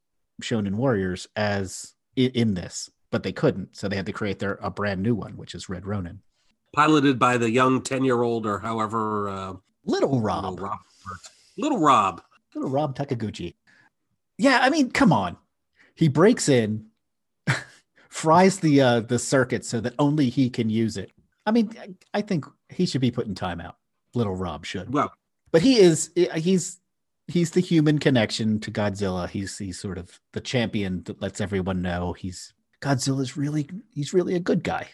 Shogun 0.42 0.78
Warriors 0.78 1.28
as 1.36 1.94
in 2.16 2.54
this, 2.54 2.90
but 3.12 3.24
they 3.24 3.32
couldn't, 3.32 3.76
so 3.76 3.88
they 3.88 3.96
had 3.96 4.06
to 4.06 4.12
create 4.12 4.40
their 4.40 4.60
a 4.62 4.70
brand 4.70 5.02
new 5.02 5.16
one, 5.16 5.38
which 5.38 5.56
is 5.56 5.70
Red 5.70 5.86
Ronin. 5.86 6.22
Piloted 6.74 7.18
by 7.18 7.38
the 7.38 7.50
young 7.50 7.82
10 7.82 8.04
year 8.04 8.22
old 8.22 8.46
or 8.46 8.60
however. 8.60 9.30
Uh, 9.30 9.54
Little 9.86 10.10
little 10.10 10.22
Rob, 10.22 10.60
Rob. 10.60 10.78
Little 11.58 11.80
Rob. 11.80 12.22
little 12.54 12.70
Rob 12.70 12.96
Takiguchi. 12.96 13.56
Yeah, 14.38 14.60
I 14.62 14.70
mean, 14.70 14.92
come 14.92 15.12
on. 15.12 15.38
He 15.96 16.08
breaks 16.08 16.48
in, 16.48 16.86
fries 18.10 18.60
the 18.60 18.82
uh, 18.82 19.00
the 19.02 19.18
circuit 19.18 19.66
so 19.66 19.80
that 19.80 19.96
only 19.98 20.30
he 20.30 20.50
can 20.50 20.70
use 20.70 20.96
it. 20.98 21.12
I 21.46 21.52
mean, 21.52 21.72
I, 21.80 22.20
I 22.20 22.22
think 22.22 22.46
he 22.70 22.86
should 22.86 23.02
be 23.02 23.10
put 23.12 23.26
in 23.26 23.34
timeout. 23.36 23.74
Little 24.14 24.36
Rob 24.36 24.66
should. 24.66 24.94
Well, 24.94 25.12
but 25.52 25.62
he 25.62 25.80
is 25.80 26.12
he's 26.36 26.78
he's 27.30 27.52
the 27.52 27.62
human 27.62 28.00
connection 28.00 28.60
to 28.62 28.72
Godzilla. 28.72 29.30
He's 29.30 29.58
he's 29.58 29.80
sort 29.80 29.98
of 29.98 30.20
the 30.34 30.42
champion 30.42 31.04
that 31.04 31.22
lets 31.22 31.40
everyone 31.40 31.82
know 31.82 32.14
he's 32.14 32.54
Godzilla's 32.82 33.38
really 33.38 33.70
he's 33.94 34.14
really 34.14 34.36
a 34.36 34.40
good 34.40 34.64
guy. 34.64 34.88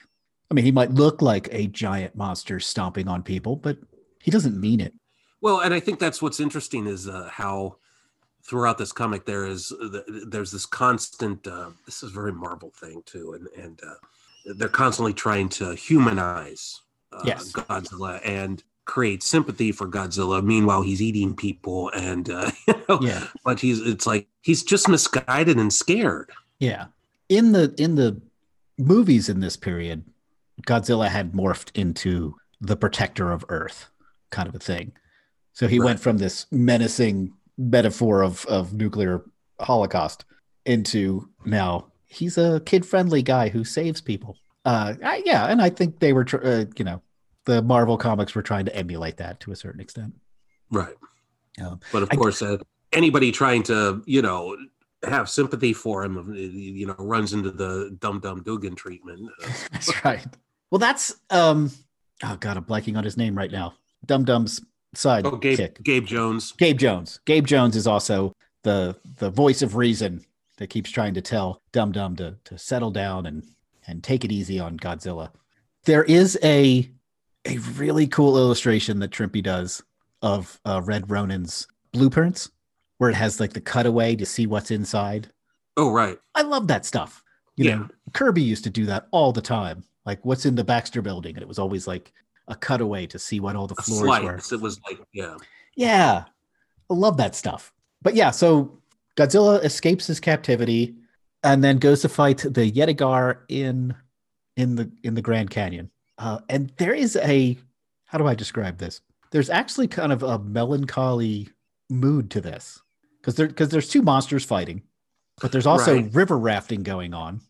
I 0.52 0.54
mean, 0.54 0.66
he 0.66 0.72
might 0.72 0.92
look 0.92 1.22
like 1.22 1.50
a 1.52 1.68
giant 1.68 2.16
monster 2.16 2.60
stomping 2.60 3.08
on 3.08 3.24
people, 3.24 3.56
but 3.56 3.78
he 4.22 4.32
doesn't 4.32 4.60
mean 4.60 4.80
it. 4.80 4.94
Well, 5.42 5.62
and 5.62 5.74
I 5.74 5.80
think 5.80 6.00
that's 6.00 6.22
what's 6.22 6.40
interesting 6.40 6.88
is 6.88 7.08
uh, 7.08 7.30
how 7.32 7.78
throughout 8.44 8.78
this 8.78 8.92
comic 8.92 9.26
there 9.26 9.46
is 9.46 9.74
there's 10.28 10.52
this 10.52 10.66
constant. 10.66 11.48
Uh, 11.48 11.72
this 11.86 12.04
is 12.04 12.12
a 12.12 12.14
very 12.14 12.34
Marvel 12.34 12.72
thing 12.72 13.02
too, 13.06 13.34
and 13.34 13.48
and 13.64 13.80
uh, 13.86 14.54
they're 14.56 14.70
constantly 14.70 15.14
trying 15.14 15.50
to 15.50 15.74
humanize 15.76 16.82
uh, 17.12 17.24
Yes. 17.26 17.52
Godzilla 17.52 18.22
and 18.24 18.64
create 18.86 19.24
sympathy 19.24 19.72
for 19.72 19.88
Godzilla. 19.88 20.44
Meanwhile, 20.44 20.84
he's 20.84 21.02
eating 21.02 21.36
people, 21.36 21.90
and 21.90 22.30
uh, 22.30 22.52
you 22.68 22.74
know, 22.88 23.00
Yeah. 23.02 23.28
but 23.44 23.60
he's 23.60 23.80
it's 23.82 24.06
like 24.08 24.28
he's 24.42 24.64
just 24.64 24.88
misguided 24.88 25.58
and 25.58 25.74
scared. 25.74 26.32
Yeah. 26.60 26.86
In 27.30 27.52
the 27.52 27.74
in 27.78 27.96
the 27.96 28.22
movies 28.78 29.30
in 29.30 29.40
this 29.40 29.58
period, 29.58 30.04
Godzilla 30.68 31.08
had 31.10 31.34
morphed 31.34 31.72
into 31.76 32.36
the 32.62 32.76
protector 32.78 33.32
of 33.32 33.44
Earth, 33.50 33.90
kind 34.30 34.48
of 34.48 34.56
a 34.56 34.60
thing. 34.60 34.92
So 35.54 35.68
he 35.68 35.80
Right. 35.80 35.86
went 35.86 36.00
from 36.00 36.18
this 36.18 36.46
menacing 36.52 37.34
metaphor 37.58 38.22
of 38.24 38.46
of 38.48 38.74
nuclear 38.74 39.24
holocaust 39.60 40.26
into 40.66 41.30
now 41.46 41.88
he's 42.08 42.38
a 42.38 42.62
kid-friendly 42.66 43.22
guy 43.24 43.50
who 43.50 43.64
saves 43.64 44.02
people. 44.02 44.38
Uh 44.66 44.94
I, 45.04 45.24
yeah, 45.26 45.46
and 45.46 45.62
I 45.62 45.70
think 45.70 46.00
they 46.00 46.12
were 46.14 46.26
tr- 46.26 46.44
uh, 46.46 46.66
you 46.78 46.84
know, 46.86 47.02
the 47.46 47.62
Marvel 47.62 47.98
comics 47.98 48.36
were 48.36 48.42
trying 48.42 48.66
to 48.66 48.76
emulate 48.76 49.18
that 49.18 49.40
to 49.42 49.52
a 49.52 49.56
certain 49.56 49.82
extent. 49.82 50.14
Right. 50.72 50.96
Um, 51.62 51.80
But 51.92 52.04
of 52.04 52.10
I- 52.12 52.16
course, 52.16 52.42
uh, 52.42 52.58
anybody 52.92 53.32
trying 53.32 53.64
to, 53.64 54.04
you 54.06 54.22
know, 54.22 54.58
have 55.04 55.30
sympathy 55.30 55.74
for 55.74 56.04
him, 56.04 56.18
uh, 56.18 56.34
you 56.34 56.88
know, 56.88 56.96
runs 56.98 57.34
into 57.34 57.52
the 57.52 57.96
Dum 58.00 58.20
Dum 58.20 58.42
Dugan 58.44 58.76
treatment. 58.76 59.30
Uh, 59.44 59.50
That's 59.72 60.04
right. 60.06 60.26
Well, 60.72 60.80
that's 60.80 61.16
um. 61.30 61.72
Oh 62.24 62.36
God, 62.40 62.58
I'm 62.58 62.64
blanking 62.66 62.98
on 62.98 63.04
his 63.04 63.18
name 63.18 63.38
right 63.38 63.52
now. 63.52 63.76
Dum 64.06 64.26
Dum's 64.26 64.62
side 64.94 65.26
oh, 65.26 65.36
Gabe, 65.36 65.58
kick. 65.58 65.84
Gabe 65.84 66.06
Jones. 66.06 66.54
Gabe 66.54 66.78
Jones. 66.78 67.20
Gabe 67.26 67.46
Jones 67.46 67.76
is 67.76 67.86
also 67.88 68.34
the 68.64 68.96
the 69.20 69.30
voice 69.30 69.62
of 69.62 69.76
reason 69.76 70.26
that 70.58 70.68
keeps 70.68 70.90
trying 70.90 71.14
to 71.14 71.22
tell 71.22 71.62
Dum 71.72 71.92
Dum 71.92 72.16
to 72.16 72.36
to 72.46 72.58
settle 72.58 72.92
down 72.92 73.26
and 73.28 73.44
and 73.88 74.04
take 74.04 74.26
it 74.26 74.32
easy 74.32 74.60
on 74.60 74.78
Godzilla. 74.78 75.30
There 75.84 76.04
is 76.04 76.38
a 76.44 76.90
a 77.46 77.58
really 77.78 78.08
cool 78.08 78.38
illustration 78.38 79.00
that 79.00 79.12
Trimpe 79.12 79.42
does 79.44 79.84
of 80.22 80.60
uh, 80.66 80.82
Red 80.84 81.10
Ronin's 81.10 81.68
blueprints, 81.92 82.50
where 82.98 83.10
it 83.10 83.16
has 83.16 83.40
like 83.40 83.54
the 83.54 83.62
cutaway 83.62 84.16
to 84.16 84.26
see 84.26 84.48
what's 84.48 84.72
inside. 84.72 85.32
Oh, 85.78 85.92
right. 85.92 86.18
I 86.34 86.42
love 86.42 86.68
that 86.68 86.86
stuff. 86.86 87.24
You 87.58 87.66
Yeah. 87.66 87.76
know, 87.76 87.88
Kirby 88.14 88.42
used 88.42 88.64
to 88.64 88.70
do 88.70 88.86
that 88.88 89.08
all 89.12 89.32
the 89.32 89.42
time. 89.42 89.84
Like, 90.06 90.24
what's 90.24 90.46
in 90.46 90.56
the 90.56 90.64
Baxter 90.64 91.02
building? 91.02 91.36
And 91.36 91.42
it 91.42 91.48
was 91.48 91.60
always 91.60 91.88
like 91.88 92.14
a 92.48 92.56
cutaway 92.56 93.08
to 93.08 93.20
see 93.20 93.40
what 93.40 93.56
all 93.56 93.68
the 93.68 93.76
A 93.78 93.82
floors 93.82 94.02
were. 94.24 94.40
slice. 94.40 94.52
It 94.52 94.62
was 94.62 94.80
like, 94.90 95.00
yeah. 95.14 95.36
Yeah. 95.76 96.26
I 96.90 96.94
love 96.94 97.18
that 97.18 97.36
stuff. 97.36 97.74
But 98.02 98.16
yeah, 98.16 98.32
so 98.32 98.80
Godzilla 99.18 99.64
escapes 99.64 100.08
his 100.08 100.20
captivity 100.20 100.96
and 101.44 101.64
then 101.64 101.78
goes 101.78 102.02
to 102.02 102.10
fight 102.10 102.38
the 102.40 102.72
Yetrigar 102.72 103.40
in 103.50 103.96
in 104.58 104.76
the 104.76 104.90
in 105.04 105.16
the 105.16 105.22
Grand 105.22 105.50
Canyon. 105.50 105.90
Uh, 106.18 106.40
and 106.50 106.72
there 106.78 106.94
is 106.94 107.16
a 107.18 107.58
how 108.06 108.18
do 108.18 108.28
I 108.28 108.36
describe 108.36 108.78
this? 108.78 109.02
There's 109.32 109.50
actually 109.50 109.88
kind 109.88 110.12
of 110.14 110.24
a 110.24 110.40
melancholy 110.40 111.50
mood 111.90 112.32
to 112.32 112.42
this 112.42 112.82
because 113.20 113.36
there 113.36 113.48
because 113.48 113.70
there's 113.70 113.90
two 113.90 114.02
monsters 114.02 114.46
fighting, 114.46 114.84
but 115.42 115.52
there's 115.52 115.66
also 115.66 115.96
Right. 115.96 116.14
river 116.14 116.38
rafting 116.38 116.84
going 116.84 117.14
on. 117.14 117.42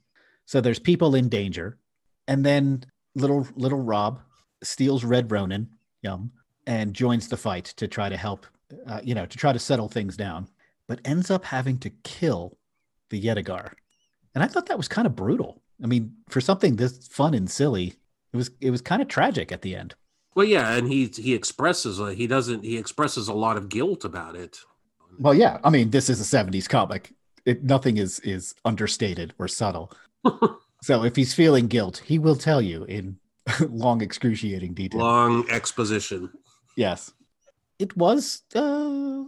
So 0.45 0.61
there's 0.61 0.80
people 0.80 1.16
in 1.16 1.30
danger, 1.30 1.78
and 2.28 2.45
then 2.45 2.86
little 3.16 3.47
little 3.55 3.82
Rob 3.82 4.20
steals 4.63 5.03
Red 5.03 5.32
Ronin, 5.32 5.70
yum, 6.01 6.32
and 6.66 6.93
joins 6.93 7.28
the 7.28 7.38
fight 7.38 7.66
to 7.78 7.88
try 7.88 8.09
to 8.09 8.18
help, 8.18 8.45
uh, 8.88 9.01
you 9.03 9.13
know, 9.13 9.26
to 9.26 9.38
try 9.38 9.53
to 9.53 9.59
settle 9.59 9.89
things 9.89 10.18
down, 10.18 10.47
but 10.88 10.99
ends 11.05 11.30
up 11.30 11.45
having 11.45 11.78
to 11.80 11.89
kill 12.03 12.57
the 13.09 13.22
Yetrigar. 13.22 13.74
And 14.34 14.43
I 14.43 14.47
thought 14.47 14.66
that 14.68 14.78
was 14.78 14.88
kind 14.88 15.05
of 15.05 15.16
brutal. 15.16 15.61
I 15.84 15.88
mean, 15.88 16.16
for 16.30 16.41
something 16.41 16.76
this 16.78 17.07
fun 17.07 17.34
and 17.34 17.49
silly, 17.49 17.95
it 18.36 18.38
was 18.38 18.52
it 18.60 18.72
was 18.72 18.82
kind 18.82 19.02
of 19.02 19.08
tragic 19.08 19.52
at 19.52 19.62
the 19.62 19.76
end. 19.76 19.96
Well, 20.36 20.46
yeah, 20.46 20.74
and 20.74 20.88
he 20.88 21.06
he 21.06 21.34
expresses 21.34 22.02
uh, 22.02 22.08
he 22.08 22.28
doesn't 22.28 22.64
he 22.64 22.78
expresses 22.78 23.30
a 23.30 23.34
lot 23.34 23.56
of 23.56 23.70
guilt 23.70 24.04
about 24.04 24.36
it. 24.36 24.60
Well, 25.18 25.34
yeah, 25.34 25.60
I 25.64 25.70
mean, 25.70 25.92
this 25.92 26.10
is 26.10 26.20
a 26.20 26.38
'70s 26.38 26.68
comic. 26.68 27.14
It, 27.46 27.64
nothing 27.64 27.98
is 27.98 28.20
is 28.20 28.54
understated 28.66 29.34
or 29.40 29.48
subtle. 29.48 29.94
so 30.82 31.04
if 31.04 31.16
he's 31.16 31.34
feeling 31.34 31.68
guilt, 31.68 32.04
he 32.06 32.20
will 32.20 32.36
tell 32.36 32.62
you 32.62 32.84
in 32.84 33.18
long, 33.70 34.02
excruciating 34.02 34.74
detail. 34.74 35.00
Long 35.00 35.50
exposition. 35.50 36.30
Yes, 36.76 37.14
it 37.80 37.96
was. 37.96 38.42
Uh, 38.54 39.24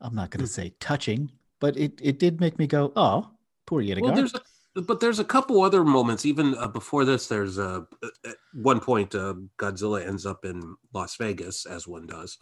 I'm 0.00 0.14
not 0.14 0.30
going 0.30 0.44
to 0.44 0.50
say 0.50 0.74
touching, 0.78 1.32
but 1.58 1.76
it 1.76 1.98
it 2.00 2.20
did 2.20 2.38
make 2.38 2.56
me 2.60 2.68
go, 2.68 2.92
"Oh, 2.94 3.30
poor 3.66 3.82
Yetrigar." 3.82 4.02
Well, 4.02 4.14
there's 4.14 4.34
a, 4.34 4.40
but 4.74 5.00
there's 5.00 5.18
a 5.18 5.24
couple 5.24 5.62
other 5.62 5.84
moments 5.84 6.24
even 6.24 6.56
uh, 6.56 6.68
before 6.68 7.04
this. 7.04 7.26
There's 7.26 7.58
a 7.58 7.86
at 8.26 8.36
one 8.54 8.80
point 8.80 9.14
uh, 9.14 9.34
Godzilla 9.58 10.06
ends 10.06 10.24
up 10.24 10.44
in 10.44 10.76
Las 10.94 11.16
Vegas, 11.16 11.66
as 11.66 11.86
one 11.86 12.06
does. 12.06 12.38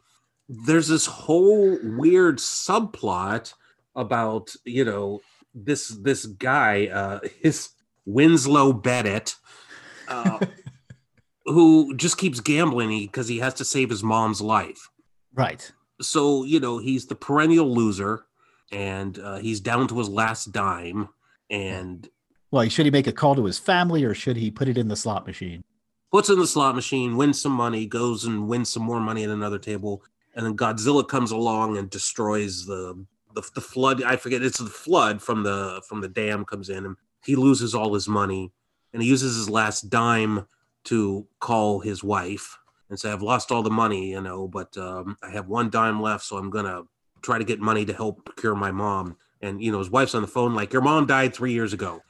There's 0.49 0.89
this 0.89 1.07
whole 1.07 1.79
weird 1.83 2.39
subplot 2.39 3.55
about 3.97 4.55
you 4.65 4.85
know 4.85 5.21
this 5.55 5.89
this 5.89 6.27
guy, 6.27 6.87
uh, 6.87 7.21
his 7.41 7.71
Winslow 8.05 8.75
Bennett, 8.75 9.35
uh, 10.09 10.39
who 11.47 11.97
just 11.97 12.17
keeps 12.17 12.41
gambling 12.41 12.91
because 13.01 13.29
he 13.29 13.39
has 13.39 13.55
to 13.55 13.65
save 13.65 13.91
his 13.91 14.03
mom's 14.03 14.41
life. 14.41 14.89
right. 15.35 15.71
So 16.01 16.45
you 16.45 16.61
know 16.61 16.79
he's 16.79 17.07
the 17.07 17.17
perennial 17.17 17.75
loser, 17.75 18.25
and 18.71 19.19
uh, 19.19 19.39
he's 19.39 19.61
down 19.61 19.89
to 19.89 19.99
his 19.99 20.09
last 20.09 20.53
dime, 20.53 21.09
and 21.51 22.09
Well, 22.51 22.69
should 22.69 22.87
he 22.87 22.91
make 22.91 23.07
a 23.07 23.13
call 23.13 23.37
to 23.37 23.45
his 23.45 23.59
family 23.59 24.05
or 24.05 24.15
should 24.15 24.37
he 24.37 24.51
put 24.51 24.69
it 24.69 24.77
in 24.77 24.89
the 24.89 24.97
slot 24.97 25.27
machine? 25.27 25.63
puts 26.11 26.29
in 26.29 26.39
the 26.39 26.47
slot 26.47 26.75
machine, 26.75 27.17
wins 27.17 27.41
some 27.41 27.53
money, 27.53 27.87
goes 27.87 28.25
and 28.25 28.49
wins 28.49 28.69
some 28.69 28.83
more 28.83 29.01
money 29.01 29.25
at 29.25 29.31
another 29.31 29.59
table, 29.59 30.03
and 30.35 30.45
then 30.45 30.57
Godzilla 30.57 31.07
comes 31.07 31.31
along 31.31 31.77
and 31.77 31.89
destroys 31.91 32.67
the 32.67 33.05
the, 33.35 33.49
the 33.55 33.61
flood. 33.61 34.03
I 34.03 34.17
forget 34.17 34.43
it's 34.43 34.59
the 34.59 34.67
flood 34.67 35.23
from 35.23 35.45
the 35.45 35.83
from 35.89 36.01
the 36.01 36.09
dam 36.09 36.45
comes 36.45 36.69
in, 36.69 36.85
and 36.85 36.97
he 37.25 37.37
loses 37.37 37.75
all 37.75 37.95
his 37.95 38.09
money, 38.09 38.53
and 38.93 39.03
he 39.03 39.09
uses 39.09 39.37
his 39.37 39.49
last 39.49 39.89
dime 39.89 40.47
to 40.85 41.27
call 41.39 41.81
his 41.81 42.03
wife 42.03 42.59
and 42.89 42.99
say, 42.99 43.13
"I've 43.13 43.23
lost 43.23 43.53
all 43.53 43.63
the 43.63 43.71
money, 43.71 44.11
you 44.11 44.21
know, 44.21 44.49
but 44.49 44.77
um, 44.77 45.17
I 45.23 45.31
have 45.31 45.47
one 45.49 45.71
dime 45.71 46.03
left, 46.03 46.25
so 46.25 46.37
I'm 46.37 46.51
gonna 46.51 46.83
try 47.23 47.39
to 47.39 47.45
get 47.45 47.61
money 47.61 47.85
to 47.85 47.93
help 47.93 48.37
cure 48.37 48.57
my 48.57 48.73
mom." 48.73 49.17
And 49.43 49.63
you 49.63 49.71
know, 49.71 49.79
his 49.79 49.91
wife's 49.91 50.15
on 50.15 50.23
the 50.23 50.29
phone 50.29 50.55
like, 50.55 50.73
"Your 50.73 50.83
mom 50.83 51.07
died 51.07 51.35
three 51.35 51.53
years 51.53 51.73
ago." 51.73 52.03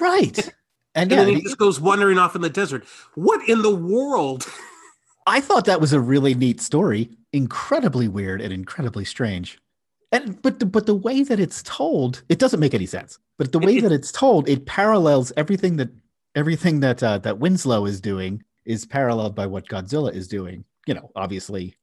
Right. 0.00 0.38
And 0.38 0.52
And 0.94 1.10
yeah, 1.10 1.16
then 1.18 1.28
he 1.28 1.34
he- 1.36 1.42
just 1.42 1.56
goes 1.56 1.80
wandering 1.80 2.18
off 2.18 2.36
in 2.36 2.42
the 2.42 2.50
desert. 2.50 2.84
What 3.14 3.48
in 3.48 3.62
the 3.62 3.74
world? 3.74 4.46
I 5.26 5.40
thought 5.40 5.64
that 5.64 5.80
was 5.80 5.94
a 5.94 6.00
really 6.00 6.34
neat 6.34 6.60
story, 6.60 7.08
incredibly 7.32 8.08
weird 8.08 8.42
and 8.42 8.52
incredibly 8.52 9.06
strange. 9.06 9.58
And 10.10 10.42
but 10.42 10.58
the, 10.58 10.66
but 10.66 10.84
the 10.84 10.94
way 10.94 11.22
that 11.22 11.40
it's 11.40 11.62
told, 11.62 12.22
it 12.28 12.38
doesn't 12.38 12.60
make 12.60 12.74
any 12.74 12.84
sense. 12.84 13.18
But 13.38 13.52
the 13.52 13.58
way 13.58 13.80
that 13.80 13.90
it's 13.92 14.12
told, 14.12 14.46
it 14.48 14.66
parallels 14.66 15.32
everything 15.38 15.76
that 15.76 15.88
everything 16.34 16.80
that 16.80 17.02
uh, 17.02 17.16
that 17.18 17.38
Winslow 17.38 17.86
is 17.86 17.98
doing 18.00 18.42
is 18.66 18.84
paralleled 18.84 19.34
by 19.34 19.46
what 19.46 19.68
Godzilla 19.68 20.12
is 20.14 20.28
doing. 20.28 20.64
You 20.86 20.94
know, 20.94 21.10
obviously 21.16 21.74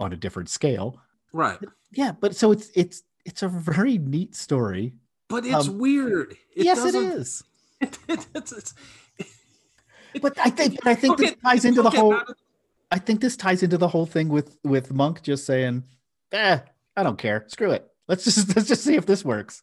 on 0.00 0.12
a 0.12 0.16
different 0.16 0.48
scale. 0.48 1.00
Right. 1.32 1.58
Yeah, 1.92 2.12
but 2.18 2.34
so 2.34 2.50
it's 2.50 2.70
it's 2.74 3.02
it's 3.24 3.44
a 3.44 3.48
very 3.48 3.98
neat 3.98 4.34
story. 4.34 4.94
But 5.28 5.44
it's 5.44 5.68
Um, 5.68 5.78
weird. 5.78 6.32
It 6.54 6.64
yes, 6.64 6.78
it. 6.84 7.44
It, 7.80 7.96
it's, 8.34 8.50
it's, 8.52 8.74
But 10.20 10.36
I 10.38 10.50
think 10.50 10.84
I 10.84 10.94
think 10.96 11.16
this 11.18 11.30
Okay, 11.30 11.40
ties 11.44 11.64
into 11.64 11.82
the 11.82 11.90
whole. 11.90 12.10
now- 12.12 12.24
I 12.90 12.98
think 12.98 13.20
this 13.20 13.36
ties 13.36 13.62
into 13.62 13.76
the 13.78 13.86
whole 13.86 14.06
thing 14.06 14.28
with 14.30 14.58
with 14.64 14.92
Moench 14.92 15.22
just 15.22 15.46
saying, 15.46 15.84
"Eh, 16.32 16.58
I 16.96 17.02
don't 17.02 17.18
care. 17.18 17.44
Screw 17.48 17.70
it. 17.70 17.86
Let's 18.08 18.24
just 18.24 18.48
let's 18.56 18.66
just 18.66 18.82
see 18.82 18.96
if 18.96 19.06
this 19.06 19.24
works." 19.24 19.62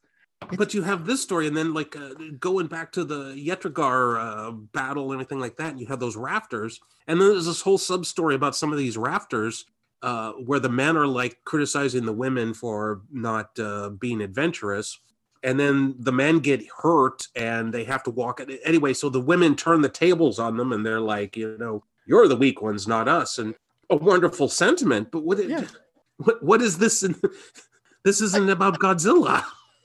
But 0.57 0.73
you 0.73 0.83
have 0.83 1.05
this 1.05 1.21
story, 1.23 1.47
and 1.47 1.57
then 1.57 1.73
like 1.73 1.95
uh, 1.97 2.13
going 2.39 2.67
back 2.67 2.91
to 2.93 3.03
the 3.03 3.33
Yetrigar 3.33 4.19
uh, 4.19 4.51
battle 4.51 5.11
and 5.11 5.13
everything 5.19 5.39
like 5.39 5.57
that, 5.57 5.71
and 5.71 5.79
you 5.79 5.87
have 5.87 5.99
those 5.99 6.15
rafters, 6.15 6.79
and 7.07 7.19
then 7.19 7.29
there's 7.29 7.47
this 7.47 7.61
whole 7.61 7.77
sub 7.79 8.05
story 8.05 8.35
about 8.35 8.55
some 8.55 8.71
of 8.71 8.77
these 8.77 8.95
rafters 8.97 9.65
uh, 10.03 10.33
where 10.33 10.59
the 10.59 10.69
men 10.69 10.95
are 10.95 11.07
like 11.07 11.39
criticizing 11.45 12.05
the 12.05 12.13
women 12.13 12.53
for 12.53 13.01
not 13.11 13.57
uh, 13.59 13.89
being 13.89 14.21
adventurous, 14.21 14.99
and 15.45 15.57
then 15.59 15.95
the 15.99 16.11
men 16.11 16.39
get 16.39 16.61
hurt 16.81 17.27
and 17.35 17.73
they 17.73 17.85
have 17.85 18.03
to 18.03 18.11
walk 18.11 18.39
it 18.41 18.59
anyway. 18.65 18.93
So 18.93 19.09
the 19.09 19.21
women 19.21 19.55
turn 19.55 19.81
the 19.81 19.89
tables 19.89 20.39
on 20.39 20.57
them, 20.57 20.73
and 20.73 20.85
they're 20.85 20.99
like, 20.99 21.37
you 21.37 21.57
know, 21.57 21.83
you're 22.05 22.27
the 22.27 22.35
weak 22.35 22.61
ones, 22.61 22.87
not 22.87 23.07
us, 23.07 23.37
and 23.37 23.55
a 23.89 23.95
wonderful 23.95 24.49
sentiment. 24.49 25.11
But 25.11 25.23
what, 25.23 25.37
Yeah. 25.47 25.65
what, 26.17 26.43
what 26.43 26.61
is 26.61 26.77
this? 26.79 27.03
In, 27.03 27.15
this 28.03 28.19
isn't 28.21 28.49
about 28.49 28.79
Godzilla. 28.79 29.43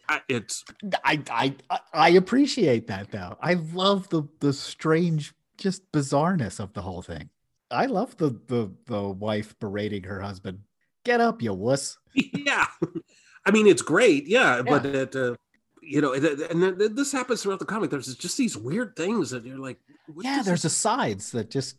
I- 0.09 0.23
It's 0.29 0.65
I 1.05 1.23
I 1.31 1.55
I 1.93 2.09
appreciate 2.11 2.89
that 2.89 3.13
though. 3.13 3.37
I 3.41 3.55
love 3.55 4.09
the 4.09 4.23
the 4.41 4.53
strange 4.53 5.33
just 5.57 5.91
bizarreness 5.93 6.59
of 6.59 6.73
the 6.73 6.83
whole 6.83 7.03
thing. 7.03 7.31
I 7.71 7.87
love 7.87 8.17
the 8.17 8.31
the 8.49 8.73
the 8.87 9.03
wife 9.09 9.57
berating 9.61 10.03
her 10.05 10.21
husband. 10.21 10.61
Get 11.05 11.21
up, 11.21 11.41
you 11.43 11.55
wuss. 11.55 11.97
yeah 12.15 12.67
i 13.47 13.51
mean 13.53 13.67
it's 13.67 13.83
great 13.83 14.27
yeah, 14.27 14.61
but 14.63 14.85
Yeah. 14.85 15.01
it 15.03 15.17
uh, 15.17 15.35
you 15.83 16.01
know 16.01 16.13
and 16.13 16.63
then 16.63 16.95
this 16.95 17.13
happens 17.13 17.43
throughout 17.43 17.59
the 17.59 17.65
comic 17.65 17.91
there's 17.91 18.15
just 18.17 18.37
these 18.37 18.57
weird 18.57 18.95
things 18.97 19.31
that 19.31 19.45
you're 19.45 19.59
like 19.59 19.79
what 20.07 20.25
Yeah, 20.25 20.43
there's 20.45 20.63
this- 20.63 20.73
asides 20.73 21.31
that 21.33 21.51
just 21.51 21.77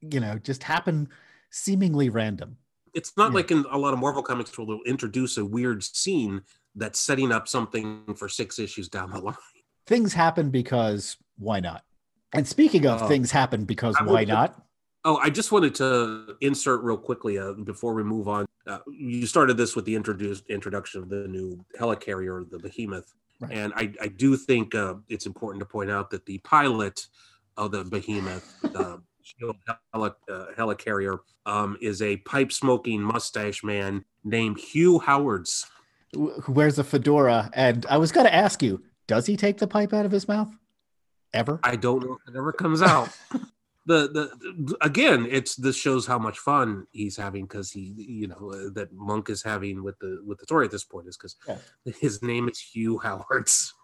you 0.00 0.20
know 0.20 0.38
just 0.38 0.62
happen 0.62 1.08
seemingly 1.50 2.08
random. 2.08 2.56
it's 2.94 3.16
not 3.16 3.30
yeah. 3.30 3.36
like 3.36 3.50
in 3.50 3.64
a 3.70 3.78
lot 3.78 3.92
of 3.94 4.00
marvel 4.00 4.22
comics 4.22 4.56
where 4.58 4.66
they'll 4.66 4.80
introduce 4.86 5.36
a 5.38 5.44
weird 5.44 5.82
scene 5.84 6.42
that's 6.74 6.98
setting 6.98 7.30
up 7.32 7.46
something 7.48 8.14
for 8.16 8.28
six 8.28 8.58
issues 8.58 8.88
down 8.88 9.10
the 9.10 9.18
line 9.28 9.36
Things 9.86 10.14
happen 10.14 10.48
because 10.48 11.18
why 11.36 11.60
not? 11.60 11.84
And 12.32 12.48
speaking 12.48 12.86
of 12.86 13.02
Oh. 13.02 13.06
things 13.06 13.30
happen 13.30 13.64
because 13.66 13.94
I 13.98 14.02
why 14.04 14.24
not? 14.24 14.60
oh 15.04 15.18
i 15.18 15.28
just 15.30 15.52
wanted 15.52 15.74
to 15.76 16.36
insert 16.40 16.82
real 16.82 16.96
quickly 16.96 17.38
uh, 17.38 17.52
before 17.52 17.92
we 17.94 18.02
move 18.02 18.26
on 18.28 18.46
uh, 18.66 18.78
you 18.90 19.26
started 19.26 19.56
this 19.58 19.76
with 19.76 19.84
the 19.84 19.94
introduced 19.94 20.44
introduction 20.48 21.02
of 21.02 21.08
the 21.10 21.28
new 21.28 21.62
helicarrier 21.78 22.48
the 22.50 22.58
behemoth 22.58 23.12
Right. 23.40 23.52
and 23.52 23.72
i 23.74 23.92
i 24.00 24.08
do 24.08 24.36
think 24.36 24.74
uh, 24.74 24.94
it's 25.08 25.26
important 25.26 25.60
to 25.60 25.66
point 25.66 25.90
out 25.90 26.10
that 26.10 26.24
the 26.26 26.38
pilot 26.38 27.06
of 27.56 27.72
the 27.72 27.84
behemoth 27.84 28.54
uh, 28.74 28.98
shield 29.22 29.56
heli- 29.92 30.10
uh, 30.30 30.46
helicarrier 30.56 31.18
um, 31.46 31.76
is 31.80 32.02
a 32.02 32.16
pipe 32.18 32.52
smoking 32.52 33.00
mustache 33.02 33.64
man 33.64 34.04
named 34.22 34.58
hugh 34.58 34.98
howards 34.98 35.66
who 36.12 36.30
who 36.42 36.52
wears 36.52 36.78
a 36.78 36.84
fedora. 36.84 37.50
And 37.54 37.84
I 37.86 37.98
was 37.98 38.12
going 38.12 38.26
to 38.26 38.34
ask 38.34 38.62
you, 38.62 38.82
does 39.08 39.26
he 39.26 39.36
take 39.36 39.58
the 39.58 39.66
pipe 39.66 39.92
out 39.92 40.06
of 40.06 40.12
his 40.12 40.28
mouth? 40.28 40.50
Ever? 41.32 41.58
i 41.64 41.74
don't 41.74 42.04
know 42.04 42.12
if 42.14 42.32
it 42.32 42.38
ever 42.38 42.52
comes 42.52 42.80
out 42.80 43.08
the, 43.86 44.08
the 44.08 44.76
again 44.80 45.26
it's 45.30 45.56
this 45.56 45.76
shows 45.76 46.06
how 46.06 46.18
much 46.18 46.38
fun 46.38 46.86
he's 46.92 47.16
having 47.16 47.44
because 47.44 47.70
he 47.70 47.94
you 47.96 48.26
know 48.26 48.50
uh, 48.52 48.70
that 48.74 48.94
Moench 48.94 49.28
is 49.30 49.42
having 49.42 49.82
with 49.82 49.98
the 49.98 50.22
with 50.26 50.38
the 50.38 50.44
story 50.44 50.64
at 50.64 50.70
this 50.70 50.84
point 50.84 51.06
is 51.08 51.16
because 51.16 51.36
Yeah. 51.46 51.58
his 52.00 52.22
name 52.22 52.48
is 52.48 52.58
hugh 52.58 52.98
howards 52.98 53.74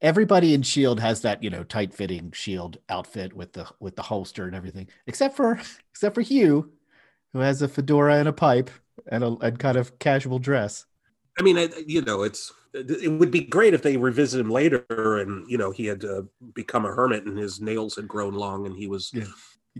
Everybody 0.00 0.52
in 0.52 0.62
Shield 0.62 0.98
has 0.98 1.20
that, 1.20 1.44
you 1.44 1.48
know, 1.48 1.62
tight-fitting 1.62 2.32
Shield 2.32 2.78
outfit 2.88 3.32
with 3.32 3.52
the 3.52 3.68
with 3.78 3.94
the 3.94 4.02
holster 4.02 4.46
and 4.46 4.56
everything, 4.56 4.88
except 5.06 5.36
for 5.36 5.60
except 5.92 6.16
for 6.16 6.22
Hugh, 6.22 6.72
who 7.32 7.38
has 7.38 7.62
a 7.62 7.68
fedora 7.68 8.16
and 8.16 8.26
a 8.26 8.32
pipe 8.32 8.68
and 9.06 9.22
a 9.22 9.36
and 9.40 9.58
kind 9.60 9.76
of 9.76 10.00
casual 10.00 10.40
dress. 10.40 10.86
I 11.38 11.42
mean, 11.42 11.58
I, 11.58 11.68
you 11.86 12.02
know, 12.02 12.22
it's 12.22 12.52
it 12.74 13.12
would 13.12 13.30
be 13.30 13.44
great 13.44 13.74
if 13.74 13.82
they 13.82 13.96
revisit 13.96 14.40
him 14.40 14.50
later, 14.50 14.84
and 15.18 15.48
you 15.50 15.58
know, 15.58 15.70
he 15.70 15.86
had 15.86 16.04
uh, 16.04 16.22
become 16.54 16.84
a 16.84 16.92
hermit 16.92 17.24
and 17.24 17.38
his 17.38 17.60
nails 17.60 17.96
had 17.96 18.08
grown 18.08 18.34
long, 18.34 18.66
and 18.66 18.76
he 18.76 18.86
was, 18.86 19.10
Yeah. 19.12 19.24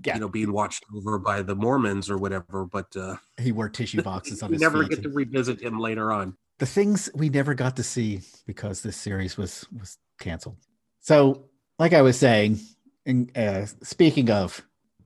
Yeah, 0.07 0.15
you 0.15 0.21
know, 0.21 0.29
being 0.29 0.55
watched 0.55 0.87
over 0.97 1.19
by 1.19 1.43
the 1.43 1.55
Mormons 1.55 2.09
or 2.09 2.17
whatever. 2.17 2.65
But 2.65 2.97
uh, 2.97 3.17
he 3.39 3.53
wore 3.53 3.69
tissue 3.69 4.03
boxes 4.03 4.43
on 4.43 4.49
we 4.49 4.55
his 4.55 4.63
never 4.63 4.85
get 4.85 5.03
to 5.03 5.11
revisit 5.11 5.61
him 5.61 5.79
later 5.79 6.11
on. 6.11 6.35
the 6.59 6.65
things 6.65 7.11
we 7.15 7.29
never 7.29 7.53
got 7.53 7.77
to 7.77 7.83
see 7.83 8.21
because 8.47 8.83
this 8.83 8.97
series 8.97 9.37
was 9.37 9.67
was 9.79 9.99
canceled. 10.19 10.57
So, 11.01 11.45
like 11.79 11.93
I 11.93 12.01
was 12.01 12.19
saying, 12.19 12.59
in, 13.05 13.31
uh, 13.37 13.67
speaking 13.83 14.31
of 14.31 14.63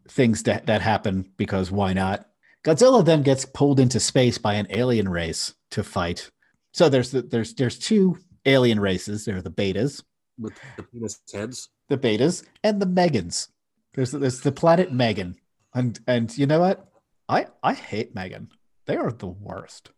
things 0.09 0.45
that 0.45 0.67
that 0.67 0.83
happen 0.83 1.33
because 1.37 1.73
why 1.73 1.93
not? 1.93 2.29
Godzilla 2.65 3.05
then 3.05 3.23
gets 3.23 3.45
pulled 3.45 3.81
into 3.81 3.99
space 3.99 4.39
by 4.39 4.55
an 4.55 4.69
alien 4.71 5.09
race 5.09 5.53
to 5.73 5.83
fight. 5.83 6.31
So 6.77 6.91
there's 6.91 7.11
the, 7.11 7.23
there's 7.23 7.55
there's 7.55 7.79
two 7.79 8.19
alien 8.45 8.79
races. 8.79 9.25
There 9.25 9.39
are 9.39 9.43
the 9.43 9.51
betas, 9.51 10.03
with 10.39 10.53
the 10.77 10.83
penis 10.83 11.19
heads. 11.33 11.71
the 11.89 11.97
betas, 11.97 12.45
and 12.63 12.83
the 12.83 12.87
Megans. 12.87 13.49
There's 13.95 14.11
there's 14.11 14.43
the 14.43 14.53
planet 14.53 14.93
Megan, 14.93 15.37
and 15.73 15.99
and 16.07 16.37
you 16.37 16.45
know 16.45 16.61
what? 16.61 16.87
I 17.31 17.47
I 17.63 17.73
hate 17.73 18.15
Megan. 18.15 18.51
They 18.85 18.95
are 18.95 19.11
the 19.11 19.27
worst. 19.27 19.91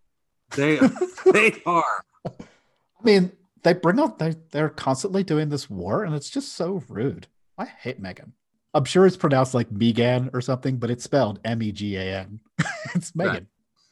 They 0.54 0.78
they 1.32 1.60
are. 1.66 2.04
I 2.24 3.02
mean, 3.02 3.32
they 3.64 3.72
bring 3.72 3.98
up 3.98 4.20
they 4.20 4.36
they're 4.52 4.68
constantly 4.68 5.24
doing 5.24 5.48
this 5.48 5.68
war, 5.68 6.04
and 6.04 6.14
it's 6.14 6.30
just 6.30 6.52
so 6.52 6.84
rude. 6.88 7.26
I 7.58 7.64
hate 7.64 7.98
Megan. 7.98 8.34
I'm 8.72 8.84
sure 8.84 9.04
it's 9.04 9.16
pronounced 9.16 9.52
like 9.52 9.72
Megan 9.72 10.30
or 10.32 10.40
something, 10.40 10.76
but 10.76 10.92
it's 10.92 11.02
spelled 11.02 11.40
M 11.44 11.60
E 11.60 11.72
G 11.72 11.96
A 11.96 12.20
N. 12.20 12.38
It's 12.94 13.16
Megan. 13.16 13.48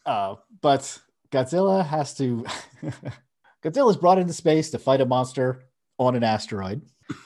Uh, 0.07 0.37
but 0.61 1.01
Godzilla 1.30 1.86
has 1.86 2.14
to. 2.16 2.44
Godzilla 3.64 3.90
is 3.90 3.96
brought 3.96 4.18
into 4.18 4.32
space 4.32 4.70
to 4.70 4.78
fight 4.78 5.00
a 5.00 5.06
monster 5.06 5.64
on 5.98 6.14
an 6.14 6.24
asteroid, 6.24 6.82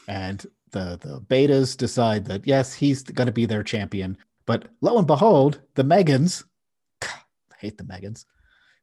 and 0.09 0.45
the 0.71 0.99
the 1.01 1.21
betas 1.21 1.77
decide 1.77 2.25
that 2.27 2.47
yes, 2.47 2.75
he's 2.75 3.03
going 3.03 3.27
to 3.27 3.33
be 3.33 3.47
their 3.47 3.63
champion. 3.63 4.17
But 4.47 4.69
lo 4.81 4.99
and 4.99 5.07
behold, 5.07 5.61
the 5.75 5.85
Megans, 5.85 6.45
I 7.03 7.07
hate 7.59 7.79
the 7.79 7.85
Megans, 7.85 8.25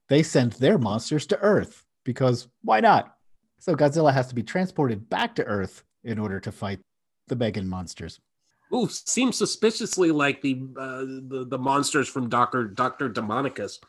they 0.10 0.24
send 0.24 0.54
their 0.54 0.78
monsters 0.78 1.26
to 1.28 1.40
Earth 1.40 1.86
because 2.04 2.48
why 2.62 2.80
not? 2.80 3.16
So 3.60 3.76
Godzilla 3.76 4.14
has 4.14 4.28
to 4.28 4.36
be 4.36 4.44
transported 4.44 5.10
back 5.10 5.36
to 5.36 5.46
Earth 5.46 5.84
in 6.04 6.20
order 6.20 6.40
to 6.40 6.52
fight 6.52 6.80
the 7.28 7.36
Megan 7.36 7.68
monsters. 7.68 8.20
Ooh, 8.74 8.88
seems 8.88 9.38
suspiciously 9.38 10.12
like 10.12 10.42
the 10.42 10.62
uh, 10.78 11.00
the 11.00 11.46
the 11.50 11.58
monsters 11.58 12.08
from 12.08 12.30
Doctor 12.30 12.66
Doctor 12.66 13.10
Demonicus. 13.10 13.80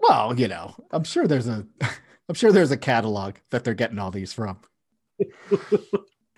Well, 0.00 0.38
you 0.38 0.48
know, 0.48 0.74
I'm 0.90 1.04
sure 1.04 1.26
there's 1.26 1.48
a 1.48 1.66
I'm 2.28 2.34
sure 2.34 2.52
there's 2.52 2.70
a 2.70 2.76
catalog 2.76 3.36
that 3.50 3.64
they're 3.64 3.74
getting 3.74 3.98
all 3.98 4.10
these 4.10 4.32
from. 4.32 4.58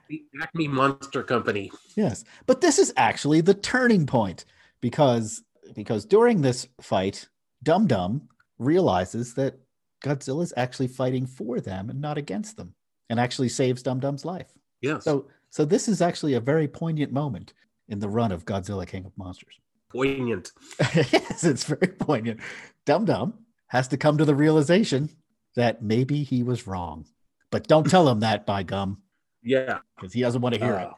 The 0.09 0.23
Acme 0.43 0.69
Monster 0.69 1.23
Company. 1.23 1.73
Yes. 1.97 2.25
But 2.45 2.61
this 2.61 2.79
is 2.79 2.93
actually 2.99 3.41
the 3.41 3.55
turning 3.55 4.05
point 4.05 4.45
because 4.83 5.43
because 5.75 6.05
during 6.05 6.43
this 6.43 6.69
fight, 6.83 7.27
Dum 7.63 7.87
Dum 7.87 8.29
realizes 8.59 9.33
that 9.35 9.59
Godzilla's 10.05 10.53
actually 10.59 10.89
fighting 10.89 11.27
for 11.27 11.61
them 11.61 11.89
and 11.89 11.99
not 11.99 12.19
against 12.19 12.59
them 12.59 12.75
and 13.09 13.19
actually 13.19 13.49
saves 13.49 13.83
Dum 13.83 14.01
Dum's 14.01 14.27
life. 14.27 14.53
Yes. 14.83 15.05
So 15.05 15.29
so 15.49 15.65
this 15.65 15.89
is 15.89 16.03
actually 16.03 16.35
a 16.35 16.41
very 16.41 16.69
poignant 16.69 17.11
moment 17.11 17.55
in 17.89 17.99
the 17.99 18.09
run 18.09 18.33
of 18.33 18.45
Godzilla 18.45 18.87
King 18.87 19.07
of 19.07 19.17
Monsters. 19.17 19.61
poignant. 19.91 20.53
yes, 20.95 21.43
it's 21.43 21.65
very 21.65 21.89
poignant. 21.89 22.41
Dum 22.85 23.07
Dum 23.07 23.33
has 23.73 23.89
to 23.89 23.97
come 23.97 24.19
to 24.19 24.25
the 24.27 24.35
realization 24.35 25.09
that 25.57 25.83
maybe 25.83 26.23
he 26.23 26.43
was 26.43 26.67
wrong. 26.67 27.07
But 27.51 27.67
don't 27.67 27.89
tell 27.89 28.07
him 28.07 28.21
that 28.21 28.45
by 28.45 28.63
gum, 28.65 29.01
Yeah. 29.43 29.79
because 29.97 30.13
he 30.13 30.21
doesn't 30.21 30.43
want 30.43 30.55
to 30.55 30.61
hear 30.63 30.75
it. 30.75 30.87
Uh, 30.89 30.93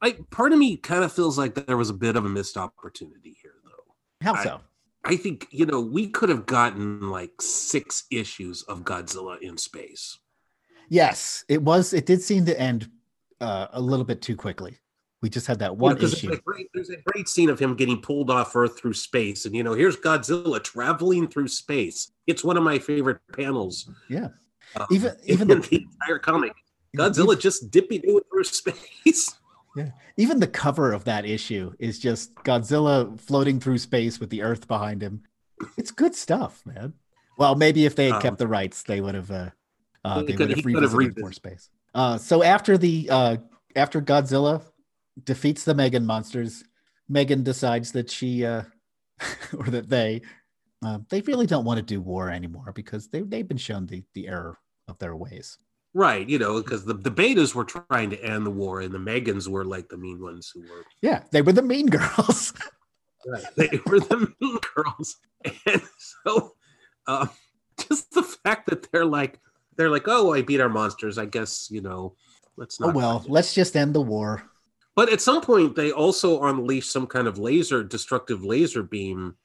I 0.00 0.12
part 0.30 0.52
of 0.54 0.58
me 0.58 0.78
kind 0.78 1.04
of 1.04 1.12
feels 1.12 1.36
like 1.36 1.54
there 1.54 1.76
was 1.76 1.90
a 1.90 1.94
bit 1.94 2.16
of 2.16 2.24
a 2.24 2.28
missed 2.28 2.56
opportunity 2.56 3.36
here, 3.42 3.52
though. 3.62 3.94
How 4.22 4.34
I- 4.34 4.42
so? 4.44 4.60
I 5.06 5.16
think 5.16 5.48
you 5.50 5.66
know 5.66 5.82
we 5.82 6.08
could 6.08 6.30
have 6.30 6.46
gotten 6.46 7.10
like 7.10 7.42
six 7.42 8.04
issues 8.10 8.62
of 8.62 8.84
Godzilla 8.84 9.38
in 9.42 9.58
space. 9.58 10.18
Yes, 10.88 11.44
it 11.46 11.60
was. 11.60 11.92
It 11.92 12.06
did 12.06 12.22
seem 12.22 12.46
to 12.46 12.58
end 12.58 12.90
uh, 13.38 13.66
a 13.72 13.80
little 13.82 14.06
bit 14.06 14.22
too 14.22 14.34
quickly. 14.34 14.78
We 15.24 15.30
just 15.30 15.46
had 15.46 15.60
that 15.60 15.78
one 15.78 15.96
You 15.96 16.02
know, 16.02 16.08
issue. 16.08 16.26
There's 16.28 16.38
a, 16.38 16.42
great, 16.42 16.68
there's 16.74 16.90
a 16.90 16.96
great 17.06 17.30
scene 17.30 17.48
of 17.48 17.58
him 17.58 17.76
getting 17.76 17.98
pulled 18.02 18.28
off 18.28 18.54
Earth 18.54 18.78
through 18.78 18.92
space, 18.92 19.46
and 19.46 19.56
you 19.56 19.62
know, 19.62 19.72
here's 19.72 19.96
Godzilla 19.96 20.62
traveling 20.62 21.28
through 21.28 21.48
space. 21.48 22.12
It's 22.26 22.44
one 22.44 22.58
of 22.58 22.62
my 22.62 22.78
favorite 22.78 23.20
panels. 23.32 23.88
Yeah. 24.10 24.28
um, 24.76 24.86
Even- 24.90 25.16
even 25.24 25.48
the- 25.48 25.54
the 25.54 25.86
entire 26.02 26.18
comic, 26.18 26.52
Godzilla 26.94 27.40
just 27.40 27.70
dipping 27.70 28.02
through 28.02 28.44
space. 28.44 29.34
Yeah, 29.76 29.90
even 30.18 30.38
the 30.40 30.46
cover 30.46 30.92
of 30.92 31.02
that 31.04 31.24
issue 31.24 31.72
is 31.80 31.98
just 31.98 32.32
Godzilla 32.44 33.18
floating 33.18 33.58
through 33.58 33.78
space 33.78 34.20
with 34.20 34.30
the 34.30 34.42
Earth 34.42 34.68
behind 34.68 35.02
him. 35.02 35.22
It's 35.76 35.90
good 35.90 36.14
stuff, 36.14 36.62
man. 36.64 36.92
Well, 37.38 37.56
maybe 37.56 37.84
if 37.86 37.96
they 37.96 38.04
had 38.06 38.16
Um, 38.16 38.22
kept 38.22 38.38
the 38.38 38.46
rights, 38.46 38.82
they 38.84 39.00
would 39.00 39.16
have. 39.16 39.30
Uh, 39.32 39.50
uh, 40.04 40.22
they 40.22 40.34
could- 40.34 40.40
would 40.40 40.50
have 40.50 40.58
have 40.58 40.94
revisited 40.94 41.18
more 41.18 41.32
space. 41.32 41.70
Uh, 41.94 42.18
so 42.18 42.44
after 42.44 42.78
the 42.78 43.08
uh, 43.10 43.36
after 43.74 44.00
Godzilla 44.00 44.62
defeats 45.22 45.64
the 45.64 45.74
Megan 45.74 46.04
monsters, 46.04 46.64
Megan 47.08 47.42
decides 47.42 47.92
that 47.92 48.10
she 48.10 48.44
uh, 48.44 48.62
or 49.58 49.66
that 49.66 49.88
they 49.88 50.22
uh, 50.84 50.98
they 51.08 51.20
really 51.22 51.46
don't 51.46 51.64
want 51.64 51.78
to 51.78 51.82
do 51.82 52.00
war 52.00 52.30
anymore 52.30 52.72
because 52.74 53.08
they 53.08 53.20
they've 53.22 53.48
been 53.48 53.56
shown 53.56 53.86
the 53.86 54.02
the 54.14 54.28
error 54.28 54.58
of 54.88 54.98
their 54.98 55.16
ways. 55.16 55.58
Right, 55.96 56.28
you 56.28 56.40
know, 56.40 56.60
because 56.60 56.84
the, 56.84 56.94
the 56.94 57.10
betas 57.10 57.54
were 57.54 57.64
trying 57.64 58.10
to 58.10 58.24
end 58.24 58.44
the 58.44 58.50
war, 58.50 58.80
and 58.80 58.92
the 58.92 58.98
Megans 58.98 59.46
were 59.46 59.64
like 59.64 59.88
the 59.88 59.96
mean 59.96 60.20
ones 60.20 60.50
who 60.52 60.62
were 60.62 60.84
Yeah, 61.00 61.22
they 61.30 61.40
were 61.40 61.52
the 61.52 61.62
mean 61.62 61.86
girls. 61.86 62.52
Right. 63.26 63.42
They 63.56 63.80
were 63.86 64.00
the 64.00 64.30
mean 64.38 64.58
girls. 64.74 65.16
And 65.66 65.80
so 65.98 66.52
uh, 67.06 67.26
just 67.88 68.12
the 68.12 68.22
fact 68.22 68.68
that 68.68 68.92
they're 68.92 69.06
like 69.06 69.40
they're 69.76 69.88
like, 69.88 70.08
oh, 70.08 70.34
I 70.34 70.42
beat 70.42 70.60
our 70.60 70.68
monsters. 70.68 71.16
I 71.16 71.24
guess, 71.24 71.70
you 71.70 71.80
know, 71.80 72.16
let's 72.58 72.78
not. 72.78 72.90
oh 72.90 72.92
not 72.92 72.96
well, 72.96 73.24
let's 73.26 73.54
just 73.54 73.76
end 73.76 73.94
the 73.94 74.02
war. 74.02 74.42
But 74.96 75.12
at 75.12 75.20
some 75.20 75.40
point 75.40 75.74
they 75.74 75.90
also 75.90 76.42
unleash 76.44 76.86
some 76.88 77.06
kind 77.06 77.26
of 77.26 77.38
laser, 77.38 77.82
destructive 77.82 78.44
laser 78.44 78.82
beam 78.82 79.36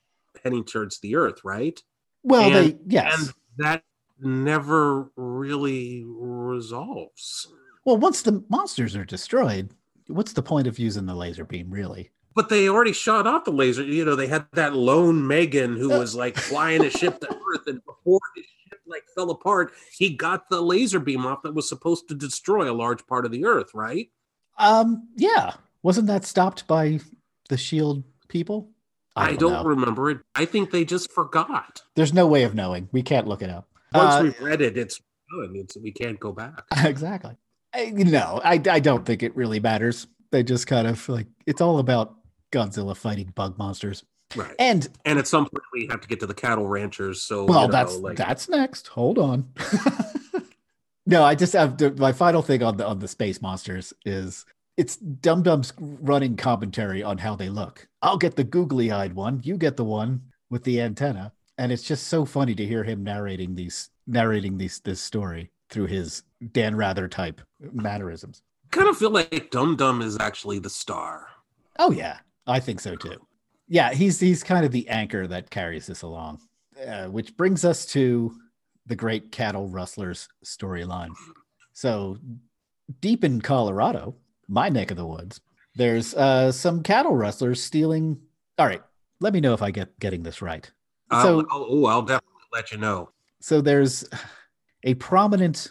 heading 0.43 0.63
towards 0.63 0.99
the 0.99 1.15
earth, 1.15 1.41
right? 1.43 1.81
Well, 2.23 2.43
And- 2.53 2.53
they 2.53 2.77
yes. 2.87 3.19
And 3.19 3.33
that 3.57 3.83
never 4.21 5.09
really 5.15 6.03
resolves. 6.05 7.47
Well, 7.85 7.97
once 7.97 8.21
the 8.21 8.43
monsters 8.49 8.95
are 8.95 9.05
destroyed, 9.05 9.71
what's 10.07 10.33
the 10.33 10.43
point 10.43 10.67
of 10.67 10.77
using 10.77 11.05
the 11.05 11.15
laser 11.15 11.45
beam, 11.45 11.69
really? 11.71 12.11
But 12.35 12.49
they 12.49 12.69
already 12.69 12.93
shot 12.93 13.25
off 13.25 13.45
the 13.45 13.51
laser. 13.51 13.83
You 13.83 14.05
know, 14.05 14.15
they 14.15 14.27
had 14.27 14.45
that 14.53 14.75
lone 14.75 15.25
Megan 15.25 15.75
who 15.75 15.93
Uh. 15.93 15.99
was 15.99 16.13
like 16.15 16.37
flying 16.37 16.85
a 16.85 16.89
ship 16.89 17.19
to 17.21 17.27
Earth, 17.53 17.65
and 17.67 17.83
before 17.85 18.19
his 18.35 18.45
ship 18.69 18.79
like 18.85 19.03
fell 19.15 19.31
apart, 19.31 19.73
he 19.97 20.15
got 20.15 20.49
the 20.49 20.61
laser 20.61 20.99
beam 20.99 21.25
off 21.25 21.41
that 21.43 21.55
was 21.55 21.67
supposed 21.67 22.07
to 22.09 22.15
destroy 22.15 22.69
a 22.71 22.73
large 22.73 23.05
part 23.07 23.25
of 23.25 23.31
the 23.31 23.45
Earth, 23.45 23.71
right? 23.73 24.09
Um, 24.59 25.07
yeah. 25.15 25.53
Wasn't 25.81 26.07
that 26.07 26.25
stopped 26.25 26.67
by 26.67 26.99
the 27.47 27.57
Shield 27.57 28.03
people? 28.27 28.69
I 29.15 29.35
don't, 29.35 29.51
know. 29.51 29.63
remember 29.63 30.09
it. 30.11 30.19
I 30.35 30.45
think 30.45 30.71
they 30.71 30.85
just 30.85 31.11
forgot. 31.11 31.81
There's 31.95 32.13
no 32.13 32.27
way 32.27 32.43
of 32.43 32.55
knowing. 32.55 32.87
We 32.91 33.01
can't 33.01 33.27
look 33.27 33.41
it 33.41 33.49
up. 33.49 33.67
Once 33.93 34.13
Uh, 34.13 34.21
we've 34.23 34.41
read 34.41 34.61
it, 34.61 34.77
it's 34.77 35.01
done. 35.31 35.53
It's 35.55 35.75
we 35.77 35.91
can't 35.91 36.19
go 36.19 36.31
back. 36.31 36.61
exactly. 36.83 37.35
I, 37.73 37.91
no, 37.91 38.39
I, 38.43 38.61
I 38.69 38.79
don't 38.79 39.05
think 39.05 39.23
it 39.23 39.35
really 39.35 39.59
matters. 39.59 40.07
They 40.31 40.43
just 40.43 40.67
kind 40.67 40.87
of 40.87 41.07
like 41.09 41.27
it's 41.45 41.59
all 41.59 41.79
about 41.79 42.15
Godzilla 42.51 42.95
fighting 42.95 43.31
bug 43.35 43.57
monsters. 43.57 44.03
Right. 44.35 44.53
And 44.59 44.87
And 45.05 45.17
at 45.17 45.27
some 45.27 45.45
point, 45.45 45.63
we 45.73 45.87
have 45.89 46.01
to 46.01 46.07
get 46.07 46.19
to 46.21 46.27
the 46.27 46.33
cattle 46.35 46.67
ranchers. 46.67 47.23
So 47.23 47.45
well, 47.45 47.61
you 47.63 47.67
know, 47.67 47.71
that's 47.71 47.97
like 47.97 48.17
that's 48.17 48.47
next. 48.47 48.87
Hold 48.89 49.17
on. 49.17 49.51
no, 51.09 51.23
I 51.23 51.33
just 51.33 51.53
have 51.53 51.77
to, 51.77 51.89
my 51.91 52.11
final 52.11 52.43
thing 52.43 52.61
on 52.61 52.77
the 52.77 52.85
on 52.85 52.99
the 52.99 53.07
space 53.07 53.41
monsters 53.41 53.93
is 54.05 54.45
it's 54.77 54.95
Dum 54.95 55.41
Dum's 55.41 55.73
running 55.79 56.37
commentary 56.37 57.01
on 57.01 57.17
how 57.17 57.35
they 57.35 57.49
look. 57.49 57.87
I'll 58.01 58.17
get 58.17 58.35
the 58.35 58.43
googly 58.43 58.91
eyed 58.91 59.13
one. 59.13 59.41
You 59.43 59.57
get 59.57 59.75
the 59.75 59.83
one 59.83 60.21
with 60.51 60.63
the 60.63 60.79
antenna, 60.79 61.33
and 61.57 61.71
it's 61.71 61.83
just 61.83 62.07
so 62.07 62.25
funny 62.25 62.53
to 62.55 62.65
hear 62.65 62.83
him 62.83 63.03
narrating 63.03 63.55
these 63.55 63.89
narrating 64.05 64.57
these 64.57 64.79
this 64.81 65.01
story 65.01 65.51
through 65.71 65.87
his 65.87 66.23
Dan 66.51 66.75
Rather 66.75 67.07
type 67.07 67.41
mannerisms. 67.59 68.43
I 68.65 68.75
kind 68.75 68.87
of 68.87 68.97
feel 68.97 69.09
like 69.11 69.49
Dum 69.49 69.75
Dum 69.75 70.03
is 70.03 70.17
actually 70.19 70.59
the 70.59 70.69
star. 70.69 71.27
Oh 71.79 71.91
yeah, 71.91 72.19
I 72.45 72.59
think 72.59 72.79
so 72.79 72.95
too. 72.95 73.17
Yeah, 73.67 73.93
he's 73.93 74.19
he's 74.19 74.43
kind 74.43 74.63
of 74.63 74.71
the 74.71 74.87
anchor 74.89 75.25
that 75.25 75.49
carries 75.49 75.87
this 75.87 76.03
along, 76.03 76.41
uh, 76.87 77.05
which 77.05 77.35
brings 77.35 77.65
us 77.65 77.87
to 77.87 78.35
the 78.89 78.95
great 78.95 79.31
cattle 79.31 79.67
rustlers 79.69 80.27
storyline. 80.43 81.11
So 81.73 82.17
deep 82.99 83.23
in 83.23 83.39
Colorado, 83.39 84.15
my 84.47 84.67
neck 84.67 84.91
of 84.91 84.97
the 84.97 85.05
woods, 85.05 85.39
there's 85.75 86.13
uh, 86.15 86.51
some 86.51 86.83
cattle 86.83 87.15
rustlers 87.15 87.63
stealing. 87.63 88.19
All 88.57 88.65
right, 88.67 88.81
let 89.21 89.31
me 89.31 89.39
know 89.39 89.53
if 89.53 89.61
I 89.61 89.71
get 89.71 89.97
getting 89.99 90.23
this 90.23 90.41
right. 90.41 90.69
I'll, 91.09 91.23
So- 91.23 91.47
I'll, 91.51 91.65
oh, 91.69 91.85
I'll 91.85 92.01
definitely 92.01 92.25
let 92.51 92.71
you 92.71 92.77
know. 92.79 93.11
So 93.39 93.61
there's 93.61 94.03
a 94.83 94.95
prominent. 94.95 95.69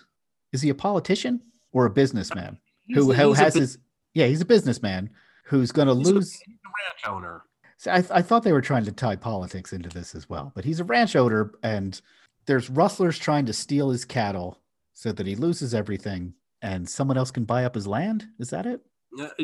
Is 0.53 0.63
he 0.63 0.71
a 0.71 0.75
politician 0.75 1.43
or 1.73 1.85
a 1.85 1.91
businessman 1.91 2.59
who, 2.95 3.11
a- 3.11 3.15
who 3.15 3.29
he's 3.31 3.39
a 3.39 3.43
has 3.45 3.53
bus- 3.55 3.61
his? 3.61 3.79
Yeah, 4.15 4.27
he's 4.27 4.41
a 4.41 4.47
businessman 4.47 5.11
who's 5.45 5.71
going 5.73 5.89
to 5.89 5.95
he's 5.95 6.09
a- 6.09 6.15
lose. 6.15 6.33
he's 6.33 6.57
a 6.65 6.69
ranch 6.69 7.15
owner. 7.17 7.43
See, 7.77 7.91
I, 7.91 7.99
I 8.11 8.23
thought 8.23 8.43
they 8.43 8.53
were 8.53 8.61
trying 8.63 8.85
to 8.87 8.93
tie 8.93 9.15
politics 9.17 9.73
into 9.73 9.89
this 9.89 10.15
as 10.15 10.29
well, 10.29 10.51
but 10.55 10.65
he's 10.65 10.81
a 10.81 10.85
ranch 10.85 11.15
owner, 11.15 11.53
and 11.63 12.01
there's 12.49 12.69
rustlers 12.69 13.19
trying 13.19 13.47
to 13.47 13.53
steal 13.53 13.91
his 13.91 14.05
cattle 14.05 14.59
so 14.95 15.13
that 15.13 15.27
he 15.27 15.37
loses 15.37 15.75
everything, 15.75 16.35
and 16.63 16.89
someone 16.89 17.17
else 17.17 17.31
can 17.31 17.45
buy 17.45 17.65
up 17.65 17.77
his 17.77 17.87
land. 17.87 18.27
Is 18.41 18.51
that 18.51 18.67
it? 18.67 18.81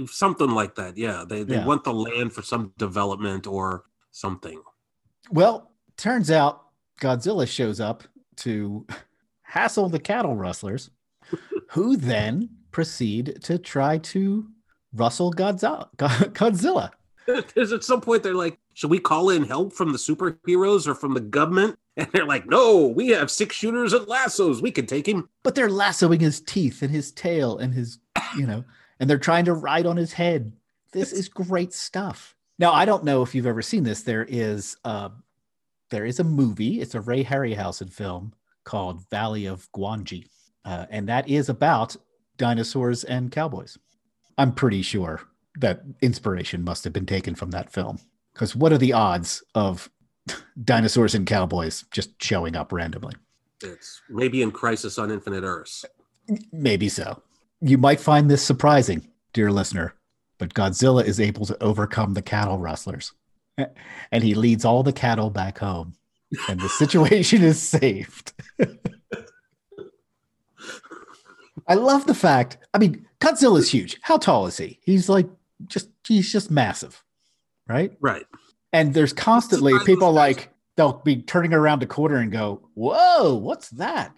Something 0.06 0.50
like 0.50 0.74
that. 0.74 0.96
Yeah, 0.96 1.24
they 1.28 1.42
they 1.44 1.54
Yeah. 1.56 1.66
want 1.66 1.84
the 1.84 1.94
land 1.94 2.32
for 2.32 2.42
some 2.42 2.72
development 2.78 3.46
or 3.46 3.84
something. 4.10 4.60
Well, 5.30 5.70
turns 5.96 6.30
out 6.30 6.62
Godzilla 7.00 7.46
shows 7.46 7.78
up 7.80 8.02
to 8.38 8.86
hassle 9.42 9.88
the 9.88 10.00
cattle 10.00 10.34
rustlers, 10.36 10.90
who 11.70 11.96
then 11.96 12.48
proceed 12.72 13.38
to 13.44 13.58
try 13.58 13.98
to 13.98 14.48
rustle 14.92 15.32
Godzilla. 15.32 15.88
Godzilla. 15.96 16.90
There's 17.54 17.72
at 17.72 17.84
some 17.84 18.00
point 18.00 18.22
they're 18.22 18.34
like, 18.34 18.58
should 18.74 18.90
we 18.90 18.98
call 18.98 19.30
in 19.30 19.44
help 19.44 19.72
from 19.72 19.92
the 19.92 19.98
superheroes 19.98 20.86
or 20.86 20.94
from 20.94 21.14
the 21.14 21.20
government? 21.20 21.78
And 21.96 22.08
they're 22.12 22.26
like, 22.26 22.48
no, 22.48 22.88
we 22.88 23.10
have 23.10 23.30
six 23.30 23.54
shooters 23.54 23.92
and 23.92 24.08
lassos. 24.08 24.60
We 24.60 24.72
can 24.72 24.84
take 24.84 25.06
him. 25.06 25.28
But 25.44 25.54
they're 25.54 25.70
lassoing 25.70 26.18
his 26.18 26.40
teeth 26.40 26.82
and 26.82 26.90
his 26.90 27.12
tail 27.12 27.56
and 27.58 27.72
his, 27.72 28.00
you 28.36 28.48
know, 28.48 28.64
and 28.98 29.08
they're 29.08 29.16
trying 29.16 29.44
to 29.44 29.54
ride 29.54 29.86
on 29.86 29.96
his 29.96 30.12
head. 30.12 30.52
This 30.90 31.12
is 31.12 31.28
great 31.28 31.72
stuff. 31.72 32.34
Now, 32.58 32.72
I 32.72 32.84
don't 32.84 33.04
know 33.04 33.22
if 33.22 33.32
you've 33.32 33.46
ever 33.46 33.62
seen 33.62 33.84
this. 33.84 34.02
There 34.02 34.26
is 34.28 34.76
uh 34.84 35.10
there 35.90 36.04
is 36.04 36.18
a 36.18 36.24
movie, 36.24 36.80
it's 36.80 36.96
a 36.96 37.00
Ray 37.00 37.22
Harryhausen 37.22 37.92
film 37.92 38.32
called 38.64 39.08
Valley 39.10 39.46
of 39.46 39.70
Gwangi. 39.70 40.26
Uh, 40.64 40.86
and 40.90 41.08
that 41.08 41.28
is 41.28 41.48
about 41.48 41.96
dinosaurs 42.38 43.04
and 43.04 43.30
cowboys. 43.30 43.78
I'm 44.36 44.52
pretty 44.52 44.82
sure 44.82 45.20
that 45.60 45.82
inspiration 46.02 46.64
must 46.64 46.82
have 46.82 46.92
been 46.92 47.06
taken 47.06 47.36
from 47.36 47.52
that 47.52 47.72
film. 47.72 48.00
Because 48.34 48.54
what 48.54 48.72
are 48.72 48.78
the 48.78 48.92
odds 48.92 49.42
of 49.54 49.88
dinosaurs 50.64 51.14
and 51.14 51.26
cowboys 51.26 51.84
just 51.90 52.22
showing 52.22 52.56
up 52.56 52.72
randomly? 52.72 53.14
It's 53.62 54.02
maybe 54.10 54.42
in 54.42 54.50
Crisis 54.50 54.98
on 54.98 55.10
Infinite 55.10 55.44
Earths. 55.44 55.84
Maybe 56.52 56.88
so. 56.88 57.22
You 57.60 57.78
might 57.78 58.00
find 58.00 58.30
this 58.30 58.42
surprising, 58.42 59.08
dear 59.32 59.50
listener, 59.50 59.94
but 60.38 60.52
Godzilla 60.52 61.04
is 61.04 61.20
able 61.20 61.46
to 61.46 61.62
overcome 61.62 62.14
the 62.14 62.22
cattle 62.22 62.58
rustlers. 62.58 63.12
And 64.10 64.24
he 64.24 64.34
leads 64.34 64.64
all 64.64 64.82
the 64.82 64.92
cattle 64.92 65.30
back 65.30 65.58
home, 65.58 65.94
and 66.48 66.58
the 66.58 66.68
situation 66.68 67.44
is 67.44 67.62
saved. 67.62 68.32
I 71.68 71.74
love 71.74 72.06
the 72.06 72.14
fact. 72.14 72.58
I 72.74 72.78
mean, 72.78 73.06
Godzilla's 73.20 73.70
huge. 73.70 73.98
How 74.02 74.18
tall 74.18 74.46
is 74.46 74.56
he? 74.56 74.80
He's 74.82 75.08
like 75.08 75.28
just 75.66 75.88
he's 76.06 76.32
just 76.32 76.50
massive, 76.50 77.04
right? 77.68 77.92
Right. 78.00 78.24
And 78.72 78.92
there's 78.94 79.12
constantly 79.12 79.72
It's 79.72 79.80
the 79.84 79.86
size 79.86 79.94
people 79.94 80.12
like 80.12 80.50
they'll 80.76 80.94
be 81.04 81.22
turning 81.22 81.52
around 81.52 81.82
a 81.82 81.86
corner 81.86 82.16
and 82.16 82.32
go, 82.32 82.68
"Whoa, 82.74 83.34
what's 83.34 83.70
that?" 83.70 84.12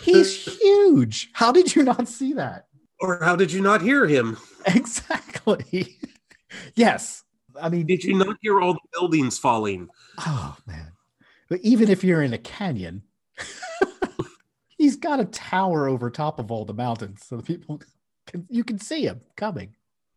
He's 0.00 0.36
huge. 0.60 1.30
How 1.32 1.52
did 1.52 1.74
you 1.74 1.82
not 1.82 2.08
see 2.08 2.32
that? 2.34 2.66
Or 3.00 3.22
how 3.22 3.34
did 3.36 3.50
you 3.52 3.60
not 3.62 3.82
hear 3.82 4.06
him? 4.06 4.36
Exactly. 4.66 5.96
yes. 6.74 7.24
I 7.60 7.68
mean, 7.70 7.86
Did 7.86 8.04
you 8.04 8.14
not 8.14 8.36
hear 8.42 8.60
all 8.60 8.74
the 8.74 8.80
buildings 8.92 9.38
falling? 9.38 9.88
oh 10.18 10.56
man. 10.66 10.92
But 11.48 11.60
even 11.62 11.88
if 11.90 12.04
you're 12.04 12.22
in 12.22 12.32
a 12.34 12.38
canyon, 12.38 13.02
he's 14.78 14.96
got 14.96 15.18
a 15.20 15.24
tower 15.24 15.88
over 15.88 16.10
top 16.10 16.38
of 16.38 16.50
all 16.50 16.64
the 16.64 16.74
mountains, 16.74 17.24
so 17.26 17.36
the 17.36 17.42
people 17.42 17.80
can 18.26 18.46
you 18.50 18.62
can 18.64 18.78
see 18.78 19.04
him 19.06 19.20
coming. 19.36 19.74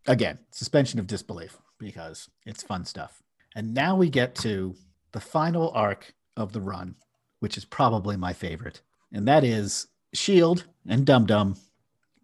Again, 0.08 0.40
suspension 0.52 1.00
of 1.00 1.08
disbelief 1.08 1.58
because 1.80 2.30
it's 2.46 2.64
fun 2.64 2.86
stuff. 2.86 3.24
And 3.56 3.74
now 3.74 3.96
we 3.96 4.10
get 4.10 4.36
to 4.36 4.76
the 5.12 5.20
final 5.20 5.72
arc 5.74 6.14
of 6.36 6.52
the 6.52 6.62
run, 6.62 6.96
which 7.40 7.58
is 7.58 7.66
probably 7.66 8.18
my 8.18 8.34
favorite, 8.34 8.82
and 9.12 9.28
that 9.28 9.44
is 9.44 9.88
Shield 10.14 10.66
and 10.88 11.06
Dum 11.06 11.26
Dum 11.26 11.56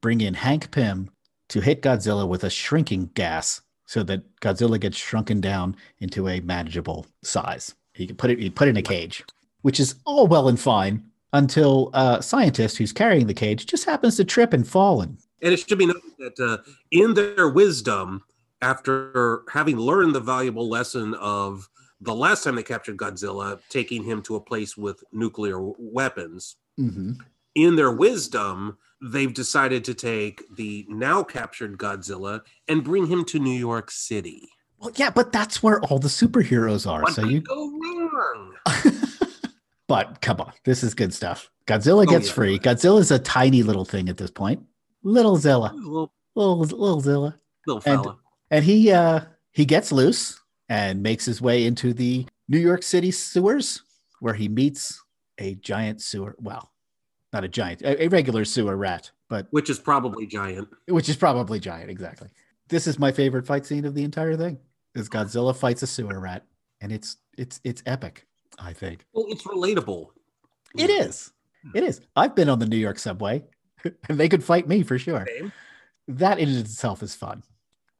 bring 0.01 0.21
in 0.21 0.33
Hank 0.33 0.71
Pym 0.71 1.09
to 1.49 1.61
hit 1.61 1.81
Godzilla 1.81 2.27
with 2.27 2.43
a 2.43 2.49
shrinking 2.49 3.11
gas 3.13 3.61
so 3.85 4.03
that 4.03 4.39
Godzilla 4.39 4.79
gets 4.79 4.97
shrunken 4.97 5.41
down 5.41 5.75
into 5.99 6.27
a 6.27 6.39
manageable 6.41 7.05
size. 7.23 7.75
He 7.93 8.07
can 8.07 8.15
put 8.15 8.31
it 8.31 8.39
he 8.39 8.49
put 8.49 8.67
it 8.67 8.71
in 8.71 8.77
a 8.77 8.81
cage, 8.81 9.23
which 9.61 9.79
is 9.79 9.95
all 10.05 10.27
well 10.27 10.47
and 10.47 10.59
fine 10.59 11.03
until 11.33 11.91
a 11.93 12.21
scientist 12.21 12.77
who's 12.77 12.93
carrying 12.93 13.27
the 13.27 13.33
cage 13.33 13.65
just 13.65 13.85
happens 13.85 14.15
to 14.17 14.25
trip 14.25 14.53
and 14.53 14.67
fall 14.67 15.01
and 15.01 15.17
And 15.41 15.53
it 15.53 15.57
should 15.59 15.77
be 15.77 15.85
noted 15.85 16.01
that 16.19 16.39
uh, 16.39 16.57
in 16.91 17.13
their 17.13 17.49
wisdom, 17.49 18.23
after 18.61 19.43
having 19.51 19.77
learned 19.77 20.13
the 20.13 20.19
valuable 20.19 20.67
lesson 20.69 21.13
of 21.15 21.69
the 22.01 22.13
last 22.15 22.43
time 22.43 22.55
they 22.55 22.63
captured 22.63 22.97
Godzilla, 22.97 23.59
taking 23.69 24.03
him 24.03 24.21
to 24.23 24.35
a 24.35 24.41
place 24.41 24.75
with 24.77 25.03
nuclear 25.11 25.59
weapons, 25.77 26.55
in 27.55 27.75
their 27.75 27.91
wisdom, 27.91 28.77
they've 29.01 29.33
decided 29.33 29.83
to 29.85 29.93
take 29.93 30.43
the 30.55 30.85
now 30.87 31.23
captured 31.23 31.77
Godzilla 31.77 32.41
and 32.69 32.83
bring 32.85 33.07
him 33.07 33.25
to 33.25 33.39
New 33.39 33.57
York 33.57 33.91
City. 33.91 34.47
well, 34.77 34.91
yeah, 34.95 35.09
but 35.09 35.33
that's 35.33 35.61
where 35.61 35.81
all 35.81 35.99
the 35.99 36.07
superheroes 36.07 36.89
are. 36.89 37.01
What 37.01 37.13
so 37.13 37.25
you 37.25 37.41
go 37.41 37.69
wrong? 38.13 38.53
but 39.87 40.21
come 40.21 40.39
on, 40.39 40.53
this 40.63 40.83
is 40.83 40.93
good 40.93 41.13
stuff. 41.13 41.49
Godzilla 41.67 42.03
Oh, 42.07 42.11
gets 42.11 42.27
yeah. 42.27 42.33
free. 42.33 42.59
Godzilla's 42.59 43.11
a 43.11 43.19
tiny 43.19 43.61
little 43.63 43.85
thing 43.85 44.07
at 44.09 44.17
this 44.17 44.31
point. 44.31 44.61
Little 45.03 45.37
Zilla. 45.37 45.71
Little, 45.75 46.11
Little 46.35 46.59
little 46.59 47.01
Zilla. 47.01 47.35
little 47.65 47.81
And- 47.85 48.03
fella. 48.03 48.17
And 48.51 48.65
he 48.65 48.91
uh 48.91 49.21
he 49.51 49.65
gets 49.65 49.91
loose 49.91 50.39
and 50.67 51.03
makes 51.03 51.25
his 51.25 51.41
way 51.41 51.65
into 51.65 51.93
the 51.93 52.25
New 52.47 52.57
York 52.59 52.83
City 52.83 53.11
sewers 53.11 53.83
where 54.19 54.33
he 54.33 54.47
meets 54.47 55.01
a 55.37 55.55
giant 55.55 56.01
sewer. 56.01 56.35
Well, 56.39 56.71
not 57.31 57.43
a 57.43 57.47
giant, 57.47 57.81
a, 57.83 58.03
a 58.05 58.07
regular 58.07 58.43
sewer 58.45 58.75
rat, 58.75 59.11
but 59.29 59.47
which 59.51 59.69
is 59.69 59.79
probably 59.79 60.25
giant. 60.25 60.67
which 60.87 61.09
is 61.09 61.15
probably 61.15 61.59
giant, 61.59 61.89
exactly. 61.91 62.29
This 62.69 62.87
is 62.87 62.97
my 62.99 63.11
favorite 63.11 63.45
fight 63.45 63.65
scene 63.65 63.85
of 63.85 63.93
the 63.95 64.03
entire 64.03 64.35
thing. 64.35 64.57
Is 64.95 65.09
Godzilla 65.09 65.55
fights 65.55 65.83
a 65.83 65.87
sewer 65.87 66.19
rat, 66.19 66.45
and 66.81 66.91
it's 66.91 67.17
it's 67.37 67.59
it's 67.63 67.83
epic, 67.85 68.25
I 68.57 68.73
think. 68.73 69.05
Well, 69.13 69.25
it's 69.29 69.43
relatable. 69.43 70.07
It 70.75 70.89
is. 70.89 71.31
It 71.75 71.83
is. 71.83 72.01
I've 72.15 72.35
been 72.35 72.49
on 72.49 72.57
the 72.59 72.65
New 72.65 72.77
York 72.77 72.97
subway, 72.99 73.43
and 73.83 73.93
they 74.19 74.29
could 74.29 74.43
fight 74.43 74.67
me 74.67 74.83
for 74.83 74.97
sure. 74.97 75.25
Same. 75.27 75.51
That 76.07 76.39
in 76.39 76.49
itself 76.49 77.03
is 77.03 77.15
fun. 77.15 77.43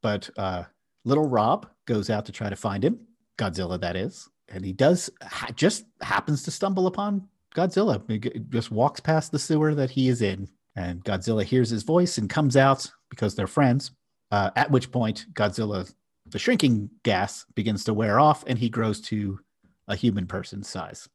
But 0.02 0.30
uh, 0.38 0.64
little 1.06 1.28
Rob 1.28 1.68
goes 1.86 2.10
out 2.10 2.26
to 2.26 2.32
try 2.32 2.50
to 2.50 2.56
find 2.56 2.84
him, 2.84 3.00
Godzilla, 3.38 3.80
that 3.82 3.96
is, 3.96 4.30
and 4.48 4.64
he 4.64 4.74
does 4.74 5.10
ha- 5.22 5.52
just 5.56 5.86
happens 6.02 6.44
to 6.44 6.52
stumble 6.52 6.88
upon 6.88 7.28
Godzilla. 7.56 8.02
He 8.10 8.20
g- 8.20 8.42
just 8.50 8.72
walks 8.72 9.00
past 9.00 9.32
the 9.32 9.40
sewer 9.40 9.76
that 9.76 9.92
he 9.92 10.08
is 10.08 10.22
in, 10.22 10.48
and 10.76 11.04
Godzilla 11.04 11.44
hears 11.44 11.70
his 11.70 11.84
voice 11.84 12.18
and 12.18 12.30
comes 12.30 12.56
out 12.56 12.90
because 13.10 13.36
they're 13.36 13.48
friends. 13.48 13.92
Uh, 14.32 14.52
at 14.56 14.72
which 14.72 14.92
point, 14.92 15.26
Godzilla, 15.34 15.92
the 16.26 16.40
shrinking 16.40 16.90
gas 17.04 17.46
begins 17.56 17.84
to 17.86 17.94
wear 17.94 18.20
off, 18.20 18.44
and 18.48 18.58
he 18.58 18.70
grows 18.70 19.02
to 19.02 19.40
a 19.88 19.96
human 19.96 20.28
person's 20.28 20.70
size. 20.70 21.10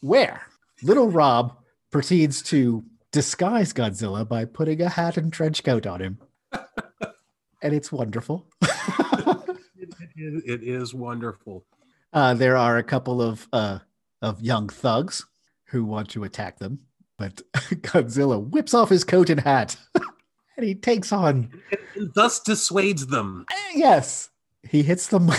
Where 0.00 0.42
little 0.82 1.08
Rob 1.08 1.56
proceeds 1.90 2.42
to 2.42 2.84
disguise 3.12 3.72
Godzilla 3.72 4.28
by 4.28 4.44
putting 4.44 4.80
a 4.82 4.88
hat 4.88 5.16
and 5.16 5.32
trench 5.32 5.64
coat 5.64 5.86
on 5.86 6.00
him. 6.00 6.18
and 7.62 7.74
it's 7.74 7.90
wonderful. 7.92 8.46
It, 8.62 9.94
it- 10.16 10.44
it 10.46 10.62
is 10.64 10.92
wonderful. 10.94 11.64
uh, 12.12 12.34
there 12.34 12.56
are 12.56 12.76
a 12.78 12.82
couple 12.82 13.22
of 13.22 13.46
uh, 13.52 13.78
of 14.20 14.40
young 14.42 14.68
thugs 14.68 15.24
who 15.66 15.84
want 15.84 16.08
to 16.10 16.24
attack 16.24 16.58
them, 16.58 16.80
but 17.16 17.42
Godzilla 17.54 18.38
whips 18.50 18.74
off 18.74 18.88
his 18.88 19.04
coat 19.04 19.30
and 19.30 19.40
hat, 19.40 19.76
and 20.56 20.66
he 20.66 20.74
takes 20.74 21.12
on. 21.12 21.50
And 21.94 22.10
thus 22.14 22.40
dissuades 22.40 23.06
them. 23.06 23.46
Yes, 23.74 24.30
he 24.68 24.82
hits 24.82 25.06
them. 25.08 25.30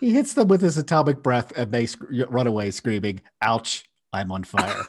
he 0.00 0.12
hits 0.12 0.34
them 0.34 0.48
with 0.48 0.60
his 0.60 0.76
atomic 0.76 1.22
breath, 1.22 1.52
and 1.56 1.72
they 1.72 1.86
sc- 1.86 2.02
run 2.28 2.46
away 2.46 2.70
screaming, 2.70 3.20
"Ouch! 3.42 3.84
I'm 4.12 4.32
on 4.32 4.44
fire!" 4.44 4.84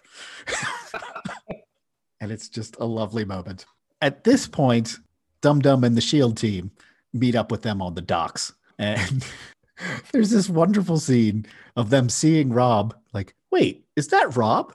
and 2.21 2.31
it's 2.31 2.49
just 2.49 2.75
a 2.79 2.85
lovely 2.85 3.25
moment. 3.25 3.65
At 4.01 4.23
this 4.23 4.47
point, 4.47 4.97
Dum 5.41 5.59
Dum 5.59 5.83
and 5.83 5.95
the 5.95 6.01
Shield 6.01 6.37
team 6.37 6.71
meet 7.13 7.35
up 7.35 7.51
with 7.51 7.61
them 7.61 7.81
on 7.81 7.95
the 7.95 8.01
docks, 8.01 8.53
and 8.77 9.25
there's 10.11 10.29
this 10.29 10.49
wonderful 10.49 10.99
scene 10.99 11.45
of 11.75 11.89
them 11.89 12.09
seeing 12.09 12.51
Rob. 12.51 12.95
Like, 13.13 13.35
wait, 13.51 13.85
is 13.95 14.07
that 14.09 14.35
Rob? 14.35 14.73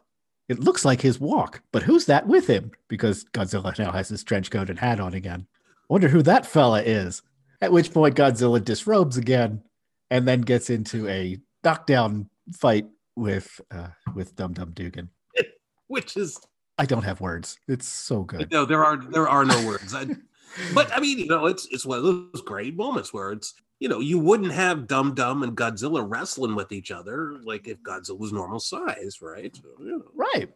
It 0.49 0.61
looks 0.61 0.85
like 0.85 1.01
his 1.01 1.21
walk, 1.21 1.63
but 1.73 1.83
who's 1.83 2.05
that 2.07 2.27
with 2.27 2.47
him? 2.47 2.71
Because 2.89 3.25
Godzilla 3.33 3.79
now 3.79 3.93
has 3.93 4.11
his 4.11 4.23
trench 4.23 4.51
coat 4.51 4.69
and 4.69 4.79
hat 4.79 5.01
on 5.01 5.15
again. 5.15 5.47
Wonder 5.89 6.09
who 6.09 6.23
that 6.23 6.45
fella 6.45 6.83
is. 6.83 7.23
At 7.63 7.73
which 7.73 7.93
point, 7.93 8.15
Godzilla 8.15 8.63
disrobes 8.63 9.17
again, 9.17 9.63
and 10.11 10.29
then 10.29 10.43
gets 10.43 10.69
into 10.69 11.09
a 11.09 11.39
knockdown 11.63 12.29
fight 12.53 12.87
with 13.17 13.61
uh, 13.71 13.89
with 14.15 14.35
Dum 14.37 14.53
Dum 14.53 14.73
Dugan. 14.73 15.11
Which 15.89 16.17
is 16.17 16.39
I 16.79 16.87
don't 16.87 17.05
have 17.05 17.21
words. 17.21 17.59
It's 17.69 17.87
so 17.87 18.23
good. 18.25 18.51
no, 18.51 18.65
there 18.65 18.85
are 18.85 18.97
there 18.97 19.29
are 19.29 19.45
no 19.45 19.67
words. 19.67 19.95
I, 19.95 20.07
but 20.75 20.93
I 20.93 21.01
mean, 21.01 21.19
you 21.19 21.27
know, 21.27 21.47
it's 21.47 21.67
it's 21.71 21.87
one 21.87 21.99
of 21.99 22.05
those 22.05 22.43
great 22.45 22.77
moments 22.77 23.13
where 23.13 23.33
it's 23.33 23.55
you 23.81 23.89
know 23.89 24.01
you 24.01 24.19
wouldn't 24.19 24.53
have 24.53 24.87
Dum 24.87 25.15
Dum 25.15 25.43
and 25.43 25.57
Godzilla 25.57 26.05
wrestling 26.07 26.55
with 26.55 26.73
each 26.73 26.91
other 26.91 27.37
like 27.45 27.69
if 27.69 27.79
Godzilla 27.83 28.19
was 28.19 28.33
normal 28.33 28.61
size, 28.61 29.19
right? 29.21 29.55
So, 29.55 29.69
you 29.81 29.99
know, 29.99 30.05
Right. 30.15 30.49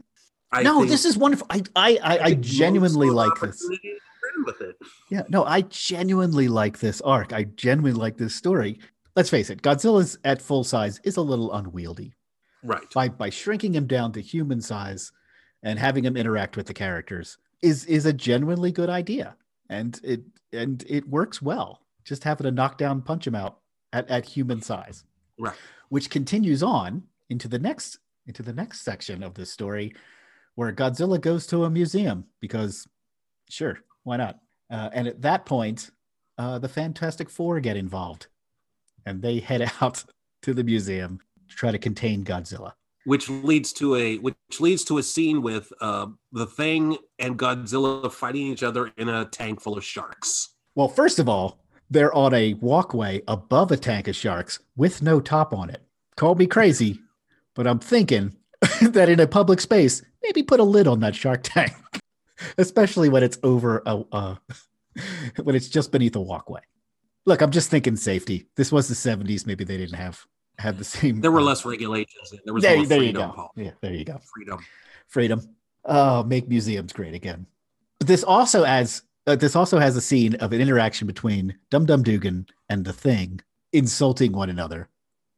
I 0.50 0.62
no, 0.62 0.84
this 0.86 1.04
is 1.04 1.18
wonderful. 1.18 1.46
I 1.50 1.62
I 1.76 1.98
I, 2.02 2.18
I 2.24 2.34
genuinely 2.34 3.10
like 3.10 3.34
this. 3.34 3.62
opportunity 3.62 3.88
to 3.90 3.98
win 4.36 4.44
with 4.46 4.60
it. 4.62 4.76
Yeah, 5.10 5.22
no, 5.28 5.44
I 5.44 5.60
genuinely 5.60 6.48
like 6.48 6.78
this 6.78 7.02
arc. 7.02 7.34
I 7.34 7.44
genuinely 7.44 7.92
like 8.00 8.16
this 8.16 8.34
story. 8.34 8.80
Let's 9.14 9.28
face 9.28 9.50
it, 9.50 9.60
Godzilla's 9.60 10.16
at 10.24 10.40
full 10.40 10.64
size 10.64 11.00
is 11.04 11.18
a 11.18 11.20
little 11.20 11.52
unwieldy. 11.52 12.14
Right. 12.62 12.82
By 12.94 13.08
by 13.08 13.30
shrinking 13.30 13.74
him 13.74 13.86
down 13.86 14.12
to 14.12 14.20
human 14.20 14.60
size 14.60 15.12
and 15.62 15.78
having 15.78 16.04
him 16.04 16.16
interact 16.16 16.56
with 16.56 16.66
the 16.66 16.74
characters 16.74 17.38
is 17.62 17.84
is 17.86 18.06
a 18.06 18.12
genuinely 18.12 18.72
good 18.72 18.90
idea. 18.90 19.36
And 19.68 20.00
it 20.02 20.22
and 20.52 20.84
it 20.88 21.08
works 21.08 21.42
well. 21.42 21.82
just 22.04 22.24
having 22.24 22.44
to 22.44 22.50
knock 22.50 22.78
down, 22.78 23.02
punch 23.02 23.26
him 23.26 23.34
out 23.34 23.58
at, 23.92 24.08
at 24.08 24.24
human 24.24 24.62
size. 24.62 25.04
Right. 25.38 25.54
Which 25.90 26.08
continues 26.10 26.62
on 26.62 27.02
into 27.28 27.48
the 27.48 27.58
next 27.58 27.98
into 28.26 28.42
the 28.42 28.52
next 28.52 28.82
section 28.82 29.22
of 29.22 29.34
this 29.34 29.50
story, 29.52 29.94
where 30.54 30.72
Godzilla 30.72 31.20
goes 31.20 31.46
to 31.48 31.64
a 31.64 31.70
museum 31.70 32.24
because, 32.40 32.86
sure, 33.48 33.78
why 34.04 34.16
not? 34.18 34.38
Uh, 34.70 34.90
and 34.92 35.08
at 35.08 35.22
that 35.22 35.46
point, 35.46 35.90
uh, 36.36 36.58
the 36.58 36.68
Fantastic 36.68 37.30
Four 37.30 37.60
get 37.60 37.76
involved, 37.76 38.26
and 39.06 39.22
they 39.22 39.40
head 39.40 39.70
out 39.80 40.04
to 40.42 40.54
the 40.54 40.64
museum 40.64 41.20
try 41.48 41.70
to 41.72 41.78
contain 41.78 42.24
Godzilla. 42.24 42.72
which 43.04 43.28
leads 43.30 43.72
to 43.72 43.94
a 43.96 44.18
which 44.18 44.36
leads 44.60 44.84
to 44.84 44.98
a 44.98 45.02
scene 45.02 45.40
with 45.42 45.72
uh, 45.80 46.06
the 46.32 46.46
Thing 46.46 46.98
and 47.18 47.38
Godzilla 47.38 48.12
fighting 48.12 48.46
each 48.48 48.62
other 48.62 48.92
in 48.96 49.08
a 49.08 49.24
tank 49.24 49.60
full 49.60 49.78
of 49.78 49.84
sharks. 49.84 50.50
Well, 50.74 50.88
first 50.88 51.18
of 51.18 51.28
all, 51.28 51.58
they're 51.90 52.14
on 52.14 52.34
a 52.34 52.54
walkway 52.54 53.22
above 53.26 53.72
a 53.72 53.76
tank 53.76 54.08
of 54.08 54.16
sharks 54.16 54.58
with 54.76 55.02
no 55.02 55.20
top 55.20 55.54
on 55.54 55.70
it. 55.70 55.82
Call 56.16 56.34
me 56.34 56.46
crazy, 56.46 57.00
but 57.54 57.66
I'm 57.66 57.78
thinking 57.78 58.36
that 58.82 59.08
in 59.08 59.20
a 59.20 59.26
public 59.26 59.60
space, 59.60 60.02
maybe 60.22 60.42
put 60.42 60.60
a 60.60 60.64
lid 60.64 60.86
on 60.86 61.00
that 61.00 61.14
shark 61.16 61.40
tank, 61.42 61.72
especially 62.58 63.08
when 63.08 63.22
it's 63.22 63.38
over 63.42 63.82
a 63.86 64.04
uh, 64.12 64.34
when 65.42 65.54
it's 65.54 65.68
just 65.68 65.92
beneath 65.92 66.16
a 66.16 66.20
walkway. 66.20 66.60
Look, 67.24 67.40
I'm 67.40 67.50
just 67.50 67.70
thinking 67.70 67.96
safety. 67.96 68.48
This 68.56 68.72
was 68.72 68.88
the 68.88 68.94
70s. 68.94 69.46
Maybe 69.46 69.64
they 69.64 69.76
didn't 69.76 69.98
have 69.98 70.26
have 70.58 70.78
the 70.78 70.84
same. 70.84 71.20
There 71.20 71.30
were 71.32 71.40
uh, 71.40 71.44
less 71.44 71.64
regulations. 71.64 72.32
There 72.44 72.54
was 72.54 72.62
There, 72.62 72.76
more 72.76 72.86
there 72.86 72.98
you 72.98 73.04
freedom. 73.12 73.30
go. 73.30 73.34
Paul. 73.36 73.52
Yeah, 73.56 73.70
there 73.80 73.94
you 73.94 74.04
go. 74.04 74.18
Freedom. 74.34 74.58
freedom. 75.06 75.54
Oh, 75.84 76.22
make 76.24 76.48
museums 76.48 76.92
great 76.92 77.14
again. 77.14 77.46
But 77.98 78.08
this 78.08 78.22
also 78.24 78.64
adds. 78.64 79.02
Uh, 79.26 79.36
this 79.36 79.54
also 79.56 79.78
has 79.78 79.94
a 79.96 80.00
scene 80.00 80.34
of 80.36 80.52
an 80.52 80.60
interaction 80.60 81.06
between 81.06 81.56
Dum 81.70 81.84
Dum 81.86 82.02
Dugan 82.02 82.46
and 82.68 82.84
the 82.84 82.92
Thing 82.92 83.40
insulting 83.72 84.32
one 84.32 84.48
another 84.48 84.88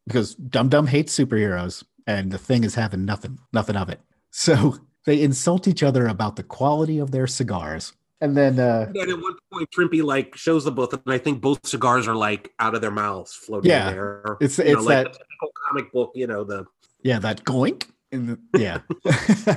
because 0.07 0.33
Dum 0.35 0.69
Dum 0.69 0.87
hates 0.87 1.17
superheroes 1.17 1.83
and 2.07 2.31
the 2.31 2.37
Thing 2.37 2.63
is 2.63 2.75
having 2.75 3.03
nothing, 3.05 3.37
nothing 3.53 3.75
of 3.75 3.89
it. 3.89 3.99
So 4.33 4.77
they 5.05 5.21
insult 5.21 5.67
each 5.67 5.83
other 5.83 6.07
about 6.07 6.37
the 6.37 6.43
quality 6.43 6.99
of 6.99 7.11
their 7.11 7.27
cigars, 7.27 7.91
and 8.21 8.37
then 8.37 8.59
uh, 8.59 8.85
And 8.95 9.09
at 9.09 9.19
one 9.19 9.35
point, 9.51 9.69
Trimpe 9.71 10.03
like 10.03 10.35
shows 10.35 10.63
the 10.63 10.71
both, 10.71 10.93
and 10.93 11.01
I 11.07 11.17
think 11.17 11.41
both 11.41 11.65
cigars 11.67 12.07
are 12.07 12.15
like 12.15 12.51
out 12.59 12.75
of 12.75 12.81
their 12.81 12.91
mouths, 12.91 13.33
floating 13.33 13.69
Yeah. 13.71 13.89
in 13.89 13.95
there. 13.95 14.37
It's- 14.39 14.57
You 14.57 14.65
know, 14.65 14.71
it's 14.79 14.85
like 14.85 14.95
that- 15.05 15.13
the 15.13 15.19
typical 15.19 15.51
comic 15.67 15.91
book. 15.91 16.11
You 16.15 16.27
know 16.27 16.43
the 16.43 16.65
yeah, 17.03 17.19
that 17.19 17.43
goink 17.43 17.89
in 18.11 18.25
the 18.27 18.39
yeah, 18.57 18.79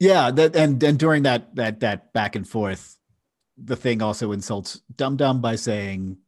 yeah. 0.00 0.30
That 0.30 0.54
and 0.56 0.82
and 0.82 0.98
during 0.98 1.22
that 1.24 1.54
that 1.56 1.80
that 1.80 2.12
back 2.12 2.36
and 2.36 2.46
forth, 2.48 2.96
the 3.56 3.76
thing 3.76 4.02
also 4.02 4.32
insults 4.32 4.80
Dum 4.94 5.16
Dum 5.16 5.40
by 5.40 5.56
saying 5.56 6.18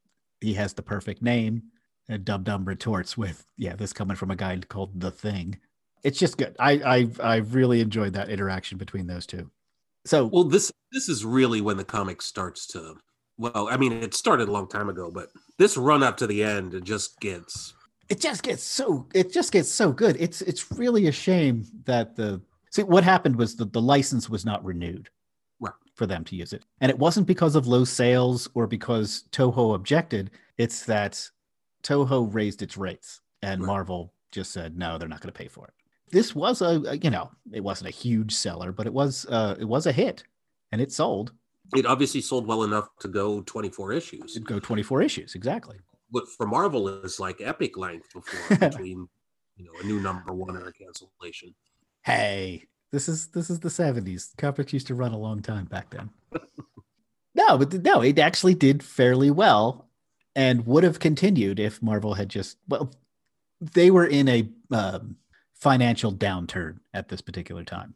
he 0.41 0.55
has 0.55 0.75
the 0.75 0.83
perfect 0.83 1.23
name, 1.23 1.65
and 2.09 2.25
Dum 2.25 2.43
Dum 2.45 2.65
retorts 2.65 3.17
with, 3.19 3.45
"Yeah, 3.57 3.77
this 3.77 3.93
coming 3.93 4.17
from 4.17 4.31
a 4.31 4.37
guy 4.37 4.59
called 4.69 5.01
the 5.01 5.11
Thing." 5.11 5.59
It's 6.05 6.19
just 6.19 6.39
good. 6.39 6.55
I 6.59 6.73
I 6.73 7.09
I 7.23 7.37
really 7.37 7.81
enjoyed 7.81 8.13
that 8.15 8.31
interaction 8.31 8.79
between 8.79 9.07
those 9.07 9.27
two. 9.27 9.51
So 10.07 10.27
well, 10.27 10.45
this 10.45 10.73
this 10.93 11.09
is 11.09 11.25
really 11.25 11.61
when 11.61 11.77
the 11.77 11.85
comic 11.85 12.23
starts 12.23 12.67
to. 12.69 12.97
Well, 13.39 13.69
I 13.71 13.77
mean, 13.77 13.93
it 13.93 14.15
started 14.15 14.49
a 14.49 14.53
long 14.53 14.67
time 14.69 14.89
ago, 14.89 15.11
but 15.11 15.29
this 15.59 15.77
run 15.77 16.03
up 16.03 16.17
to 16.19 16.27
the 16.27 16.43
end, 16.43 16.73
it 16.75 16.85
just 16.85 17.21
gets 17.21 17.75
it 18.09 18.21
just 18.21 18.43
gets 18.43 18.63
so 18.63 19.07
it 19.15 19.33
just 19.33 19.53
gets 19.53 19.69
so 19.69 19.93
good. 19.93 20.17
It's 20.19 20.41
it's 20.43 20.71
really 20.73 21.09
a 21.09 21.13
shame 21.13 21.67
that 21.85 22.17
the 22.17 22.41
see 22.71 22.83
what 22.85 23.05
happened 23.05 23.37
was 23.37 23.57
that 23.57 23.73
the 23.73 23.81
license 23.81 24.31
was 24.31 24.45
not 24.45 24.65
renewed 24.65 25.11
Right. 25.61 25.73
for 25.95 26.07
them 26.07 26.25
to 26.25 26.37
use 26.37 26.53
it. 26.53 26.63
And 26.81 26.91
it 26.91 26.99
wasn't 26.99 27.27
because 27.27 27.57
of 27.57 27.67
low 27.67 27.85
sales 27.85 28.49
or 28.55 28.67
because 28.67 29.25
Toho 29.33 29.75
objected. 29.75 30.31
It's 30.57 30.85
that 30.87 31.29
Toho 31.83 32.33
raised 32.33 32.63
its 32.63 32.77
rates 32.77 33.21
and 33.43 33.61
Right. 33.61 33.67
Marvel 33.67 34.13
just 34.31 34.53
said 34.53 34.77
no, 34.79 34.99
they're 34.99 35.09
not 35.09 35.21
going 35.21 35.33
to 35.33 35.39
pay 35.39 35.49
for 35.49 35.67
it. 35.67 35.75
This 36.11 36.35
was 36.35 36.63
a, 36.63 36.99
you 37.03 37.11
know, 37.11 37.31
it 37.53 37.63
wasn't 37.63 37.89
a 37.89 37.93
huge 37.93 38.33
seller, 38.35 38.73
but 38.73 38.87
it 38.87 38.93
was 38.93 39.27
uh 39.27 39.57
it 39.59 39.65
was 39.65 39.87
a 39.87 39.93
hit 39.93 40.25
and 40.73 40.81
it 40.81 40.93
sold. 40.93 41.33
it 41.75 41.87
obviously 41.87 42.21
sold 42.21 42.47
well 42.47 42.63
enough 42.63 42.89
to 43.01 43.09
go 43.09 43.43
24 43.43 43.93
issues. 43.93 44.37
It'd 44.37 44.47
go 44.47 44.61
24 44.61 45.03
issues 45.03 45.35
exactly. 45.35 45.79
What 46.11 46.29
for 46.37 46.47
Marvel 46.47 46.89
is 46.89 47.19
like 47.19 47.41
epic 47.41 47.77
length 47.77 48.13
before 48.13 48.57
between 48.69 49.09
you 49.57 49.65
know 49.65 49.73
a 49.83 49.87
new 49.87 50.01
number 50.01 50.33
one 50.33 50.57
or 50.57 50.69
a 50.69 50.73
cancellation. 50.73 51.55
Hey, 52.03 52.67
this 52.93 53.09
is 53.09 53.29
this 53.29 53.51
is 53.51 53.61
the 53.61 53.69
70s. 53.69 54.37
Comics 54.37 54.73
used 54.73 54.87
to 54.87 54.95
run 54.95 55.13
a 55.13 55.19
long 55.19 55.43
time 55.43 55.65
back 55.65 55.91
then. 55.91 56.11
no, 57.35 57.59
but 57.59 57.73
no, 57.85 58.01
it 58.01 58.19
actually 58.19 58.55
did 58.55 58.83
fairly 58.83 59.31
well 59.31 59.89
and 60.37 60.67
would 60.67 60.85
have 60.85 61.01
continued 61.01 61.59
if 61.59 61.83
Marvel 61.83 62.15
had 62.15 62.29
just 62.29 62.59
well 62.69 62.93
they 63.61 63.91
were 63.91 64.07
in 64.07 64.29
a 64.29 64.49
um, 64.71 65.17
financial 65.61 66.13
downturn 66.13 66.79
at 66.95 67.09
this 67.09 67.21
particular 67.21 67.65
time. 67.65 67.95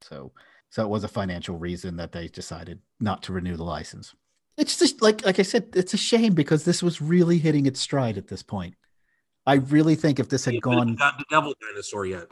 So 0.00 0.32
so 0.70 0.82
it 0.82 0.88
was 0.88 1.04
a 1.04 1.08
financial 1.08 1.56
reason 1.56 1.96
that 1.96 2.12
they 2.12 2.28
decided 2.28 2.80
not 3.00 3.22
to 3.24 3.32
renew 3.32 3.56
the 3.56 3.64
license. 3.64 4.14
It's 4.56 4.78
just 4.78 5.02
like 5.02 5.24
like 5.24 5.38
I 5.38 5.42
said, 5.42 5.68
it's 5.74 5.94
a 5.94 5.98
shame 5.98 6.34
because 6.34 6.64
this 6.64 6.82
was 6.82 7.00
really 7.00 7.38
hitting 7.38 7.66
its 7.66 7.80
stride 7.80 8.18
at 8.18 8.28
this 8.28 8.42
point. 8.42 8.74
I 9.46 9.54
really 9.54 9.94
think 9.94 10.18
if 10.18 10.28
this 10.28 10.44
had 10.44 10.60
gone 10.60 10.96
got 10.96 11.18
the 11.18 11.24
devil 11.30 11.54
dinosaur 11.60 12.06
yet. 12.06 12.26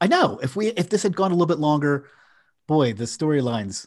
I 0.00 0.06
know 0.06 0.38
if 0.42 0.56
we 0.56 0.68
if 0.68 0.88
this 0.88 1.02
had 1.02 1.16
gone 1.16 1.30
a 1.32 1.34
little 1.34 1.46
bit 1.46 1.58
longer, 1.58 2.08
boy, 2.66 2.92
the 2.92 3.04
storylines. 3.04 3.86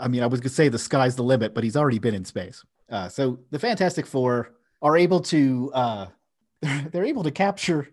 I 0.00 0.08
mean, 0.08 0.22
I 0.22 0.26
was 0.26 0.40
gonna 0.40 0.50
say 0.50 0.68
the 0.68 0.78
sky's 0.78 1.16
the 1.16 1.24
limit, 1.24 1.54
but 1.54 1.64
he's 1.64 1.76
already 1.76 1.98
been 1.98 2.14
in 2.14 2.24
space. 2.24 2.64
Uh, 2.88 3.08
so 3.08 3.40
the 3.50 3.58
Fantastic 3.58 4.06
Four 4.06 4.54
are 4.80 4.96
able 4.96 5.20
to 5.20 5.70
uh, 5.74 6.06
they're 6.62 7.04
able 7.04 7.24
to 7.24 7.30
capture 7.30 7.88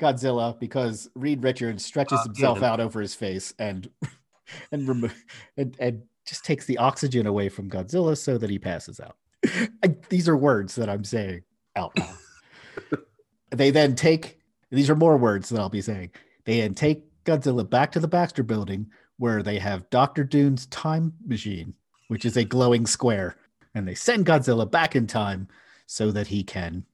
Godzilla 0.00 0.58
because 0.58 1.08
Reed 1.14 1.42
Richards 1.42 1.84
stretches 1.84 2.18
Uh, 2.20 2.24
himself 2.24 2.62
out 2.62 2.80
over 2.80 3.00
his 3.00 3.14
face 3.14 3.54
and 3.58 3.88
and, 4.72 4.88
remo- 4.88 5.10
and 5.56 5.76
and 5.78 6.02
just 6.26 6.44
takes 6.44 6.66
the 6.66 6.78
oxygen 6.78 7.26
away 7.26 7.48
from 7.48 7.70
Godzilla 7.70 8.16
so 8.16 8.38
that 8.38 8.50
he 8.50 8.58
passes 8.58 9.00
out. 9.00 9.16
I, 9.82 9.94
these 10.08 10.28
are 10.28 10.36
words 10.36 10.74
that 10.74 10.88
I'm 10.88 11.04
saying 11.04 11.42
out 11.76 11.98
loud. 11.98 12.16
they 13.50 13.70
then 13.70 13.94
take 13.94 14.38
these 14.70 14.90
are 14.90 14.96
more 14.96 15.16
words 15.16 15.48
that 15.48 15.60
I'll 15.60 15.68
be 15.68 15.80
saying. 15.82 16.10
They 16.44 16.60
then 16.60 16.74
take 16.74 17.04
Godzilla 17.24 17.68
back 17.68 17.92
to 17.92 18.00
the 18.00 18.08
Baxter 18.08 18.42
building 18.42 18.86
where 19.18 19.42
they 19.42 19.58
have 19.58 19.88
Dr. 19.90 20.24
Doom's 20.24 20.66
time 20.66 21.12
machine, 21.26 21.74
which 22.08 22.24
is 22.24 22.36
a 22.36 22.44
glowing 22.44 22.86
square, 22.86 23.36
and 23.74 23.86
they 23.86 23.94
send 23.94 24.26
Godzilla 24.26 24.70
back 24.70 24.96
in 24.96 25.06
time 25.06 25.48
so 25.86 26.10
that 26.12 26.26
he 26.28 26.42
can 26.42 26.84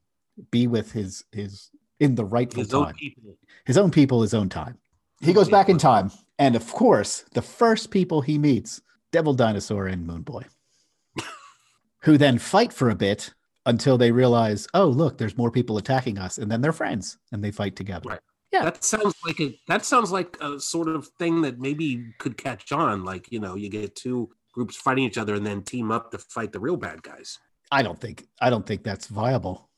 be 0.50 0.66
with 0.66 0.92
his 0.92 1.24
his 1.32 1.70
in 2.00 2.14
the 2.14 2.24
rightful 2.24 2.62
His 2.62 2.70
time 2.70 2.82
own 2.82 2.94
people. 2.94 3.36
his 3.64 3.78
own 3.78 3.90
people, 3.90 4.22
his 4.22 4.34
own 4.34 4.48
time. 4.48 4.78
He 5.20 5.32
goes 5.32 5.48
back 5.48 5.68
in 5.68 5.78
time, 5.78 6.10
and 6.38 6.54
of 6.54 6.70
course, 6.72 7.24
the 7.32 7.40
first 7.42 7.90
people 7.90 8.20
he 8.20 8.36
meets, 8.38 8.82
Devil 9.12 9.32
Dinosaur 9.32 9.86
and 9.86 10.06
Moon 10.06 10.22
Boy, 10.22 10.42
who 12.02 12.18
then 12.18 12.38
fight 12.38 12.72
for 12.72 12.90
a 12.90 12.94
bit 12.94 13.32
until 13.64 13.96
they 13.98 14.12
realize, 14.12 14.68
oh, 14.74 14.86
look, 14.86 15.16
there's 15.18 15.36
more 15.38 15.50
people 15.50 15.78
attacking 15.78 16.18
us, 16.18 16.38
and 16.38 16.50
then 16.50 16.60
they're 16.60 16.72
friends 16.72 17.18
and 17.32 17.42
they 17.42 17.50
fight 17.50 17.76
together. 17.76 18.10
Right. 18.10 18.20
Yeah. 18.52 18.64
That 18.64 18.84
sounds 18.84 19.14
like 19.26 19.40
a 19.40 19.58
that 19.68 19.84
sounds 19.84 20.12
like 20.12 20.36
a 20.40 20.60
sort 20.60 20.88
of 20.88 21.08
thing 21.18 21.42
that 21.42 21.58
maybe 21.58 22.12
could 22.18 22.36
catch 22.38 22.70
on. 22.72 23.04
Like 23.04 23.30
you 23.32 23.40
know, 23.40 23.56
you 23.56 23.68
get 23.68 23.96
two 23.96 24.30
groups 24.52 24.76
fighting 24.76 25.04
each 25.04 25.18
other 25.18 25.34
and 25.34 25.44
then 25.44 25.62
team 25.62 25.90
up 25.90 26.10
to 26.12 26.18
fight 26.18 26.52
the 26.52 26.60
real 26.60 26.76
bad 26.76 27.02
guys. 27.02 27.38
I 27.72 27.82
don't 27.82 28.00
think 28.00 28.26
I 28.40 28.50
don't 28.50 28.64
think 28.64 28.84
that's 28.84 29.08
viable. 29.08 29.68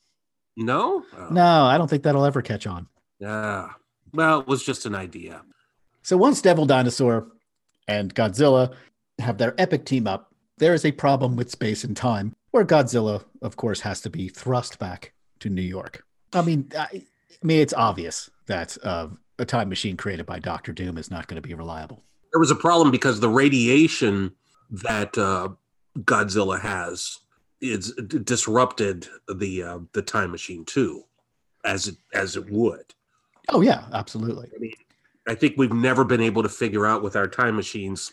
No, 0.59 1.03
Oh, 1.17 1.27
No, 1.31 1.63
I 1.63 1.77
don't 1.77 1.89
think 1.89 2.03
that'll 2.03 2.25
ever 2.25 2.41
catch 2.41 2.67
on. 2.67 2.87
Yeah. 3.19 3.69
Well, 4.13 4.41
it 4.41 4.47
was 4.47 4.63
just 4.63 4.85
an 4.85 4.95
idea. 4.95 5.41
So 6.03 6.17
once 6.17 6.41
Devil 6.41 6.65
Dinosaur 6.65 7.27
and 7.87 8.13
Godzilla 8.13 8.73
have 9.19 9.37
their 9.37 9.53
epic 9.59 9.85
team 9.85 10.07
up, 10.07 10.33
there 10.57 10.73
is 10.73 10.85
a 10.85 10.91
problem 10.91 11.35
with 11.35 11.49
space 11.49 11.83
and 11.83 11.95
time, 11.95 12.35
where 12.51 12.65
Godzilla, 12.65 13.23
of 13.41 13.55
course, 13.55 13.79
has 13.81 14.01
to 14.01 14.09
be 14.09 14.27
thrust 14.27 14.79
back 14.79 15.13
to 15.39 15.49
New 15.49 15.61
York. 15.61 16.03
I 16.33 16.41
mean, 16.41 16.69
I, 16.77 16.87
I 16.91 17.45
mean, 17.45 17.59
it's 17.61 17.73
obvious 17.73 18.29
that 18.47 18.77
uh, 18.83 19.07
a 19.37 19.45
time 19.45 19.69
machine 19.69 19.95
created 19.95 20.25
by 20.25 20.39
Doctor 20.39 20.73
Doom 20.73 20.97
is 20.97 21.09
not 21.09 21.27
going 21.27 21.41
to 21.41 21.47
be 21.47 21.53
reliable. 21.53 22.03
There 22.33 22.39
was 22.39 22.51
a 22.51 22.55
problem 22.55 22.91
because 22.91 23.19
the 23.19 23.29
radiation 23.29 24.33
that 24.71 25.17
uh, 25.17 25.49
Godzilla 25.99 26.59
has 26.59 27.19
d- 27.61 28.19
disrupted 28.23 29.07
the 29.35 29.63
uh, 29.63 29.79
the 29.93 30.01
time 30.01 30.31
machine 30.31 30.65
too, 30.65 31.03
as 31.65 31.87
it 31.87 31.95
as 32.13 32.35
it 32.35 32.49
would. 32.49 32.93
Oh 33.49 33.61
yeah, 33.61 33.85
absolutely. 33.93 34.49
I 34.55 34.59
mean, 34.59 34.73
I 35.27 35.35
think 35.35 35.55
we've 35.57 35.73
never 35.73 36.03
been 36.03 36.21
able 36.21 36.43
to 36.43 36.49
figure 36.49 36.85
out 36.85 37.03
with 37.03 37.15
our 37.15 37.27
time 37.27 37.55
machines 37.55 38.11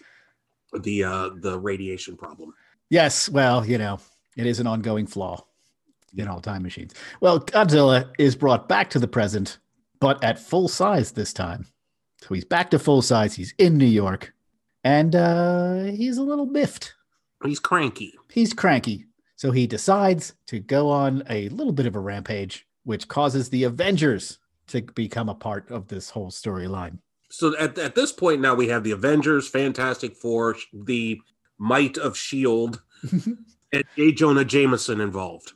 the 0.72 1.04
uh, 1.04 1.30
the 1.40 1.58
radiation 1.58 2.16
problem. 2.16 2.54
Yes, 2.90 3.28
well, 3.28 3.66
you 3.66 3.78
know, 3.78 3.98
it 4.36 4.46
is 4.46 4.60
an 4.60 4.66
ongoing 4.66 5.06
flaw 5.06 5.44
in 6.16 6.28
all 6.28 6.40
time 6.40 6.62
machines. 6.62 6.94
Well, 7.20 7.40
Godzilla 7.40 8.10
is 8.18 8.36
brought 8.36 8.68
back 8.68 8.90
to 8.90 8.98
the 8.98 9.08
present, 9.08 9.58
but 10.00 10.22
at 10.22 10.38
full 10.38 10.68
size 10.68 11.12
this 11.12 11.32
time. 11.32 11.66
So 12.20 12.34
he's 12.34 12.44
back 12.44 12.70
to 12.70 12.78
full 12.78 13.02
size. 13.02 13.34
He's 13.34 13.54
in 13.58 13.76
New 13.76 13.86
York, 13.86 14.32
and 14.84 15.14
uh, 15.14 15.84
he's 15.84 16.16
a 16.16 16.22
little 16.22 16.46
miffed. 16.46 16.94
He's 17.44 17.60
cranky. 17.60 18.14
He's 18.32 18.52
cranky. 18.52 19.06
So 19.36 19.50
he 19.50 19.66
decides 19.66 20.34
to 20.46 20.58
go 20.58 20.88
on 20.88 21.22
a 21.28 21.48
little 21.50 21.72
bit 21.72 21.86
of 21.86 21.94
a 21.94 22.00
rampage, 22.00 22.66
which 22.84 23.06
causes 23.06 23.50
the 23.50 23.64
Avengers 23.64 24.38
to 24.68 24.82
become 24.82 25.28
a 25.28 25.34
part 25.34 25.70
of 25.70 25.88
this 25.88 26.10
whole 26.10 26.30
storyline. 26.30 26.98
So 27.28 27.56
at, 27.58 27.78
at 27.78 27.94
this 27.94 28.12
point 28.12 28.40
now 28.40 28.54
we 28.54 28.68
have 28.68 28.82
the 28.82 28.92
Avengers, 28.92 29.48
Fantastic 29.48 30.16
Four, 30.16 30.56
the 30.72 31.20
Might 31.58 31.98
of 31.98 32.16
Shield, 32.16 32.82
and 33.12 33.84
J. 33.96 34.12
Jonah 34.12 34.44
Jameson 34.44 35.00
involved. 35.00 35.52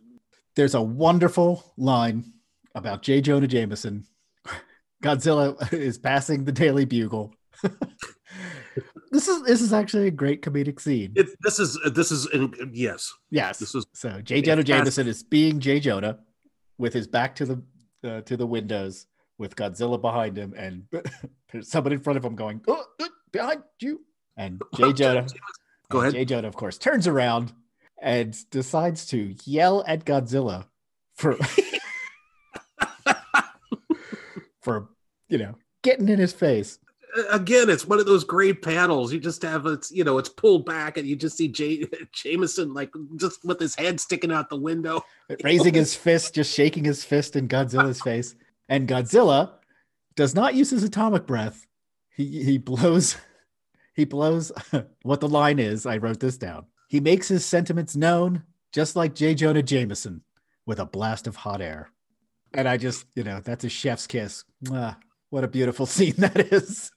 There's 0.56 0.74
a 0.74 0.82
wonderful 0.82 1.72
line 1.78 2.32
about 2.74 3.02
J. 3.02 3.20
Jonah 3.22 3.46
Jameson. 3.46 4.04
Godzilla 5.02 5.72
is 5.72 5.96
passing 5.96 6.44
the 6.44 6.52
Daily 6.52 6.84
Bugle. 6.84 7.32
this 9.10 9.28
is 9.28 9.42
this 9.42 9.60
is 9.60 9.72
actually 9.72 10.08
a 10.08 10.10
great 10.10 10.42
comedic 10.42 10.80
scene. 10.80 11.12
It, 11.16 11.28
this 11.40 11.58
is 11.58 11.78
this 11.92 12.10
is 12.10 12.26
in, 12.32 12.52
yes. 12.72 13.12
yes. 13.30 13.58
This 13.58 13.74
is 13.74 13.86
So 13.92 14.20
J. 14.20 14.42
Jonah 14.42 14.62
Jameson 14.62 15.06
is 15.06 15.22
being 15.22 15.60
J. 15.60 15.80
Jonah 15.80 16.18
with 16.78 16.92
his 16.92 17.06
back 17.06 17.34
to 17.36 17.46
the 17.46 17.62
uh, 18.04 18.20
to 18.22 18.36
the 18.36 18.46
windows 18.46 19.06
with 19.38 19.56
Godzilla 19.56 20.00
behind 20.00 20.36
him 20.36 20.54
and 20.56 20.84
there's 21.50 21.68
someone 21.70 21.92
in 21.92 22.00
front 22.00 22.18
of 22.18 22.24
him 22.24 22.34
going, 22.34 22.60
oh, 22.68 22.84
uh, 23.00 23.06
behind 23.32 23.62
you. 23.80 24.02
And 24.36 24.60
J. 24.76 24.92
Jonah, 24.92 25.26
Go 25.90 26.00
ahead. 26.00 26.12
J. 26.12 26.24
Jonah, 26.24 26.48
of 26.48 26.56
course, 26.56 26.78
turns 26.78 27.06
around 27.06 27.52
and 28.00 28.36
decides 28.50 29.06
to 29.06 29.34
yell 29.44 29.84
at 29.86 30.04
Godzilla 30.04 30.66
for 31.14 31.36
for 34.62 34.88
you 35.28 35.38
know 35.38 35.54
getting 35.82 36.08
in 36.08 36.18
his 36.18 36.32
face. 36.32 36.78
Again, 37.30 37.70
it's 37.70 37.86
one 37.86 37.98
of 37.98 38.06
those 38.06 38.24
great 38.24 38.62
panels. 38.62 39.12
You 39.12 39.20
just 39.20 39.42
have 39.42 39.66
it's 39.66 39.90
you 39.90 40.04
know 40.04 40.18
it's 40.18 40.28
pulled 40.28 40.64
back 40.66 40.96
and 40.96 41.06
you 41.06 41.16
just 41.16 41.36
see 41.36 41.48
J- 41.48 41.86
Jameson 42.12 42.72
like 42.74 42.92
just 43.16 43.44
with 43.44 43.60
his 43.60 43.74
head 43.74 44.00
sticking 44.00 44.32
out 44.32 44.48
the 44.48 44.56
window. 44.56 45.04
raising 45.44 45.74
his 45.74 45.94
fist, 45.96 46.34
just 46.34 46.54
shaking 46.54 46.84
his 46.84 47.04
fist 47.04 47.36
in 47.36 47.48
Godzilla's 47.48 48.00
face. 48.00 48.34
And 48.68 48.88
Godzilla 48.88 49.52
does 50.14 50.34
not 50.34 50.54
use 50.54 50.70
his 50.70 50.84
atomic 50.84 51.26
breath. 51.26 51.66
He 52.16 52.44
he 52.44 52.58
blows 52.58 53.16
he 53.94 54.04
blows 54.04 54.52
what 55.02 55.20
the 55.20 55.28
line 55.28 55.58
is. 55.58 55.86
I 55.86 55.96
wrote 55.98 56.20
this 56.20 56.38
down. 56.38 56.66
He 56.88 57.00
makes 57.00 57.28
his 57.28 57.44
sentiments 57.44 57.94
known, 57.94 58.42
just 58.72 58.96
like 58.96 59.14
J. 59.14 59.34
Jonah 59.34 59.62
Jameson, 59.62 60.22
with 60.66 60.80
a 60.80 60.86
blast 60.86 61.26
of 61.26 61.36
hot 61.36 61.60
air. 61.60 61.90
And 62.52 62.68
I 62.68 62.78
just, 62.78 63.06
you 63.14 63.22
know, 63.22 63.40
that's 63.40 63.64
a 63.64 63.68
chef's 63.68 64.08
kiss. 64.08 64.44
What 65.30 65.44
a 65.44 65.48
beautiful 65.48 65.86
scene 65.86 66.14
that 66.18 66.52
is. 66.52 66.90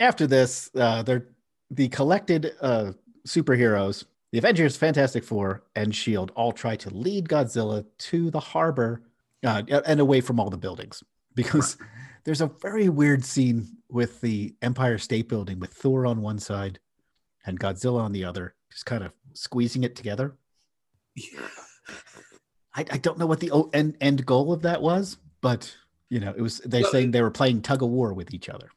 After 0.00 0.26
this, 0.26 0.70
uh, 0.74 1.02
they're 1.02 1.26
the 1.70 1.88
collected 1.88 2.52
uh, 2.60 2.92
superheroes 3.26 4.04
the 4.30 4.38
Avengers, 4.38 4.76
Fantastic 4.76 5.24
Four, 5.24 5.62
and 5.74 5.94
Shield 5.94 6.32
all 6.34 6.52
try 6.52 6.76
to 6.76 6.90
lead 6.90 7.28
Godzilla 7.28 7.86
to 7.98 8.30
the 8.30 8.40
harbor 8.40 9.02
uh, 9.44 9.62
and 9.86 10.00
away 10.00 10.20
from 10.20 10.38
all 10.38 10.50
the 10.50 10.58
buildings 10.58 11.02
because 11.34 11.78
there's 12.24 12.42
a 12.42 12.50
very 12.60 12.90
weird 12.90 13.24
scene 13.24 13.66
with 13.88 14.20
the 14.20 14.54
Empire 14.60 14.98
State 14.98 15.28
Building 15.30 15.58
with 15.58 15.72
Thor 15.72 16.04
on 16.04 16.20
one 16.20 16.38
side 16.38 16.78
and 17.46 17.58
Godzilla 17.58 18.02
on 18.02 18.12
the 18.12 18.24
other, 18.24 18.54
just 18.70 18.84
kind 18.84 19.02
of 19.02 19.12
squeezing 19.32 19.82
it 19.82 19.96
together. 19.96 20.36
I, 22.74 22.84
I 22.90 22.98
don't 22.98 23.18
know 23.18 23.26
what 23.26 23.40
the 23.40 23.50
o- 23.50 23.70
end, 23.72 23.96
end 24.00 24.26
goal 24.26 24.52
of 24.52 24.62
that 24.62 24.82
was, 24.82 25.16
but 25.40 25.74
you 26.10 26.20
know, 26.20 26.34
it 26.36 26.42
was 26.42 26.58
they're 26.58 26.82
Well, 26.82 26.92
saying 26.92 27.12
they 27.12 27.22
were 27.22 27.30
playing 27.30 27.62
tug 27.62 27.82
of 27.82 27.88
war 27.88 28.12
with 28.12 28.34
each 28.34 28.50
other. 28.50 28.68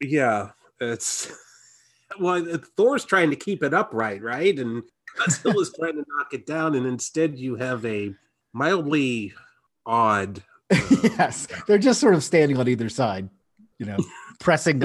Yeah, 0.00 0.50
it's 0.80 1.32
well, 2.20 2.44
Thor's 2.76 3.04
trying 3.04 3.30
to 3.30 3.36
keep 3.36 3.62
it 3.62 3.74
upright, 3.74 4.22
right? 4.22 4.58
And 4.58 4.82
Godzilla's 5.18 5.74
trying 5.78 5.94
to 5.94 6.04
knock 6.08 6.32
it 6.32 6.46
down, 6.46 6.74
and 6.74 6.86
instead 6.86 7.38
you 7.38 7.56
have 7.56 7.84
a 7.84 8.14
mildly 8.52 9.32
odd. 9.84 10.42
uh, 10.70 10.80
yes, 11.02 11.46
they're 11.66 11.78
just 11.78 12.00
sort 12.00 12.14
of 12.14 12.24
standing 12.24 12.58
on 12.58 12.68
either 12.68 12.88
side, 12.88 13.28
you 13.78 13.86
know, 13.86 13.98
pressing 14.40 14.80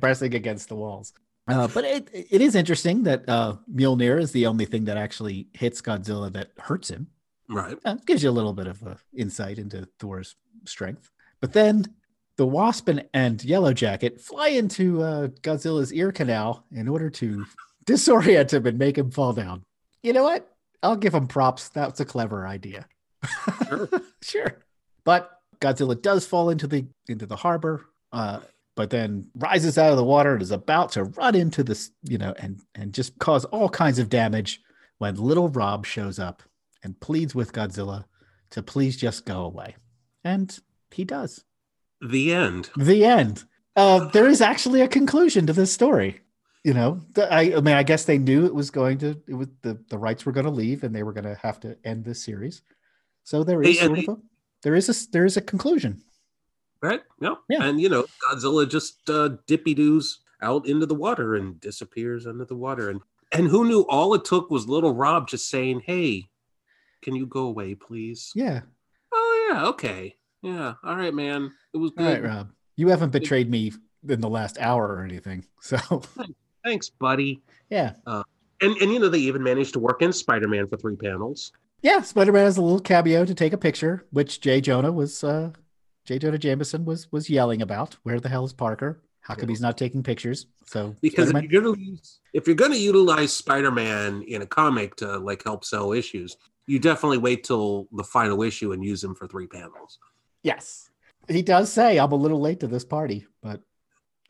pressing 0.00 0.34
against 0.34 0.68
the 0.68 0.76
walls. 0.76 1.12
Uh, 1.46 1.68
but 1.68 1.84
it 1.84 2.08
it 2.12 2.40
is 2.40 2.54
interesting 2.54 3.02
that 3.02 3.28
uh, 3.28 3.56
Mjolnir 3.72 4.20
is 4.20 4.32
the 4.32 4.46
only 4.46 4.64
thing 4.64 4.84
that 4.84 4.96
actually 4.96 5.48
hits 5.52 5.82
Godzilla 5.82 6.32
that 6.32 6.50
hurts 6.58 6.88
him. 6.88 7.08
right. 7.48 7.76
Uh, 7.84 7.96
gives 8.06 8.22
you 8.22 8.30
a 8.30 8.32
little 8.32 8.54
bit 8.54 8.66
of 8.66 8.82
uh, 8.86 8.94
insight 9.14 9.58
into 9.58 9.86
Thor's 9.98 10.36
strength. 10.64 11.10
But 11.40 11.52
then 11.52 11.84
the 12.36 12.46
Wasp 12.46 12.88
and, 12.88 13.04
and 13.14 13.42
Yellow 13.44 13.72
Jacket 13.72 14.20
fly 14.20 14.48
into 14.48 15.02
uh, 15.02 15.28
Godzilla's 15.42 15.92
ear 15.92 16.12
canal 16.12 16.64
in 16.72 16.88
order 16.88 17.10
to 17.10 17.44
disorient 17.86 18.52
him 18.52 18.66
and 18.66 18.78
make 18.78 18.98
him 18.98 19.10
fall 19.10 19.32
down. 19.32 19.62
You 20.02 20.12
know 20.12 20.24
what? 20.24 20.50
I'll 20.82 20.96
give 20.96 21.14
him 21.14 21.26
props. 21.26 21.68
That's 21.68 22.00
a 22.00 22.04
clever 22.04 22.46
idea. 22.46 22.86
Sure. 23.66 23.88
sure. 24.22 24.58
But 25.04 25.38
Godzilla 25.60 26.00
does 26.00 26.26
fall 26.26 26.50
into 26.50 26.66
the 26.66 26.86
into 27.08 27.26
the 27.26 27.36
harbor, 27.36 27.86
uh, 28.12 28.40
but 28.74 28.90
then 28.90 29.28
rises 29.36 29.78
out 29.78 29.90
of 29.90 29.96
the 29.96 30.04
water 30.04 30.34
and 30.34 30.42
is 30.42 30.50
about 30.50 30.92
to 30.92 31.04
run 31.04 31.34
into 31.34 31.62
this, 31.62 31.90
you 32.02 32.18
know, 32.18 32.34
and 32.38 32.60
and 32.74 32.92
just 32.92 33.18
cause 33.18 33.44
all 33.46 33.68
kinds 33.68 33.98
of 33.98 34.08
damage 34.10 34.60
when 34.98 35.14
little 35.16 35.48
Rob 35.48 35.86
shows 35.86 36.18
up 36.18 36.42
and 36.82 37.00
pleads 37.00 37.34
with 37.34 37.52
Godzilla 37.52 38.04
to 38.50 38.62
please 38.62 38.96
just 38.96 39.24
go 39.24 39.42
away. 39.42 39.76
And 40.22 40.56
he 40.90 41.04
does. 41.04 41.44
The 42.00 42.32
end. 42.32 42.70
The 42.76 43.04
end. 43.04 43.44
Uh, 43.76 44.08
there 44.08 44.28
is 44.28 44.40
actually 44.40 44.80
a 44.80 44.88
conclusion 44.88 45.46
to 45.46 45.52
this 45.52 45.72
story. 45.72 46.20
You 46.62 46.72
know, 46.72 47.02
I, 47.16 47.54
I 47.54 47.60
mean, 47.60 47.74
I 47.74 47.82
guess 47.82 48.04
they 48.04 48.16
knew 48.16 48.46
it 48.46 48.54
was 48.54 48.70
going 48.70 48.98
to, 48.98 49.20
it 49.28 49.34
was 49.34 49.48
the, 49.62 49.78
the 49.90 49.98
rights 49.98 50.24
were 50.24 50.32
going 50.32 50.46
to 50.46 50.52
leave 50.52 50.82
and 50.82 50.94
they 50.94 51.02
were 51.02 51.12
going 51.12 51.24
to 51.24 51.38
have 51.42 51.60
to 51.60 51.76
end 51.84 52.04
this 52.04 52.24
series. 52.24 52.62
So 53.24 53.44
there 53.44 53.62
is 53.62 53.78
hey, 53.78 53.86
sort 53.86 53.98
of 53.98 54.08
a, 54.08 54.16
there 54.62 54.74
is 54.74 54.88
a, 54.88 55.10
there 55.10 55.26
is 55.26 55.36
a 55.36 55.42
conclusion. 55.42 56.00
Right? 56.80 57.02
No. 57.20 57.38
Yeah. 57.48 57.64
And 57.64 57.80
you 57.80 57.88
know, 57.88 58.06
Godzilla 58.26 58.68
just 58.68 59.08
uh, 59.10 59.36
dippy 59.46 59.74
doos 59.74 60.20
out 60.42 60.66
into 60.66 60.86
the 60.86 60.94
water 60.94 61.34
and 61.34 61.60
disappears 61.60 62.26
under 62.26 62.44
the 62.44 62.56
water. 62.56 62.90
And 62.90 63.00
and 63.32 63.48
who 63.48 63.66
knew 63.66 63.82
all 63.88 64.14
it 64.14 64.24
took 64.24 64.50
was 64.50 64.68
little 64.68 64.94
Rob 64.94 65.28
just 65.28 65.48
saying, 65.48 65.82
Hey, 65.84 66.28
can 67.02 67.16
you 67.16 67.26
go 67.26 67.40
away, 67.40 67.74
please? 67.74 68.32
Yeah. 68.34 68.60
Oh 69.12 69.48
yeah, 69.50 69.66
okay. 69.66 70.16
Yeah. 70.44 70.74
All 70.84 70.96
right, 70.96 71.14
man. 71.14 71.50
It 71.72 71.78
was 71.78 71.90
All 71.98 72.04
good. 72.04 72.22
right, 72.22 72.30
Rob. 72.30 72.50
You 72.76 72.88
haven't 72.88 73.10
betrayed 73.10 73.50
me 73.50 73.72
in 74.08 74.20
the 74.20 74.28
last 74.28 74.58
hour 74.60 74.86
or 74.86 75.02
anything. 75.02 75.44
So 75.60 75.78
Thanks, 76.62 76.90
buddy. 76.90 77.40
yeah. 77.70 77.94
And 78.06 78.76
and 78.76 78.92
you 78.92 78.98
know, 78.98 79.08
they 79.08 79.18
even 79.18 79.42
managed 79.42 79.72
to 79.74 79.78
work 79.78 80.02
in 80.02 80.12
Spider-Man 80.12 80.68
for 80.68 80.76
three 80.76 80.96
panels. 80.96 81.52
Yeah. 81.82 82.02
Spider-Man 82.02 82.44
has 82.44 82.58
a 82.58 82.62
little 82.62 82.80
cameo 82.80 83.24
to 83.24 83.34
take 83.34 83.52
a 83.54 83.58
picture, 83.58 84.04
which 84.10 84.40
J. 84.40 84.60
Jonah 84.60 84.92
was, 84.92 85.24
uh, 85.24 85.50
J. 86.04 86.18
Jonah 86.18 86.38
Jameson 86.38 86.84
was, 86.84 87.10
was 87.12 87.28
yelling 87.30 87.62
about. 87.62 87.96
Where 88.02 88.20
the 88.20 88.28
hell 88.28 88.44
is 88.44 88.52
Parker? 88.52 89.02
How 89.20 89.34
come 89.34 89.48
he's 89.48 89.60
not 89.62 89.78
taking 89.78 90.02
pictures? 90.02 90.46
So 90.66 90.94
Because 91.00 91.30
Spider-Man- 91.30 91.44
if 91.46 91.52
you're 91.52 91.62
gonna 91.62 91.78
use 91.80 92.20
if 92.34 92.46
you're 92.46 92.56
gonna 92.56 92.76
utilize 92.76 93.32
Spider-Man 93.32 94.22
in 94.28 94.42
a 94.42 94.46
comic 94.46 94.96
to 94.96 95.16
like 95.18 95.42
help 95.44 95.64
sell 95.64 95.92
issues, 95.92 96.36
you 96.66 96.78
definitely 96.78 97.18
wait 97.18 97.44
till 97.44 97.88
the 97.92 98.04
final 98.04 98.42
issue 98.42 98.72
and 98.72 98.84
use 98.84 99.02
him 99.02 99.14
for 99.14 99.26
three 99.26 99.46
panels. 99.46 99.98
Yes. 100.44 100.90
He 101.26 101.42
does 101.42 101.72
say, 101.72 101.98
I'm 101.98 102.12
a 102.12 102.16
little 102.16 102.40
late 102.40 102.60
to 102.60 102.68
this 102.68 102.84
party, 102.84 103.26
but 103.42 103.62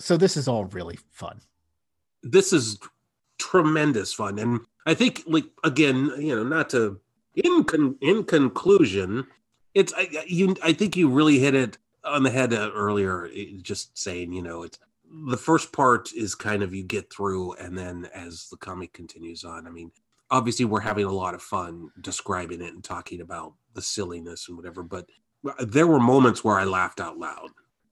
so 0.01 0.17
this 0.17 0.37
is 0.37 0.49
all 0.49 0.65
really 0.67 0.99
fun. 1.11 1.41
This 2.23 2.53
is 2.53 2.79
tremendous 3.39 4.15
fun, 4.15 4.39
and 4.39 4.61
I 4.87 4.95
think 4.95 5.25
like 5.27 5.45
again, 5.63 6.11
you 6.19 6.35
know, 6.35 6.45
not 6.45 6.71
to 6.71 7.01
in 7.35 7.65
con- 7.65 7.97
in 8.01 8.25
conclusion, 8.25 9.27
it's 9.75 9.93
I, 9.95 10.25
you. 10.27 10.57
I 10.63 10.73
think 10.73 10.97
you 10.97 11.09
really 11.11 11.39
hit 11.39 11.55
it 11.55 11.77
on 12.05 12.23
the 12.23 12.31
head 12.31 12.55
uh, 12.55 12.71
earlier. 12.75 13.29
Just 13.61 13.99
saying, 13.99 14.33
you 14.33 14.43
know, 14.43 14.63
it's 14.63 14.79
the 15.29 15.37
first 15.37 15.73
part 15.73 16.13
is 16.13 16.35
kind 16.35 16.63
of 16.63 16.75
you 16.75 16.83
get 16.83 17.13
through, 17.13 17.55
and 17.55 17.77
then 17.77 18.09
as 18.15 18.49
the 18.51 18.57
comic 18.57 18.93
continues 18.93 19.45
on, 19.45 19.67
I 19.67 19.71
mean, 19.71 19.91
obviously 20.31 20.65
we're 20.65 20.81
having 20.81 21.05
a 21.05 21.13
lot 21.13 21.35
of 21.35 21.43
fun 21.43 21.91
describing 22.01 22.63
it 22.63 22.73
and 22.73 22.83
talking 22.83 23.21
about 23.21 23.55
the 23.75 23.83
silliness 23.83 24.49
and 24.49 24.57
whatever, 24.57 24.83
but 24.83 25.09
there 25.61 25.87
were 25.87 26.01
moments 26.01 26.43
where 26.43 26.59
I 26.59 26.65
laughed 26.65 27.01
out 27.01 27.19
loud. 27.19 27.51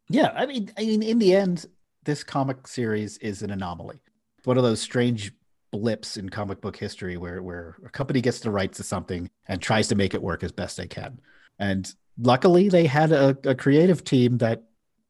Yeah, 0.09 0.33
I 0.35 0.47
mean, 0.47 0.71
I 0.79 0.83
mean, 0.83 1.03
in 1.03 1.19
the 1.19 1.35
end, 1.35 1.67
this 2.05 2.25
comic 2.25 2.67
series 2.67 3.19
is 3.19 3.43
an 3.43 3.51
anomaly. 3.51 4.01
It's 4.39 4.47
one 4.47 4.59
of 4.59 4.65
those 4.65 4.81
strange 4.81 5.33
blips 5.71 6.17
in 6.17 6.29
comic 6.29 6.61
book 6.61 6.77
history 6.77 7.17
where 7.17 7.43
where 7.43 7.77
a 7.85 7.89
company 7.89 8.21
gets 8.21 8.41
the 8.41 8.51
rights 8.51 8.77
to 8.77 8.83
something 8.83 9.31
and 9.47 9.61
tries 9.61 9.89
to 9.89 9.95
make 9.95 10.15
it 10.15 10.23
work 10.23 10.43
as 10.43 10.53
best 10.53 10.77
they 10.77 10.87
can. 10.87 11.19
And 11.59 11.93
luckily, 12.19 12.69
they 12.69 12.87
had 12.87 13.13
a, 13.13 13.37
a 13.45 13.55
creative 13.55 14.05
team 14.05 14.39
that 14.39 14.65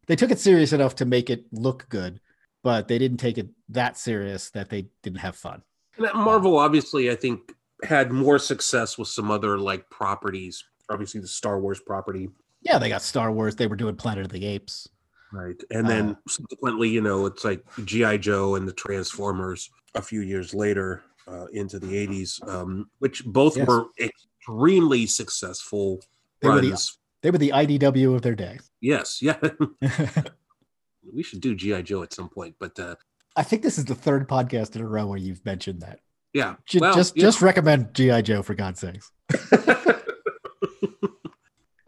they 0.07 0.17
took 0.17 0.31
it 0.31 0.39
serious 0.39 0.73
enough 0.73 0.97
to 0.97 1.05
make 1.05 1.31
it 1.31 1.47
look 1.53 1.89
good, 1.89 2.21
but 2.63 2.89
they 2.89 2.99
didn't 2.99 3.19
take 3.19 3.39
it 3.39 3.49
that 3.71 3.97
serious 3.97 4.51
that 4.51 4.69
they 4.69 4.87
didn't 5.03 5.21
have 5.21 5.37
fun. 5.37 5.63
Marvel 5.99 6.59
obviously, 6.59 7.11
I 7.11 7.17
think, 7.17 7.53
had 7.83 8.13
more 8.13 8.39
success 8.39 8.97
with 8.97 9.09
some 9.09 9.31
other 9.31 9.59
like 9.59 9.89
properties. 9.91 10.65
Obviously, 10.91 11.21
the 11.21 11.29
Star 11.29 11.61
Wars 11.61 11.81
property, 11.81 12.29
Yeah, 12.63 12.79
they 12.79 12.89
got 12.89 13.03
Star 13.03 13.33
Wars. 13.33 13.57
They 13.57 13.67
were 13.67 13.77
doing 13.77 13.97
Planet 13.97 14.25
of 14.27 14.33
the 14.33 14.45
Apes. 14.47 14.89
right? 15.33 15.57
And 15.71 15.89
then 15.89 16.17
subsequently, 16.29 16.89
you 16.91 17.01
know, 17.01 17.27
it's 17.27 17.45
like 17.45 17.63
GI 17.85 18.19
Joe 18.19 18.55
and 18.57 18.69
the 18.69 18.73
Transformers 18.73 19.71
a 19.95 20.03
few 20.03 20.21
years 20.21 20.53
later. 20.55 21.03
uh, 21.29 21.47
into 21.53 21.79
the 21.79 21.87
80s, 22.09 22.47
um, 22.49 22.91
which 22.99 23.25
both 23.25 23.57
Yes. 23.57 23.69
were 23.69 23.85
extremely 24.01 25.07
successful 25.07 26.01
They 26.41 26.49
were 26.49 26.61
the- 26.61 26.91
They 27.23 27.31
were 27.31 27.39
the 27.39 27.53
IDW 27.53 28.13
of 28.17 28.23
their 28.23 28.35
day. 28.35 28.59
Yes, 28.81 29.23
yeah. 29.23 29.39
we 31.15 31.23
should 31.23 31.41
do 31.41 31.55
GI 31.55 31.85
Joe 31.85 32.03
at 32.03 32.13
some 32.13 32.29
point, 32.29 32.57
but 32.59 32.77
uh, 32.79 32.97
I 33.37 33.45
think 33.45 33.63
this 33.63 33.79
is 33.79 33.85
the 33.85 33.95
third 33.95 34.29
podcast 34.29 34.75
in 34.75 34.83
a 34.83 34.87
row 34.89 35.07
where 35.07 35.17
you've 35.17 35.45
mentioned 35.45 35.81
that. 35.83 36.01
yeah. 36.33 36.57
Ju- 36.67 36.81
well, 36.81 36.93
just 36.95 37.15
you 37.17 37.23
just 37.23 37.41
recommend 37.41 37.95
GI 37.95 38.23
Joe 38.23 38.43
for 38.43 38.55
God's 38.55 38.81
sakes. 38.81 39.13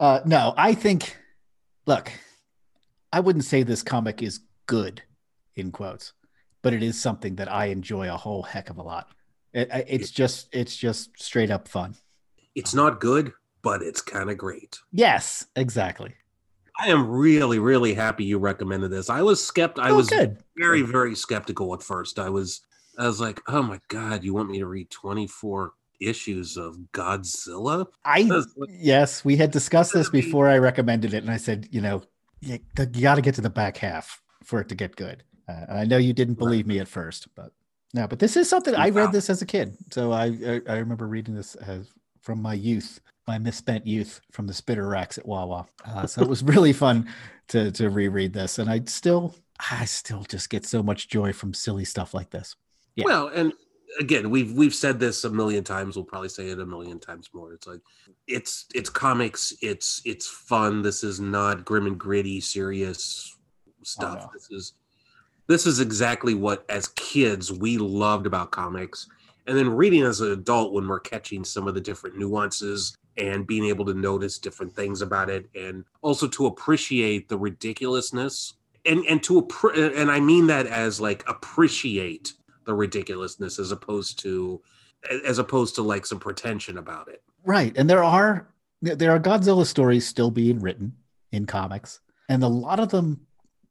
Uh, 0.05 0.21
no, 0.23 0.53
I 0.55 0.75
think. 0.75 1.17
Look, 1.87 2.11
I 3.11 3.19
wouldn't 3.21 3.43
say 3.43 3.63
this 3.63 3.81
comic 3.81 4.21
is 4.21 4.41
good, 4.67 5.01
in 5.55 5.71
quotes, 5.71 6.13
but 6.61 6.73
it 6.73 6.83
is 6.83 7.01
something 7.01 7.37
that 7.37 7.51
I 7.51 7.65
enjoy 7.67 8.13
a 8.13 8.15
whole 8.15 8.43
heck 8.43 8.69
of 8.69 8.77
a 8.77 8.83
lot. 8.83 9.09
It, 9.51 9.67
it's 9.87 10.11
just 10.11 10.49
it's 10.53 10.75
just 10.75 11.19
straight 11.19 11.49
up 11.49 11.67
fun. 11.67 11.95
it's 12.53 12.75
not 12.75 12.99
good, 12.99 13.33
but 13.63 13.81
it's 13.81 13.99
kind 13.99 14.29
of 14.29 14.37
great. 14.37 14.77
Yes, 14.91 15.47
exactly. 15.55 16.13
I 16.79 16.89
am 16.89 17.09
really, 17.09 17.57
really 17.57 17.95
happy 17.95 18.25
you 18.25 18.37
recommended 18.37 18.91
this. 18.91 19.09
I 19.09 19.23
was 19.23 19.41
skept. 19.41 19.79
I 19.79 19.89
oh, 19.89 19.95
was 19.95 20.09
good. 20.09 20.37
very, 20.55 20.83
very 20.83 21.15
skeptical 21.15 21.73
at 21.73 21.81
first. 21.81 22.19
I 22.19 22.29
was, 22.29 22.61
I 22.99 23.07
was 23.07 23.19
like, 23.19 23.41
oh 23.47 23.63
my 23.63 23.79
god, 23.87 24.23
you 24.23 24.35
want 24.35 24.51
me 24.51 24.59
to 24.59 24.67
read 24.67 24.91
twenty 24.91 25.25
four 25.25 25.73
issues 25.99 26.57
of 26.57 26.77
Godzilla? 26.93 27.87
I 28.03 28.29
yes, 28.69 29.23
we 29.23 29.35
had 29.35 29.51
discussed 29.51 29.93
this 29.93 30.09
before 30.09 30.49
I 30.49 30.57
recommended 30.57 31.13
it, 31.13 31.23
and 31.23 31.31
I 31.31 31.37
said, 31.37 31.67
you 31.71 31.81
know, 31.81 32.03
you, 32.41 32.59
you 32.77 33.01
got 33.01 33.15
to 33.15 33.21
get 33.21 33.35
to 33.35 33.41
the 33.41 33.49
back 33.49 33.77
half 33.77 34.21
for 34.43 34.59
it 34.59 34.69
to 34.69 34.75
get 34.75 34.95
good. 34.95 35.23
Uh, 35.47 35.65
I 35.69 35.85
know 35.85 35.97
you 35.97 36.13
didn't 36.13 36.35
believe 36.35 36.67
me 36.67 36.79
at 36.79 36.87
first, 36.87 37.27
but 37.35 37.51
no, 37.93 38.07
but 38.07 38.19
this 38.19 38.35
is 38.35 38.49
something 38.49 38.75
I 38.75 38.89
read 38.89 39.11
this 39.11 39.29
as 39.29 39.41
a 39.41 39.45
kid, 39.45 39.77
so 39.91 40.11
I 40.11 40.25
I, 40.25 40.61
I 40.67 40.77
remember 40.77 41.07
reading 41.07 41.35
this 41.35 41.55
as 41.55 41.91
from 42.21 42.41
my 42.41 42.53
youth, 42.53 42.99
my 43.27 43.37
misspent 43.37 43.85
youth 43.85 44.19
from 44.31 44.47
the 44.47 44.53
spinner 44.53 44.87
racks 44.87 45.17
at 45.17 45.27
Wawa. 45.27 45.67
Uh, 45.85 46.07
so 46.07 46.21
it 46.21 46.27
was 46.27 46.43
really 46.55 46.73
fun 46.73 47.07
to 47.49 47.71
to 47.71 47.89
reread 47.89 48.33
this, 48.33 48.59
and 48.59 48.69
I 48.69 48.81
still 48.85 49.35
I 49.71 49.85
still 49.85 50.23
just 50.23 50.49
get 50.49 50.65
so 50.65 50.83
much 50.83 51.07
joy 51.07 51.31
from 51.33 51.53
silly 51.53 51.85
stuff 51.85 52.13
like 52.13 52.31
this. 52.31 52.55
Yeah. 52.95 53.05
Well, 53.05 53.27
and 53.27 53.53
again, 53.99 54.29
we've 54.29 54.53
we've 54.53 54.75
said 54.75 54.99
this 54.99 55.23
a 55.23 55.29
million 55.29 55.63
times. 55.63 55.95
We'll 55.95 56.05
probably 56.05 56.29
say 56.29 56.49
it 56.49 56.59
a 56.59 56.65
million 56.65 56.99
times 56.99 57.29
more. 57.33 57.53
It's 57.53 57.67
like 57.67 57.81
it's 58.27 58.65
it's 58.73 58.89
comics. 58.89 59.53
It's 59.61 60.01
it's 60.05 60.27
fun. 60.27 60.81
This 60.81 61.03
is 61.03 61.19
not 61.19 61.65
grim 61.65 61.87
and 61.87 61.97
gritty, 61.97 62.39
serious 62.41 63.35
oh, 63.67 63.71
stuff. 63.83 64.19
no. 64.19 64.29
This 64.33 64.51
is 64.51 64.73
this 65.47 65.65
is 65.65 65.79
exactly 65.79 66.33
what 66.33 66.65
as 66.69 66.87
kids 66.89 67.51
we 67.51 67.77
loved 67.77 68.25
about 68.25 68.51
comics. 68.51 69.07
And 69.47 69.55
then 69.55 69.69
reading 69.69 70.01
as 70.01 70.21
an 70.21 70.31
adult 70.31 70.73
when 70.73 70.87
we're 70.87 70.99
catching 70.99 71.43
some 71.43 71.67
of 71.67 71.75
the 71.75 71.81
different 71.81 72.17
nuances 72.17 72.97
and 73.17 73.45
being 73.45 73.65
able 73.65 73.85
to 73.85 73.93
notice 73.93 74.39
different 74.39 74.75
things 74.75 75.01
about 75.01 75.29
it 75.29 75.47
and 75.55 75.85
also 76.01 76.27
to 76.27 76.47
appreciate 76.47 77.29
the 77.29 77.37
ridiculousness 77.37 78.55
and 78.85 79.05
and 79.05 79.23
to 79.23 79.47
and 79.75 80.11
I 80.11 80.19
mean 80.19 80.47
that 80.47 80.67
as 80.67 80.99
like 80.99 81.23
appreciate 81.27 82.33
the 82.65 82.73
ridiculousness 82.73 83.59
as 83.59 83.71
opposed 83.71 84.19
to 84.19 84.61
as 85.25 85.37
opposed 85.37 85.75
to 85.75 85.81
like 85.81 86.05
some 86.05 86.19
pretension 86.19 86.77
about 86.77 87.07
it. 87.07 87.21
Right. 87.43 87.73
And 87.77 87.89
there 87.89 88.03
are 88.03 88.47
there 88.81 89.11
are 89.11 89.19
Godzilla 89.19 89.65
stories 89.65 90.05
still 90.05 90.31
being 90.31 90.59
written 90.59 90.93
in 91.31 91.45
comics, 91.45 91.99
and 92.29 92.43
a 92.43 92.47
lot 92.47 92.79
of 92.79 92.89
them 92.89 93.21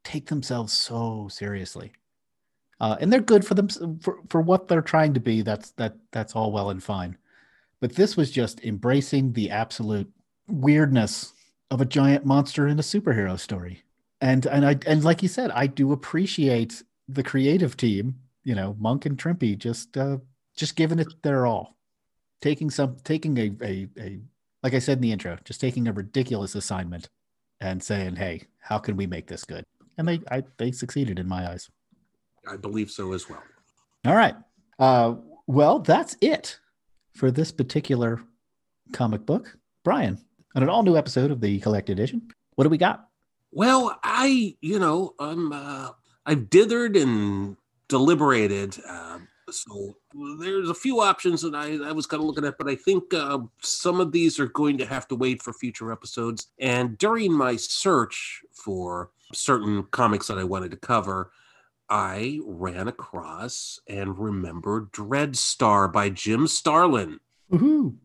take 0.03 0.27
themselves 0.27 0.73
so 0.73 1.29
seriously. 1.31 1.93
Uh, 2.81 2.97
and 3.01 3.13
they're 3.13 3.21
good 3.21 3.47
for 3.47 3.55
them 3.55 3.69
for, 4.01 4.19
for 4.29 4.41
what 4.41 4.69
they're 4.69 4.83
trying 4.83 5.15
to 5.15 5.21
be. 5.21 5.43
That's 5.43 5.71
that 5.73 5.97
that's 6.13 6.35
all 6.35 6.53
well 6.53 6.71
and 6.71 6.83
fine. 6.83 7.17
But 7.81 7.95
this 7.95 8.17
was 8.17 8.31
just 8.31 8.63
embracing 8.65 9.33
the 9.33 9.51
absolute 9.51 10.11
weirdness 10.49 11.33
of 11.71 11.81
a 11.81 11.87
giant 11.87 12.25
monster 12.25 12.67
in 12.67 12.79
a 12.79 12.83
superhero 12.83 13.39
story. 13.39 13.83
And 14.21 14.47
and 14.47 14.67
I 14.67 14.79
and 14.87 15.05
like 15.05 15.23
you 15.23 15.29
said, 15.29 15.51
I 15.51 15.67
do 15.67 15.93
appreciate 15.93 16.83
the 17.09 17.23
creative 17.23 17.77
team, 17.77 18.17
you 18.45 18.55
know, 18.55 18.77
Moench 18.81 19.07
and 19.07 19.19
Trimpe 19.19 19.59
just 19.59 19.97
uh 19.97 20.19
just 20.57 20.77
giving 20.77 20.99
it 20.99 21.23
their 21.23 21.47
all 21.47 21.77
taking 22.41 22.71
some 22.71 22.97
taking 23.05 23.39
a, 23.39 23.53
a 23.63 23.89
a 23.99 24.21
like 24.63 24.75
I 24.75 24.79
said 24.79 24.99
in 24.99 25.03
the 25.03 25.13
intro, 25.13 25.39
just 25.45 25.61
taking 25.61 25.89
a 25.89 25.93
ridiculous 25.93 26.55
assignment 26.55 27.09
and 27.61 27.83
saying, 27.83 28.17
"Hey, 28.17 28.43
how 28.61 28.79
can 28.79 28.97
we 28.97 29.07
make 29.07 29.27
this 29.27 29.45
good?" 29.45 29.65
And 29.99 30.07
they 30.07 30.21
I, 30.31 30.43
they 30.59 30.71
succeeded 30.71 31.19
in 31.19 31.27
my 31.27 31.51
eyes. 31.51 31.71
I 32.47 32.57
believe 32.57 32.91
so 32.91 33.13
as 33.13 33.29
well. 33.29 33.43
All 34.05 34.15
right. 34.15 34.37
Uh, 34.79 35.15
well, 35.47 35.79
that's 35.79 36.17
it 36.21 36.59
for 37.15 37.31
this 37.31 37.51
particular 37.51 38.21
comic 38.93 39.25
book. 39.25 39.57
Brian, 39.83 40.19
on 40.55 40.63
an 40.63 40.69
all 40.69 40.83
new 40.83 40.97
episode 40.97 41.31
of 41.31 41.41
the 41.41 41.59
Collected 41.61 41.93
Edition, 41.93 42.31
what 42.55 42.65
do 42.65 42.71
we 42.71 42.79
got? 42.79 43.09
Well, 43.53 43.99
I, 44.03 44.57
you 44.61 44.79
know, 44.79 45.15
I'm, 45.19 45.53
uh, 45.53 45.91
I've 46.27 46.51
dithered 46.51 47.01
and 47.01 47.57
deliberated. 47.89 48.77
Uh, 48.89 49.19
so 49.51 49.97
there's 50.41 50.71
a 50.71 50.75
few 50.75 51.01
options 51.01 51.43
that 51.43 51.55
I, 51.55 51.77
I 51.89 51.93
was 51.93 52.07
kind 52.07 52.21
of 52.21 52.27
looking 52.27 52.45
at, 52.45 52.59
but 52.59 52.69
I 52.69 52.77
think 52.77 53.13
uh, 53.13 53.39
some 53.61 54.01
of 54.01 54.13
these 54.13 54.41
are 54.41 54.49
going 54.49 54.79
to 54.79 54.87
have 54.87 55.07
to 55.09 55.17
wait 55.17 55.43
for 55.43 55.53
future 55.53 55.93
episodes. 55.93 56.49
And 56.59 56.97
during 56.99 57.33
my 57.33 57.57
search 57.57 58.43
for 58.53 59.11
certain 59.33 59.85
comics 59.85 60.29
that 60.29 60.39
I 60.39 60.45
wanted 60.45 60.71
to 60.71 60.77
cover, 60.77 61.31
I 61.89 62.41
ran 62.47 62.89
across 62.89 63.79
and 63.87 64.19
remembered 64.19 64.93
Dreadstar 64.93 65.93
by 65.93 66.09
Jim 66.09 66.47
Starlin. 66.47 67.21
Woohoo! 67.53 67.97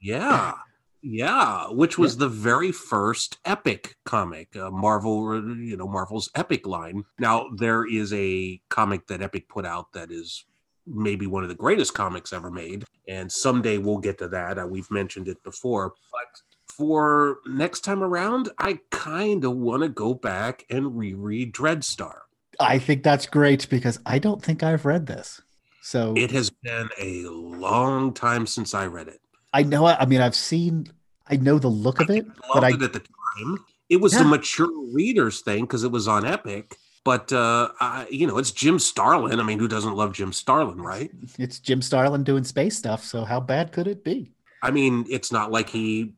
Yeah. 0.00 0.54
Yeah, 1.02 1.66
which 1.70 1.98
was 1.98 2.16
the 2.16 2.28
very 2.28 2.70
first 2.70 3.38
epic 3.44 3.96
comic, 4.04 4.54
uh, 4.56 4.70
Marvel, 4.70 5.34
you 5.58 5.76
know, 5.76 5.88
Marvel's 5.88 6.30
epic 6.36 6.64
line. 6.66 7.04
Now, 7.18 7.48
there 7.56 7.84
is 7.84 8.12
a 8.12 8.60
comic 8.68 9.08
that 9.08 9.20
Epic 9.20 9.48
put 9.48 9.66
out 9.66 9.92
that 9.94 10.12
is 10.12 10.44
maybe 10.86 11.26
one 11.26 11.42
of 11.42 11.48
the 11.48 11.54
greatest 11.54 11.94
comics 11.94 12.32
ever 12.32 12.50
made. 12.50 12.84
And 13.08 13.30
someday 13.30 13.78
we'll 13.78 13.98
get 13.98 14.18
to 14.18 14.28
that. 14.28 14.58
Uh, 14.58 14.66
we've 14.66 14.90
mentioned 14.90 15.28
it 15.28 15.42
before. 15.42 15.92
But 16.12 16.40
for 16.76 17.38
next 17.46 17.80
time 17.80 18.02
around, 18.02 18.50
I 18.58 18.78
kind 18.90 19.44
of 19.44 19.56
want 19.56 19.82
to 19.82 19.88
go 19.88 20.14
back 20.14 20.64
and 20.70 20.96
reread 20.96 21.52
Dreadstar. 21.52 22.18
I 22.60 22.78
think 22.78 23.02
that's 23.02 23.26
great 23.26 23.68
because 23.68 23.98
I 24.06 24.18
don't 24.18 24.42
think 24.42 24.62
I've 24.62 24.84
read 24.84 25.06
this. 25.06 25.40
So 25.82 26.14
It 26.16 26.30
has 26.30 26.50
been 26.50 26.88
a 27.00 27.24
long 27.24 28.14
time 28.14 28.46
since 28.46 28.72
I 28.72 28.86
read 28.86 29.08
it. 29.08 29.20
I 29.52 29.62
know. 29.62 29.86
I 29.86 30.06
mean, 30.06 30.20
I've 30.20 30.34
seen. 30.36 30.86
I 31.26 31.36
know 31.36 31.58
the 31.58 31.68
look 31.68 32.00
of 32.00 32.10
it, 32.10 32.26
but 32.52 32.64
I 32.64 32.70
it 32.70 32.82
at 32.82 32.92
the 32.92 33.00
time. 33.00 33.64
It 33.88 34.00
was 34.00 34.12
Yeah. 34.12 34.20
the 34.20 34.28
mature 34.28 34.70
readers 34.92 35.40
thing 35.40 35.62
because 35.64 35.84
it 35.84 35.92
was 35.92 36.08
on 36.08 36.24
Epic. 36.26 36.76
But 37.04 37.32
uh, 37.32 37.70
I, 37.80 38.06
you 38.10 38.26
know, 38.26 38.38
it's 38.38 38.52
Jim 38.52 38.78
Starlin. 38.78 39.40
I 39.40 39.42
mean, 39.42 39.58
who 39.58 39.66
doesn't 39.68 39.94
love 39.96 40.12
Jim 40.12 40.32
Starlin, 40.32 40.80
right? 40.80 41.10
it's 41.38 41.58
Jim 41.58 41.82
Starlin 41.82 42.22
doing 42.22 42.44
space 42.44 42.76
stuff. 42.78 43.04
So 43.04 43.24
how 43.24 43.40
bad 43.40 43.72
could 43.72 43.86
it 43.88 44.04
be? 44.04 44.30
I 44.62 44.70
mean, 44.70 45.04
it's 45.10 45.32
not 45.32 45.50
like 45.50 45.68
he, 45.68 46.14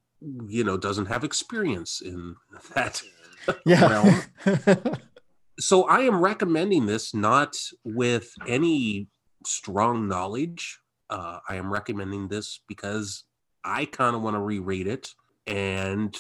you 0.47 0.62
know, 0.64 0.76
doesn't 0.76 1.07
have 1.07 1.24
experience 1.24 2.01
in 2.01 2.37
that. 2.74 3.03
Yeah. 3.66 4.22
So 5.61 5.85
I 5.85 6.01
am 6.01 6.20
recommending 6.20 6.87
this 6.87 7.14
not 7.14 7.55
with 7.85 8.32
any 8.49 9.07
strong 9.47 10.09
knowledge. 10.09 10.80
Uh, 11.11 11.38
I 11.48 11.57
am 11.57 11.72
recommending 11.72 12.28
this 12.28 12.61
because 12.66 13.24
I 13.64 13.84
kind 13.84 14.16
of 14.16 14.22
want 14.22 14.34
to 14.34 14.40
reread 14.40 14.86
it 14.86 15.14
and 15.46 16.16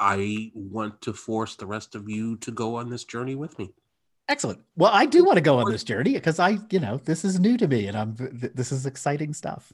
I 0.00 0.50
want 0.54 1.00
to 1.02 1.12
force 1.12 1.56
the 1.56 1.66
rest 1.66 1.94
of 1.94 2.08
you 2.08 2.36
to 2.38 2.50
go 2.50 2.76
on 2.76 2.90
this 2.90 3.04
journey 3.04 3.34
with 3.34 3.58
me. 3.58 3.72
Excellent. 4.28 4.60
Well, 4.76 4.90
I 4.92 5.06
do 5.06 5.24
want 5.24 5.36
to 5.36 5.42
go 5.42 5.58
on 5.58 5.70
this 5.70 5.84
journey 5.84 6.14
because 6.14 6.38
I, 6.38 6.58
you 6.70 6.80
know, 6.80 6.98
this 7.04 7.24
is 7.24 7.38
new 7.38 7.56
to 7.58 7.68
me 7.68 7.86
and 7.86 7.96
I'm 7.96 8.16
th- 8.16 8.52
this 8.54 8.72
is 8.72 8.86
exciting 8.86 9.34
stuff. 9.34 9.72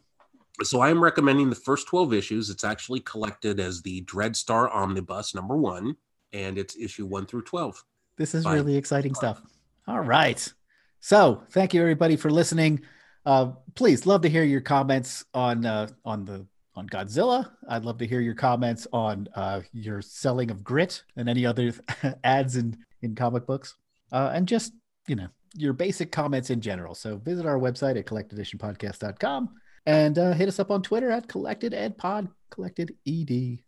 So 0.62 0.80
I 0.80 0.90
am 0.90 1.02
recommending 1.02 1.48
the 1.48 1.56
first 1.56 1.86
12 1.86 2.12
issues. 2.12 2.50
It's 2.50 2.64
actually 2.64 3.00
collected 3.00 3.60
as 3.60 3.80
the 3.82 4.02
Dreadstar 4.02 4.70
Omnibus 4.70 5.34
number 5.34 5.56
one, 5.56 5.96
and 6.32 6.58
it's 6.58 6.76
issue 6.76 7.06
one 7.06 7.26
through 7.26 7.42
12. 7.42 7.82
This 8.18 8.34
is 8.34 8.44
Fine. 8.44 8.56
really 8.56 8.76
exciting 8.76 9.14
stuff. 9.14 9.40
All 9.88 10.00
right. 10.00 10.52
So 11.00 11.42
thank 11.50 11.72
you 11.72 11.80
everybody 11.80 12.16
for 12.16 12.30
listening. 12.30 12.82
Uh, 13.26 13.52
please 13.74 14.06
love 14.06 14.22
to 14.22 14.28
hear 14.28 14.44
your 14.44 14.60
comments 14.60 15.24
on 15.34 15.66
uh, 15.66 15.88
on 16.04 16.24
the 16.24 16.46
on 16.74 16.88
Godzilla. 16.88 17.50
I'd 17.68 17.84
love 17.84 17.98
to 17.98 18.06
hear 18.06 18.20
your 18.20 18.34
comments 18.34 18.86
on 18.92 19.28
uh, 19.34 19.60
your 19.72 20.00
selling 20.00 20.50
of 20.50 20.64
grit 20.64 21.02
and 21.16 21.28
any 21.28 21.44
other 21.44 21.72
ads 22.24 22.56
in 22.56 22.76
in 23.02 23.14
comic 23.14 23.46
books, 23.46 23.76
uh, 24.12 24.30
and 24.32 24.48
just 24.48 24.72
you 25.06 25.16
know 25.16 25.28
your 25.56 25.72
basic 25.72 26.12
comments 26.12 26.50
in 26.50 26.60
general. 26.60 26.94
So 26.94 27.16
visit 27.16 27.46
our 27.46 27.58
website 27.58 27.98
at 27.98 28.06
collecteditionpodcast.com 28.06 29.50
and 29.86 30.18
uh, 30.18 30.32
hit 30.32 30.48
us 30.48 30.60
up 30.60 30.70
on 30.70 30.82
Twitter 30.82 31.10
at 31.10 31.28
collected 31.28 31.74
ed 31.74 31.98
pod 31.98 32.28
collected 32.50 32.96
ed 33.06 33.60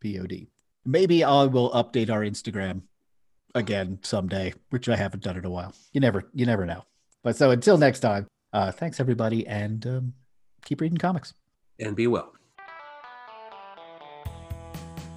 pod. 0.00 0.46
Maybe 0.84 1.22
I 1.22 1.44
will 1.44 1.70
update 1.70 2.10
our 2.10 2.22
Instagram 2.22 2.82
again 3.54 4.00
someday, 4.02 4.52
which 4.70 4.88
I 4.88 4.96
haven't 4.96 5.22
done 5.22 5.36
in 5.36 5.44
a 5.44 5.50
while. 5.50 5.72
You 5.92 6.00
never, 6.00 6.28
you 6.34 6.44
never 6.44 6.66
know. 6.66 6.84
But 7.22 7.36
so 7.36 7.52
until 7.52 7.78
next 7.78 8.00
time, 8.00 8.26
Uh, 8.52 8.70
thanks, 8.70 9.00
everybody, 9.00 9.46
and 9.46 9.86
um, 9.86 10.12
keep 10.64 10.80
reading 10.80 10.98
comics. 10.98 11.34
And 11.78 11.96
be 11.96 12.06
well. 12.06 12.32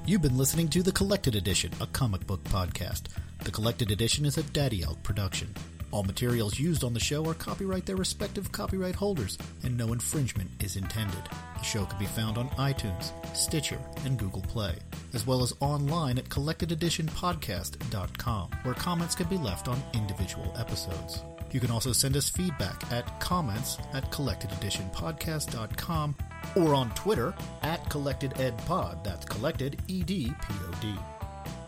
You've 0.06 0.22
been 0.22 0.38
listening 0.38 0.70
to 0.70 0.84
The 0.84 0.92
Collected 0.92 1.36
Edition, 1.36 1.72
a 1.82 1.88
comic 1.88 2.26
book 2.28 2.44
podcast. 2.46 3.08
The 3.44 3.52
Collected 3.52 3.92
Edition 3.92 4.26
is 4.26 4.38
a 4.38 4.44
Daddy 4.44 4.84
Elk 4.84 5.02
production. 5.04 5.54
All 5.92 6.04
materials 6.04 6.60
used 6.60 6.84
on 6.84 6.94
the 6.94 7.00
show 7.00 7.26
are 7.28 7.34
copyright 7.34 7.86
their 7.86 7.96
respective 7.96 8.52
copyright 8.52 8.96
holders, 8.96 9.38
and 9.64 9.78
no 9.78 9.94
infringement 9.94 10.50
is 10.62 10.76
intended. 10.76 11.24
The 11.58 11.64
show 11.64 11.86
can 11.86 11.98
be 11.98 12.06
found 12.06 12.38
on 12.38 12.50
iTunes, 12.52 13.12
Stitcher, 13.36 13.80
and 14.04 14.20
Google 14.20 14.42
Play, 14.42 14.76
as 15.14 15.26
well 15.26 15.42
as 15.42 15.54
online 15.60 16.18
at 16.18 16.26
collectededitionpodcast.com, 16.26 18.50
where 18.64 18.76
comments 18.76 19.16
can 19.16 19.28
be 19.28 19.38
left 19.38 19.68
on 19.68 19.82
individual 19.94 20.54
episodes. 20.58 21.24
You 21.56 21.62
can 21.62 21.72
also 21.72 21.94
send 21.94 22.18
us 22.18 22.28
feedback 22.28 22.84
at 22.92 23.18
comments 23.22 23.78
at 23.94 24.12
collectededitionpodcast.com 24.12 26.16
or 26.58 26.76
on 26.76 26.90
Twitter 26.96 27.34
at 27.62 27.82
collectededpod. 27.86 29.06
That's 29.06 29.26
collected 29.26 29.82
E 29.88 30.04
D 30.04 30.34
P 30.42 30.54
O 30.68 30.72
D. 30.82 30.94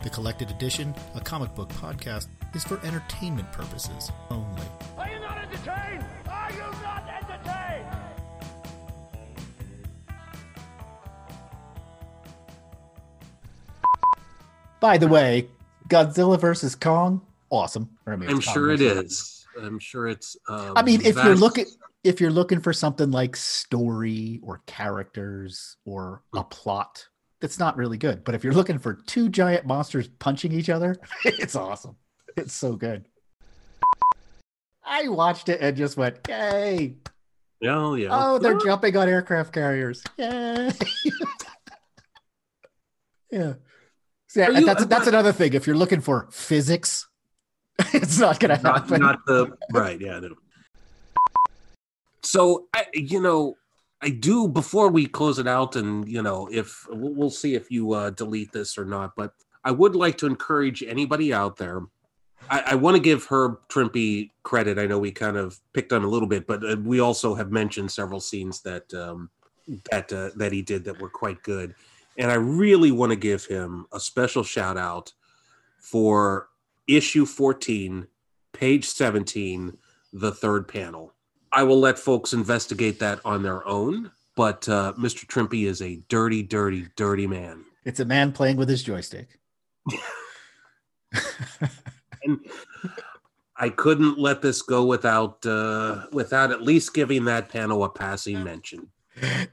The 0.03 0.09
Collected 0.09 0.51
Edition, 0.51 0.93
a 1.15 1.21
comic 1.21 1.55
book 1.55 1.69
podcast, 1.69 2.27
is 2.53 2.65
for 2.65 2.85
entertainment 2.85 3.49
purposes 3.53 4.11
only. 4.29 4.61
Are 4.97 5.07
you 5.09 5.21
not 5.21 5.37
entertained? 5.37 6.03
Are 6.29 6.51
you 6.51 6.59
not 6.83 7.07
entertained? 7.07 7.85
By 14.81 14.97
the 14.97 15.07
way, 15.07 15.47
Godzilla 15.87 16.37
versus 16.37 16.75
Kong, 16.75 17.21
awesome. 17.49 17.89
I 18.05 18.17
mean, 18.17 18.29
I'm 18.29 18.41
Kong 18.41 18.53
sure 18.53 18.71
it 18.71 18.81
is. 18.81 18.93
versus- 18.93 19.11
is. 19.11 19.33
I'm 19.65 19.79
sure 19.79 20.07
it's. 20.07 20.37
Um, 20.47 20.73
I 20.75 20.83
mean, 20.83 21.01
if 21.05 21.15
you're 21.15 21.35
looking 21.35 21.65
if 22.03 22.21
you're 22.21 22.31
looking 22.31 22.61
for 22.61 22.73
something 22.73 23.11
like 23.11 23.35
story 23.35 24.39
or 24.43 24.61
characters 24.67 25.77
or 25.85 26.23
a 26.35 26.43
plot, 26.43 27.07
that's 27.41 27.59
not 27.59 27.75
really 27.77 27.97
good. 27.97 28.23
But 28.23 28.35
if 28.35 28.43
you're 28.43 28.53
looking 28.53 28.77
for 28.79 28.93
two 28.93 29.29
giant 29.29 29.65
monsters 29.65 30.07
punching 30.19 30.51
each 30.51 30.69
other, 30.69 30.95
it's 31.25 31.55
awesome. 31.55 31.95
It's 32.35 32.53
so 32.53 32.75
good. 32.75 33.05
I 34.85 35.07
watched 35.09 35.49
it 35.49 35.59
and 35.61 35.75
just 35.75 35.97
went, 35.97 36.19
"Yay! 36.29 36.97
Yeah, 37.59 37.95
yeah. 37.95 38.07
Oh, 38.11 38.37
they're 38.37 38.59
jumping 38.59 38.95
on 38.95 39.09
aircraft 39.09 39.51
carriers! 39.53 40.03
Yay!" 40.17 40.71
yeah. 43.31 43.53
Yeah, 44.35 44.49
you- 44.51 44.65
that's 44.65 44.85
that's 44.85 45.07
another 45.07 45.33
thing. 45.33 45.53
If 45.53 45.67
you're 45.67 45.75
looking 45.75 46.01
for 46.01 46.27
physics, 46.31 47.06
it's 47.93 48.19
not 48.19 48.39
going 48.39 48.57
to 48.57 48.67
happen. 48.67 49.01
not 49.01 49.25
the 49.25 49.55
right. 49.71 49.99
Yeah. 49.99 50.19
No. 50.19 50.35
So 52.23 52.67
I, 52.73 52.85
you 52.93 53.21
know, 53.21 53.55
I 54.01 54.09
do 54.09 54.47
before 54.47 54.89
we 54.89 55.05
close 55.05 55.39
it 55.39 55.47
out, 55.47 55.75
and 55.75 56.07
you 56.07 56.21
know, 56.21 56.49
if 56.51 56.85
we'll, 56.89 57.29
see 57.29 57.55
if 57.55 57.71
you 57.71 57.93
uh, 57.93 58.09
delete 58.11 58.51
this 58.51 58.77
or 58.77 58.85
not, 58.85 59.15
but 59.15 59.33
I 59.63 59.71
would 59.71 59.95
like 59.95 60.17
to 60.19 60.27
encourage 60.27 60.83
anybody 60.83 61.33
out 61.33 61.57
there. 61.57 61.81
I, 62.49 62.63
I 62.67 62.75
want 62.75 62.95
to 62.95 63.01
give 63.01 63.25
Herb 63.25 63.59
Trimpe 63.69 64.31
credit. 64.43 64.77
I 64.77 64.85
know 64.85 64.99
we 64.99 65.11
kind 65.11 65.37
of 65.37 65.59
picked 65.73 65.93
on 65.93 66.03
a 66.03 66.07
little 66.07 66.27
bit, 66.27 66.47
but 66.47 66.63
uh, 66.63 66.77
we 66.83 66.99
also 66.99 67.35
have 67.35 67.51
mentioned 67.51 67.91
several 67.91 68.19
scenes 68.19 68.61
that 68.61 68.91
um, 68.93 69.29
that 69.91 70.11
uh, 70.11 70.29
that 70.35 70.51
he 70.51 70.61
did 70.61 70.83
that 70.85 70.99
were 70.99 71.09
quite 71.09 71.41
good, 71.43 71.75
and 72.17 72.31
I 72.31 72.35
really 72.35 72.91
want 72.91 73.11
to 73.11 73.17
give 73.17 73.45
him 73.45 73.85
a 73.91 73.99
special 73.99 74.43
shout 74.43 74.77
out 74.77 75.13
for 75.79 76.49
issue 76.87 77.25
14, 77.25 78.07
page 78.53 78.85
17, 78.85 79.77
the 80.13 80.31
third 80.31 80.67
panel. 80.67 81.13
I 81.51 81.63
will 81.63 81.79
let 81.79 81.97
folks 81.99 82.33
investigate 82.33 82.99
that 82.99 83.19
on 83.25 83.43
their 83.43 83.65
own, 83.67 84.11
but 84.35 84.67
uh, 84.69 84.93
Mr. 84.97 85.25
Trimpe 85.25 85.65
is 85.65 85.81
a 85.81 85.97
dirty, 86.09 86.43
dirty, 86.43 86.87
dirty 86.95 87.27
man. 87.27 87.63
It's 87.85 87.99
a 87.99 88.05
man 88.05 88.31
playing 88.33 88.57
with 88.57 88.69
his 88.69 88.83
joystick. 88.83 89.39
And 92.23 92.39
I 93.55 93.69
couldn't 93.69 94.17
let 94.19 94.41
this 94.41 94.61
go 94.61 94.85
without 94.85 95.45
uh, 95.45 96.05
without 96.11 96.51
at 96.51 96.61
least 96.63 96.93
giving 96.93 97.25
that 97.25 97.49
panel 97.49 97.83
a 97.83 97.89
passing 97.89 98.43
mention. 98.43 98.87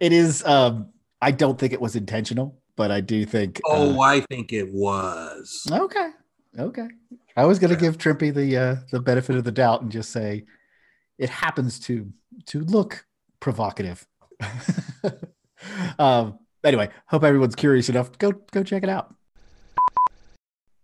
it 0.00 0.12
is 0.12 0.44
um 0.44 0.88
i 1.22 1.30
don't 1.30 1.58
think 1.58 1.72
it 1.72 1.80
was 1.80 1.96
intentional 1.96 2.58
but 2.76 2.90
i 2.90 3.00
do 3.00 3.24
think 3.24 3.60
Oh, 3.64 3.98
uh, 3.98 4.00
I 4.02 4.20
think 4.20 4.52
it 4.52 4.70
was. 4.72 5.66
okay 5.70 6.10
okay 6.58 6.88
i 7.36 7.44
was 7.44 7.58
going 7.58 7.70
to 7.70 7.76
give 7.76 7.98
Trimpe 7.98 8.34
the 8.34 8.56
uh 8.56 8.76
the 8.90 9.00
benefit 9.00 9.36
of 9.36 9.44
the 9.44 9.52
doubt 9.52 9.82
and 9.82 9.90
just 9.90 10.10
say 10.10 10.44
it 11.18 11.30
happens 11.30 11.78
to 11.80 12.12
to 12.46 12.60
look 12.60 13.06
provocative. 13.40 14.06
Um 15.98 16.38
anyway 16.62 16.90
hope 17.06 17.24
everyone's 17.24 17.54
curious 17.54 17.88
enough. 17.88 18.18
Go 18.18 18.32
go 18.52 18.62
check 18.62 18.82
it 18.82 18.90
out 18.90 19.14